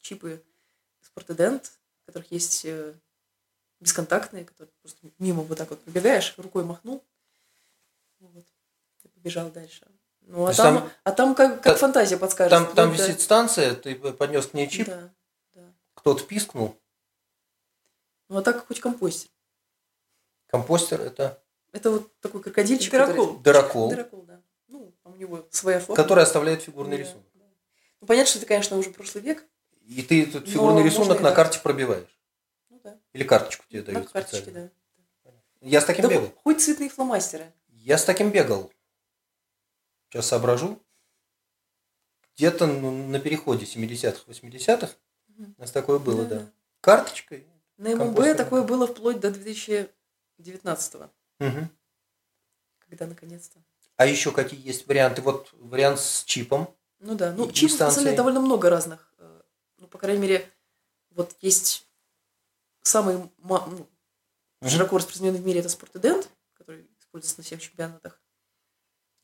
чипы 0.00 0.42
Спортедент, 1.02 1.70
в 2.02 2.06
которых 2.06 2.32
есть 2.32 2.64
э, 2.64 2.94
бесконтактные, 3.78 4.44
которые 4.44 4.72
просто 4.82 4.98
мимо 5.20 5.44
вот 5.44 5.56
так 5.56 5.70
вот 5.70 5.80
пробегаешь, 5.84 6.34
рукой 6.36 6.64
махнул, 6.64 7.04
вот, 8.18 8.44
и 9.04 9.08
побежал 9.08 9.50
дальше. 9.50 9.86
Ну, 10.22 10.46
а 10.46 10.52
там, 10.52 10.78
там- 10.78 10.90
а 11.04 11.12
там 11.12 11.34
как, 11.36 11.54
как 11.62 11.74
та- 11.74 11.76
фантазия 11.76 12.16
подскажет. 12.16 12.50
Там, 12.50 12.74
там 12.74 12.88
Вот, 12.90 12.98
да. 12.98 13.06
висит 13.06 13.20
станция, 13.20 13.72
ты 13.76 13.94
поднес 13.94 14.48
к 14.48 14.54
ней 14.54 14.68
чип, 14.68 14.88
Да, 14.88 15.10
да. 15.54 15.72
кто-то 15.94 16.24
пискнул. 16.24 16.76
Ну, 18.28 18.38
а 18.38 18.42
так 18.42 18.66
хоть 18.66 18.80
компостер. 18.80 19.30
Компостер 20.48 21.00
это 21.00 21.40
Это 21.70 21.92
вот 21.92 22.18
такой 22.20 22.42
крокодильчик. 22.42 22.90
Дырокол. 22.90 23.38
дырокол, 23.38 23.90
Который... 23.90 23.94
Дырокол, 23.96 24.22
да. 24.22 24.40
Ну, 24.66 24.92
там 25.04 25.12
у 25.12 25.16
него 25.16 25.46
своя 25.50 25.78
форма. 25.78 25.94
который 26.02 26.24
оставляет 26.24 26.62
фигурный 26.62 26.96
Да, 26.96 27.02
рисунок. 27.04 27.26
Да. 28.02 28.04
Ну, 28.04 28.06
понятно, 28.08 28.28
что 28.30 28.38
это, 28.38 28.46
конечно, 28.46 28.76
уже 28.76 28.90
прошлый 28.90 29.22
век. 29.22 29.44
И 29.86 30.02
ты 30.02 30.24
этот 30.24 30.48
фигурный 30.48 30.82
рисунок 30.82 31.20
на 31.20 31.32
карте 31.32 31.60
пробиваешь. 31.60 32.20
Ну, 32.68 32.80
да. 32.82 32.98
Или 33.12 33.24
карточку 33.24 33.64
тебе 33.68 33.80
На 33.80 33.86
дают 33.86 34.10
карточке, 34.10 34.36
специально. 34.44 34.70
да. 35.24 35.30
Я 35.60 35.80
с 35.80 35.84
таким 35.84 36.02
Да 36.02 36.08
бегал. 36.10 36.32
хоть 36.42 36.60
цветные 36.60 36.90
фломастеры. 36.90 37.52
Я 37.68 37.96
с 37.96 38.04
таким 38.04 38.30
бегал. 38.30 38.72
Сейчас 40.10 40.26
соображу. 40.26 40.80
Где-то 42.36 42.66
ну, 42.66 42.90
на 43.08 43.20
переходе 43.20 43.64
70-х, 43.64 44.22
80-х 44.26 44.92
Мгм. 45.28 45.54
у 45.56 45.60
нас 45.60 45.70
такое 45.70 45.98
было, 45.98 46.24
да. 46.24 46.38
Да-да. 46.40 46.50
Карточкой. 46.80 47.46
На 47.76 47.94
ММБ 47.94 48.36
такое 48.36 48.62
было 48.62 48.86
вплоть 48.86 49.20
до 49.20 49.30
2019 49.30 51.10
Мгм. 51.38 51.70
когда 52.80 53.06
наконец-то. 53.06 53.58
А 53.96 54.06
еще 54.06 54.32
какие 54.32 54.64
есть 54.66 54.86
варианты? 54.88 55.22
Вот 55.22 55.50
вариант 55.52 56.00
с 56.00 56.24
чипом. 56.24 56.74
Ну 57.02 57.16
да, 57.16 57.32
ну 57.32 57.48
И 57.48 57.52
чипов 57.52 57.80
на 57.80 57.90
самом 57.90 58.04
деле 58.04 58.16
довольно 58.16 58.40
много 58.40 58.70
разных. 58.70 59.12
Э, 59.18 59.42
Ну, 59.78 59.88
по 59.88 59.98
крайней 59.98 60.22
мере, 60.22 60.48
вот 61.10 61.36
есть 61.40 61.88
самый 62.82 63.28
ну, 63.38 63.88
широко 64.64 64.98
распространенный 64.98 65.40
в 65.40 65.44
мире 65.44 65.60
это 65.60 65.68
спортедент, 65.68 66.30
который 66.54 66.88
используется 67.00 67.40
на 67.40 67.44
всех 67.44 67.60
чемпионатах. 67.60 68.20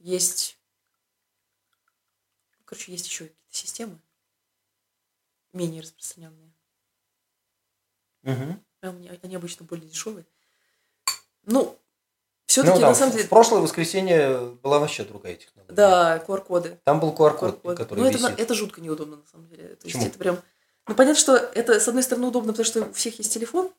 Есть, 0.00 0.58
ну, 2.58 2.64
короче, 2.64 2.90
есть 2.90 3.06
еще 3.06 3.26
какие-то 3.26 3.54
системы 3.54 4.00
менее 5.52 5.82
распространенные. 5.82 6.52
Мгм. 8.22 8.64
Они, 8.80 9.08
они 9.22 9.36
обычно 9.36 9.64
более 9.64 9.88
дешевые. 9.88 10.26
Ну, 11.44 11.77
все-таки 12.62 12.80
да, 12.82 12.88
на 12.88 12.94
самом 12.94 13.10
в- 13.12 13.14
деле, 13.16 13.26
в 13.26 13.28
прошлое 13.30 13.60
воскресенье 13.60 14.38
была 14.62 14.78
вообще 14.78 15.04
другая 15.04 15.34
технология. 15.36 15.74
да, 15.74 16.24
QR-коды. 16.26 16.78
Там 16.84 17.00
был 17.00 17.10
QR-код, 17.12 17.56
QR-код. 17.62 17.76
который 17.76 18.00
Ну, 18.00 18.06
это, 18.06 18.18
висит. 18.18 18.38
это 18.40 18.54
жутко 18.54 18.80
неудобно, 18.80 19.16
на 19.16 19.26
самом 19.26 19.48
деле. 19.48 19.68
То 19.76 19.82
Почему? 19.82 20.02
есть 20.02 20.14
это 20.14 20.18
прям... 20.18 20.38
Ну, 20.86 20.94
понятно, 20.94 21.18
что 21.20 21.36
это, 21.36 21.78
с 21.80 21.86
одной 21.88 22.02
стороны, 22.02 22.28
удобно, 22.28 22.52
потому 22.52 22.64
что 22.64 22.82
у 22.84 22.92
всех 22.92 23.18
есть 23.18 23.32
телефон, 23.32 23.70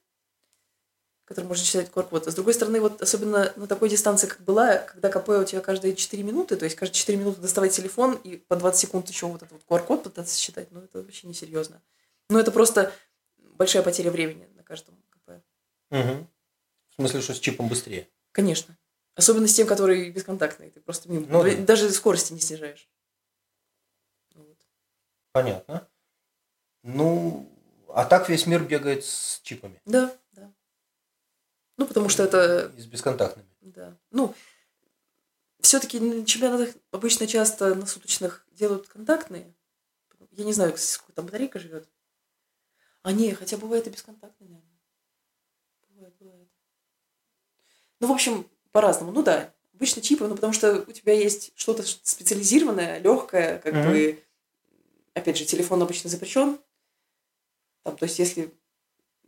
который 1.25 1.45
можно 1.45 1.63
читать 1.63 1.89
QR-код. 1.93 2.27
А 2.27 2.31
с 2.31 2.35
другой 2.35 2.53
стороны, 2.53 2.79
вот 2.81 3.01
особенно 3.01 3.53
на 3.55 3.67
такой 3.67 3.89
дистанции, 3.89 4.27
как 4.27 4.41
была, 4.41 4.77
когда 4.77 5.09
КП 5.09 5.29
у 5.29 5.43
тебя 5.43 5.61
каждые 5.61 5.95
4 5.95 6.23
минуты, 6.23 6.55
то 6.55 6.65
есть 6.65 6.75
каждые 6.75 6.95
4 6.95 7.17
минуты 7.17 7.39
доставать 7.41 7.71
телефон 7.71 8.13
и 8.23 8.37
по 8.37 8.55
20 8.55 8.79
секунд 8.79 9.09
еще 9.09 9.27
вот 9.27 9.43
этот 9.43 9.51
вот 9.51 9.61
QR-код 9.67 10.03
пытаться 10.03 10.37
считать, 10.39 10.71
ну, 10.71 10.81
это 10.81 10.99
вообще 11.01 11.27
несерьезно. 11.27 11.81
Ну, 12.29 12.39
это 12.39 12.51
просто 12.51 12.91
большая 13.39 13.83
потеря 13.83 14.09
времени 14.11 14.47
на 14.55 14.63
каждом 14.63 14.95
КП. 15.11 15.31
Мгм. 15.91 16.27
В 16.89 16.95
смысле, 16.95 17.21
что 17.21 17.33
с 17.33 17.39
чипом 17.39 17.67
быстрее. 17.69 18.07
Конечно. 18.39 18.77
Особенно 19.15 19.49
с 19.49 19.53
тем, 19.53 19.67
который 19.67 20.09
бесконтактный. 20.11 20.69
Ты 20.69 20.79
просто 20.79 21.09
мимо. 21.09 21.27
Ну 21.27 21.43
да. 21.43 21.55
даже 21.57 21.89
скорости 21.91 22.31
не 22.31 22.39
снижаешь. 22.39 22.89
Вот. 24.33 24.57
Понятно. 25.33 25.89
Ну, 26.83 27.51
а 27.89 28.05
так 28.05 28.29
весь 28.29 28.45
мир 28.45 28.63
бегает 28.63 29.03
с 29.03 29.41
чипами. 29.41 29.81
Да, 29.83 30.15
да. 30.31 30.53
Ну, 31.75 31.85
потому 31.85 32.07
что 32.07 32.23
это 32.23 32.71
И 32.77 32.79
с 32.79 32.85
бесконтактными. 32.85 33.49
Да. 33.59 33.97
Ну, 34.11 34.33
все-таки 35.59 35.99
на 35.99 36.25
чемпионатах 36.25 36.73
обычно 36.91 37.27
часто 37.27 37.75
на 37.75 37.85
суточных 37.85 38.45
делают 38.51 38.87
контактные. 38.87 39.53
Я 40.31 40.45
не 40.45 40.53
знаю, 40.53 40.77
сколько 40.77 41.11
там 41.11 41.25
батарейка 41.25 41.59
живет. 41.59 41.89
А 43.01 43.11
не, 43.11 43.33
хотя 43.33 43.57
бывает 43.57 43.85
и 43.87 43.89
бесконтактные, 43.89 44.49
наверное. 44.49 44.79
Бывает, 45.89 46.15
бывает. 46.17 46.38
Ну, 47.99 48.07
в 48.07 48.11
общем, 48.11 48.45
по-разному. 48.71 49.11
Ну 49.11 49.23
да, 49.23 49.53
обычно 49.73 50.01
чипы, 50.01 50.27
ну 50.27 50.35
потому 50.35 50.53
что 50.53 50.83
у 50.87 50.91
тебя 50.91 51.13
есть 51.13 51.51
что-то 51.55 51.83
специализированное, 51.83 52.99
легкое, 52.99 53.59
как 53.59 53.73
Мгм. 53.73 53.83
бы, 53.83 54.23
опять 55.13 55.37
же, 55.37 55.45
телефон 55.45 55.81
обычно 55.81 56.09
запрещен. 56.09 56.59
Там, 57.83 57.97
то 57.97 58.03
есть, 58.05 58.19
если, 58.19 58.53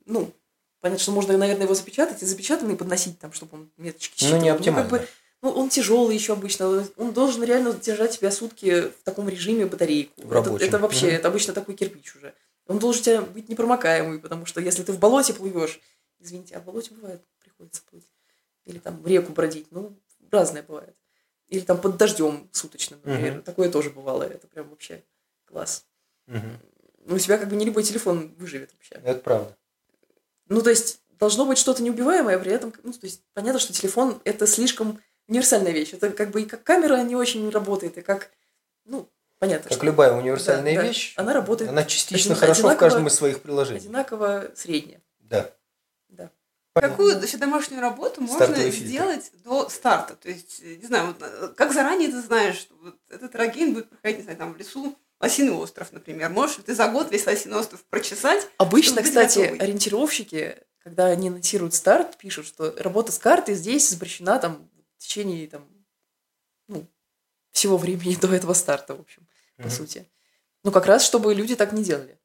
ну, 0.06 0.32
понятно, 0.80 1.02
что 1.02 1.12
можно, 1.12 1.38
наверное, 1.38 1.64
его 1.66 1.74
запечатать 1.74 2.22
и 2.22 2.26
запечатанный 2.26 2.76
подносить 2.76 3.20
там, 3.20 3.34
чтобы 3.34 3.58
он 3.58 3.72
меточки 3.78 4.24
Ну, 4.24 4.36
не 4.36 4.42
считал. 4.42 4.56
оптимально. 4.58 4.90
как 4.90 5.00
бы, 5.02 5.08
ну, 5.42 5.50
он 5.52 5.70
тяжелый 5.70 6.14
еще 6.16 6.34
обычно. 6.34 6.86
Он 6.98 7.14
должен 7.14 7.44
реально 7.44 7.74
держать 7.74 8.18
тебя 8.18 8.30
сутки 8.32 8.90
в 8.90 9.04
таком 9.04 9.28
режиме 9.28 9.66
батарейку. 9.66 10.14
В 10.22 10.26
это, 10.26 10.34
рабочем. 10.36 10.68
это 10.68 10.80
вообще, 10.80 11.06
Мгм. 11.08 11.16
это 11.16 11.28
обычно 11.30 11.54
такой 11.54 11.76
кирпич 11.76 12.16
уже. 12.16 12.34
Он 12.68 12.78
должен 12.80 13.02
у 13.02 13.04
тебя 13.04 13.22
быть 13.22 13.50
непромокаемый, 13.50 14.20
потому 14.20 14.46
что 14.46 14.62
если 14.62 14.84
ты 14.84 14.94
в 14.94 15.00
болоте 15.00 15.34
плывешь, 15.34 15.80
извините, 16.20 16.56
а 16.56 16.60
в 16.60 16.66
болоте 16.66 16.94
бывает, 16.94 17.22
приходится 17.40 17.82
плыть. 17.90 18.06
Или 18.66 18.80
там 18.80 19.02
в 19.02 19.08
реку 19.08 19.32
бродить, 19.34 19.68
ну, 19.72 19.98
разное 20.32 20.64
бывает. 20.64 20.96
Или 21.50 21.62
там 21.62 21.80
под 21.80 21.98
дождем 21.98 22.50
суточным, 22.52 23.00
например. 23.04 23.34
Мгм. 23.34 23.44
Такое 23.44 23.70
тоже 23.70 23.90
бывало. 23.90 24.24
Это 24.24 24.48
прям 24.48 24.70
вообще 24.70 25.04
класс. 25.46 25.86
Ну, 26.28 27.16
у 27.16 27.20
тебя 27.20 27.38
как 27.38 27.50
бы 27.50 27.56
не 27.56 27.66
любой 27.66 27.84
телефон 27.84 28.34
выживет 28.38 28.72
вообще. 28.74 28.96
Это 29.04 29.20
правда. 29.20 29.58
Ну, 30.48 30.62
то 30.62 30.70
есть, 30.70 31.02
должно 31.20 31.46
быть 31.46 31.58
что-то 31.58 31.82
неубиваемое, 31.82 32.38
при 32.40 32.52
этом, 32.52 32.74
ну, 32.84 32.94
то 32.94 33.06
есть, 33.06 33.24
понятно, 33.34 33.60
что 33.60 33.74
телефон– 33.74 34.22
это 34.24 34.46
слишком 34.48 35.02
универсальная 35.28 35.72
вещь. 35.72 35.94
Это 35.94 36.10
как 36.12 36.32
бы 36.32 36.42
и 36.44 36.46
как 36.46 36.64
камера 36.64 37.02
не 37.04 37.16
очень 37.16 37.50
работает, 37.50 37.98
и 37.98 38.02
как, 38.02 38.30
ну, 38.86 39.10
понятно, 39.40 39.70
Как 39.70 39.78
что 39.78 39.86
любая 39.86 40.14
универсальная 40.14 40.76
Да, 40.76 40.82
да. 40.82 40.88
вещь, 40.88 41.14
Она 41.18 41.34
работает 41.34 41.70
она 41.72 41.84
частично 41.84 42.36
хорошо 42.36 42.70
в 42.70 42.78
каждом 42.78 43.08
из 43.08 43.14
своих 43.16 43.42
приложений. 43.42 43.80
одинаково 43.80 44.52
средняя. 44.56 45.02
Да. 45.20 45.50
Какую 46.74 47.20
вообще 47.20 47.38
домашнюю 47.38 47.82
работу 47.82 48.22
можно 48.22 48.56
фильтр. 48.56 48.72
сделать 48.78 49.32
до 49.44 49.68
старта? 49.70 50.16
То 50.16 50.30
есть, 50.30 50.62
не 50.64 50.86
знаю, 50.86 51.08
вот, 51.08 51.18
э, 51.20 51.54
как 51.58 51.74
заранее 51.74 52.10
ты 52.10 52.22
знаешь, 52.22 52.56
что 52.56 52.76
вот 52.76 52.96
этот 53.10 53.36
рогейн 53.36 53.74
будет 53.74 53.90
проходить, 53.90 54.20
не 54.20 54.24
знаю, 54.24 54.38
там 54.38 54.54
в 54.54 54.58
лесу 54.58 54.98
Лосиный 55.20 55.52
остров, 55.52 55.92
например. 55.92 56.30
Можешь 56.30 56.58
ли 56.60 56.64
ты 56.64 56.74
за 56.74 56.88
год 56.88 57.12
весь 57.12 57.26
Лосиный 57.28 57.58
остров 57.58 57.84
прочесать? 57.90 58.48
Обычно, 58.58 59.04
кстати, 59.04 59.40
готовой. 59.40 59.60
ориентировщики, 59.60 60.58
когда 60.80 61.08
они 61.08 61.28
анонсируют 61.28 61.74
старт, 61.74 62.18
пишут, 62.18 62.48
что 62.48 62.74
работа 62.78 63.12
с 63.12 63.20
картой 63.20 63.56
здесь 63.56 63.90
запрещена 63.90 64.40
там 64.40 64.70
в 64.98 65.04
течение 65.04 65.48
там, 65.48 65.68
ну, 66.68 66.88
всего 67.52 67.78
времени 67.78 68.16
до 68.22 68.34
этого 68.34 68.54
старта, 68.54 68.96
в 68.96 69.02
общем, 69.02 69.28
по 69.58 69.64
Мгм. 69.64 69.72
сути. 69.72 70.10
Ну, 70.64 70.72
как 70.72 70.86
раз, 70.86 71.04
чтобы 71.04 71.34
люди 71.34 71.56
так 71.56 71.74
не 71.74 71.84
делали. 71.84 72.18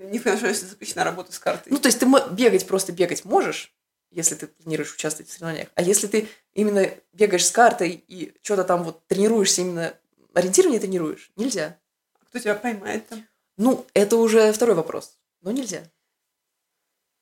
Не 0.00 0.18
понимаю, 0.18 0.38
что 0.38 0.48
если 0.48 0.66
запрещена 0.66 1.04
работа 1.04 1.32
с 1.32 1.38
картой. 1.38 1.72
Ну, 1.72 1.78
то 1.78 1.88
есть 1.88 1.98
ты 1.98 2.06
бегать, 2.30 2.66
просто 2.66 2.92
бегать 2.92 3.24
можешь, 3.24 3.74
если 4.10 4.34
ты 4.34 4.46
планируешь 4.46 4.94
участвовать 4.94 5.28
в 5.28 5.32
соревнованиях. 5.32 5.68
А 5.74 5.82
если 5.82 6.06
ты 6.06 6.28
именно 6.54 6.90
бегаешь 7.12 7.46
с 7.46 7.50
картой 7.50 8.02
и 8.08 8.34
что-то 8.42 8.64
там 8.64 8.82
вот 8.82 9.06
тренируешься, 9.06 9.60
именно 9.60 9.94
ориентирование 10.32 10.80
тренируешь, 10.80 11.30
нельзя. 11.36 11.78
Кто 12.28 12.38
тебя 12.38 12.54
поймает 12.54 13.06
там? 13.08 13.26
Ну, 13.56 13.86
это 13.92 14.16
уже 14.16 14.52
второй 14.52 14.74
вопрос. 14.74 15.18
Но 15.42 15.50
нельзя. 15.50 15.82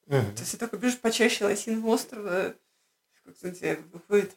Мгм. 0.07 0.35
То 0.35 0.41
есть 0.41 0.53
ты 0.53 0.57
такой 0.57 0.79
бежишь 0.79 0.99
почаще 0.99 1.45
Лосиного 1.45 1.89
острова, 1.89 2.55
как-то 3.25 3.77
выходит 3.93 4.33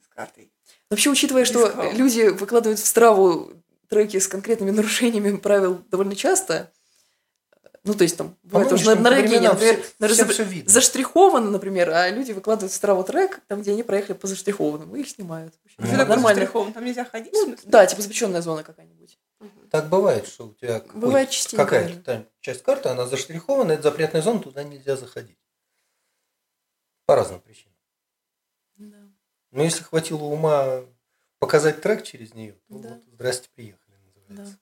с 0.00 0.14
картой. 0.14 0.52
Вообще, 0.90 1.10
учитывая, 1.10 1.44
что 1.44 1.66
Рисковал. 1.66 1.92
люди 1.94 2.28
выкладывают 2.28 2.78
в 2.78 2.86
страву 2.86 3.50
треки 3.88 4.18
с 4.18 4.28
конкретными 4.28 4.70
нарушениями 4.70 5.36
правил 5.36 5.82
довольно 5.90 6.14
часто, 6.14 6.72
ну, 7.84 7.94
то 7.94 8.02
есть 8.02 8.16
там, 8.16 8.36
бывает 8.44 8.72
уже 8.72 8.94
на, 8.94 8.94
на 8.94 9.10
например, 9.10 9.56
все- 9.56 9.82
на 9.98 10.06
разоб- 10.06 10.32
всё 10.32 10.44
видно. 10.44 10.70
заштриховано, 10.70 11.50
например, 11.50 11.90
а 11.90 12.08
люди 12.10 12.32
выкладывают 12.32 12.72
в 12.72 12.76
страву 12.76 13.02
трек, 13.04 13.40
там, 13.48 13.60
где 13.62 13.72
они 13.72 13.82
проехали 13.82 14.16
по 14.16 14.26
заштрихованному, 14.26 14.94
и 14.96 15.00
их 15.00 15.08
снимают. 15.08 15.54
Ну, 15.78 15.86
такое 15.86 16.06
нормально. 16.06 16.46
Там 16.72 16.84
нельзя 16.84 17.04
ходить? 17.04 17.32
Ну, 17.32 17.56
да, 17.64 17.84
типа 17.86 18.02
запрещенная 18.02 18.40
зона 18.42 18.62
какая-нибудь. 18.62 19.18
Так 19.70 19.88
бывает, 19.88 20.26
что 20.28 20.46
у 20.48 20.54
тебя 20.54 20.82
Бывает 20.94 21.30
частенько. 21.30 21.64
какая-то 21.64 21.98
там 22.02 22.26
часть 22.40 22.62
карты, 22.62 22.90
она 22.90 23.06
заштрихована, 23.06 23.72
это 23.72 23.82
запретная 23.82 24.22
зона, 24.22 24.38
туда 24.40 24.62
нельзя 24.62 24.96
заходить. 24.96 25.38
По 27.06 27.16
разным 27.16 27.40
причинам. 27.40 27.74
Да. 28.76 28.96
Но 29.50 29.62
если 29.64 29.82
хватило 29.82 30.22
ума 30.24 30.82
показать 31.38 31.80
трек 31.80 32.04
через 32.04 32.34
нее, 32.34 32.52
то 32.68 32.78
Да. 32.78 32.88
вот 32.90 33.02
«Здрасте, 33.14 33.48
приехали» 33.54 33.96
называется. 34.28 34.58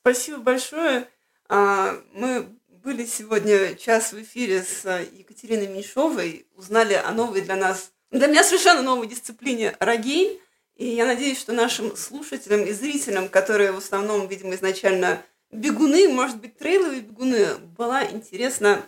Спасибо 0.00 0.38
большое. 0.38 1.08
А, 1.48 1.92
Мы 2.14 2.48
были 2.82 3.06
сегодня 3.06 3.74
час 3.76 4.12
в 4.12 4.20
эфире 4.22 4.62
с 4.62 4.84
а, 4.84 5.00
Екатериной 5.00 5.68
Меньшовой, 5.68 6.46
узнали 6.56 6.94
о 6.94 7.12
новой 7.12 7.40
для 7.40 7.54
нас, 7.54 7.92
для 8.10 8.26
меня 8.26 8.42
совершенно 8.42 8.82
новой 8.82 9.06
дисциплине 9.06 9.76
рогейн. 9.78 10.38
И 10.74 10.86
я 10.86 11.06
надеюсь, 11.06 11.38
что 11.38 11.52
нашим 11.52 11.96
слушателям 11.96 12.64
и 12.64 12.72
зрителям, 12.72 13.28
которые 13.28 13.72
в 13.72 13.78
основном, 13.78 14.26
видимо, 14.26 14.54
изначально 14.54 15.22
бегуны, 15.52 16.08
может 16.08 16.38
быть, 16.38 16.56
трейловые 16.58 17.02
бегуны, 17.02 17.56
была 17.76 18.04
интересна 18.04 18.82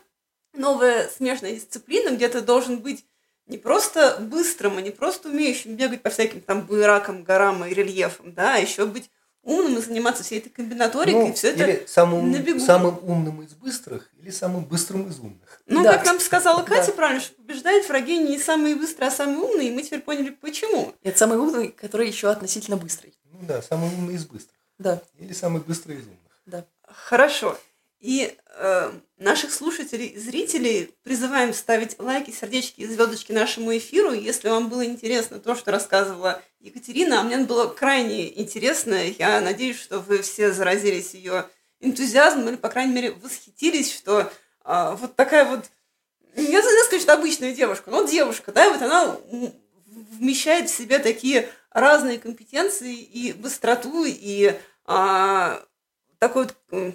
новая 0.55 1.09
смежная 1.09 1.55
дисциплина, 1.55 2.11
где 2.11 2.29
ты 2.29 2.41
должен 2.41 2.79
быть 2.79 3.05
не 3.47 3.59
просто 3.59 4.17
быстрым, 4.19 4.79
а 4.79 4.81
не 4.81 4.91
просто 4.91 5.29
умеющим 5.29 5.77
бегать 5.77 6.03
по 6.03 6.11
всяким 6.11 6.41
там 6.41 6.63
буеракам, 6.63 7.23
горам 7.23 7.65
и 7.65 7.73
рельефам, 7.73 8.33
да, 8.33 8.57
а 8.57 8.59
еще 8.59 8.87
быть 8.87 9.11
умным 9.45 9.79
и 9.79 9.83
заниматься 9.83 10.23
всей 10.25 10.39
этой 10.41 10.51
комбинаторикой, 10.51 11.21
Ну, 11.21 11.31
и 11.31 11.33
все 11.33 11.51
это 11.53 11.65
или 11.65 11.85
самым, 11.87 12.31
на 12.33 12.39
бегу. 12.39 12.61
самым 12.61 12.99
умным 13.03 13.43
из 13.43 13.53
быстрых, 13.55 14.11
или 14.21 14.31
самым 14.31 14.65
быстрым 14.65 15.09
из 15.09 15.19
умных. 15.19 15.61
Ну, 15.67 15.83
Да. 15.83 15.95
как 15.95 16.07
нам 16.07 16.21
сказала 16.21 16.63
Да. 16.63 16.77
Катя 16.77 16.93
правильно, 16.93 17.21
что 17.21 17.35
побеждает 17.37 17.89
враги 17.89 18.19
не 18.19 18.39
самые 18.39 18.75
быстрые, 18.77 19.09
а 19.09 19.11
самые 19.11 19.39
умные, 19.39 19.69
и 19.69 19.73
мы 19.73 19.83
теперь 19.83 20.01
поняли, 20.01 20.31
почему. 20.31 20.93
Это 21.03 21.19
самый 21.19 21.39
умный, 21.39 21.69
который 21.69 22.09
еще 22.09 22.29
относительно 22.31 22.77
быстрый. 22.77 23.15
Ну 23.33 23.41
да, 23.47 23.63
самый 23.63 23.89
умный 23.89 24.15
из 24.15 24.25
быстрых. 24.27 24.57
Да, 24.79 25.01
Или 25.19 25.33
самый 25.33 25.61
быстрый 25.63 25.97
из 25.99 26.03
умных. 26.05 26.19
да. 26.47 26.65
Хорошо. 26.87 27.59
И 28.05 28.37
э, 28.57 28.93
наших 29.17 29.51
слушателей 29.51 30.09
и 30.09 30.19
зрителей 30.19 30.95
призываем 31.05 31.55
ставить 31.55 31.99
лайки, 31.99 32.31
сердечки 32.31 32.83
и 32.83 32.87
звездочки 32.87 33.33
нашему 33.33 33.75
эфиру. 33.75 34.13
Если 34.13 34.51
вам 34.51 34.69
было 34.69 34.85
интересно 34.85 35.41
то, 35.41 35.55
что 35.55 35.71
рассказывала 35.71 36.43
Екатерина, 36.61 37.21
а 37.21 37.23
мне 37.23 37.39
было 37.39 37.67
крайне 37.67 38.39
интересно, 38.39 39.09
я 39.09 39.41
надеюсь, 39.41 39.81
что 39.81 40.01
вы 40.01 40.21
все 40.21 40.53
заразились 40.53 41.15
ее 41.15 41.49
энтузиазмом 41.81 42.51
или, 42.51 42.57
по 42.57 42.69
крайней 42.69 42.93
мере, 42.93 43.13
восхитились, 43.13 43.91
что 43.91 44.31
а, 44.61 44.97
вот 44.97 45.17
такая 45.17 45.47
вот, 45.47 45.65
не 46.37 46.61
знаю, 46.61 46.85
сказать, 46.85 47.01
что 47.01 47.15
обычная 47.15 47.55
девушка, 47.55 47.91
но 47.91 48.07
девушка, 48.07 48.53
да, 48.53 48.71
вот 48.71 48.83
она 48.83 49.17
вмещает 50.19 50.69
в 50.69 50.77
себе 50.77 50.99
такие 50.99 51.49
разные 51.71 52.19
компетенции 52.19 52.97
и 52.97 53.33
быстроту, 53.33 54.05
и 54.07 54.55
а, 54.85 55.65
такой 56.19 56.49
вот 56.71 56.95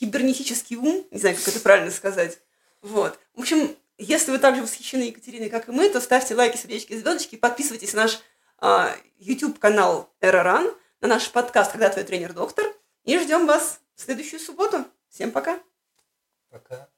м, 0.00 0.08
кибернетический 0.10 0.76
ум, 0.76 1.06
не 1.10 1.18
знаю, 1.18 1.36
как 1.36 1.48
это 1.48 1.60
правильно 1.60 1.90
сказать. 1.90 2.38
Вот. 2.82 3.18
В 3.34 3.40
общем, 3.40 3.76
если 3.98 4.30
вы 4.30 4.38
также 4.38 4.62
восхищены 4.62 5.04
Екатериной, 5.04 5.50
как 5.50 5.68
и 5.68 5.72
мы, 5.72 5.88
то 5.88 6.00
ставьте 6.00 6.34
лайки, 6.34 6.56
сердечки, 6.56 6.92
звездочки, 6.92 7.36
подписывайтесь 7.36 7.94
на 7.94 8.02
наш 8.02 8.20
а, 8.58 8.94
YouTube-канал 9.18 10.12
Эроран, 10.20 10.74
на 11.00 11.08
наш 11.08 11.30
подкаст 11.30 11.72
«Когда 11.72 11.90
твой 11.90 12.04
тренер 12.04 12.32
доктор», 12.32 12.64
и 13.04 13.18
ждем 13.18 13.46
вас 13.46 13.80
в 13.94 14.02
следующую 14.02 14.40
субботу. 14.40 14.84
Всем 15.08 15.30
пока! 15.30 15.60
Пока. 16.50 16.88